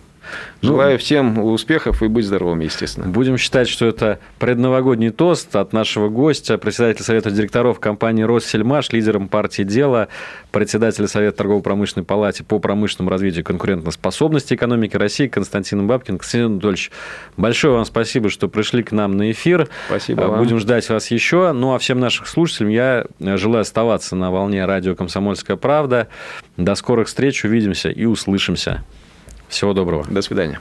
Желаю 0.62 1.00
всем 1.00 1.40
успехов 1.40 2.04
и 2.04 2.08
быть 2.08 2.26
здоровым, 2.26 2.60
естественно. 2.60 3.08
Будем 3.08 3.38
считать, 3.38 3.68
что 3.68 3.86
это 3.88 4.20
предновогодний 4.40 5.10
тост 5.10 5.56
от 5.56 5.74
нашего 5.74 6.10
гостя, 6.10 6.58
председателя 6.58 7.04
Совета 7.04 7.32
директоров 7.32 7.80
компании 7.80 8.24
«Россельмаш», 8.24 8.92
лидером 8.92 9.28
партии 9.28 9.64
«Дело», 9.64 10.08
председателя 10.52 11.08
Совета 11.08 11.38
торгово-промышленной 11.38 12.06
палаты 12.06 12.44
по 12.44 12.60
промышленному 12.60 13.10
развитию 13.10 13.44
конкурентоспособности 13.44 14.54
экономики 14.54 14.96
России 14.96 15.28
Константин 15.28 15.88
Бабкин. 15.88 16.20
Константин 16.20 16.52
Анатольевич, 16.54 16.92
большое 17.38 17.74
вам 17.74 17.86
спасибо, 17.86 18.30
что 18.30 18.48
пришли 18.48 18.84
к 18.84 18.92
нам 18.92 19.18
на 19.18 19.32
эфир. 19.32 19.68
Спасибо 19.88 20.22
вам. 20.22 20.40
Будем 20.40 20.60
ждать 20.60 20.88
вас 20.90 21.10
еще. 21.10 21.52
Ну, 21.52 21.74
а 21.74 21.80
всем 21.80 22.00
нашим 22.00 22.26
слушателям 22.26 22.70
я 22.70 23.06
желаю 23.20 23.62
оставаться 23.62 24.16
на 24.16 24.32
волне 24.32 24.66
радио 24.66 24.96
«Комсомольская 24.96 25.58
правда». 25.58 26.08
До 26.58 26.76
скорых 26.76 27.08
встреч, 27.08 27.44
увидимся 27.44 27.90
и 27.90 28.06
услышимся. 28.06 28.84
Всего 29.52 29.74
доброго. 29.74 30.06
До 30.10 30.22
свидания. 30.22 30.60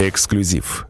Эксклюзив 0.00 0.86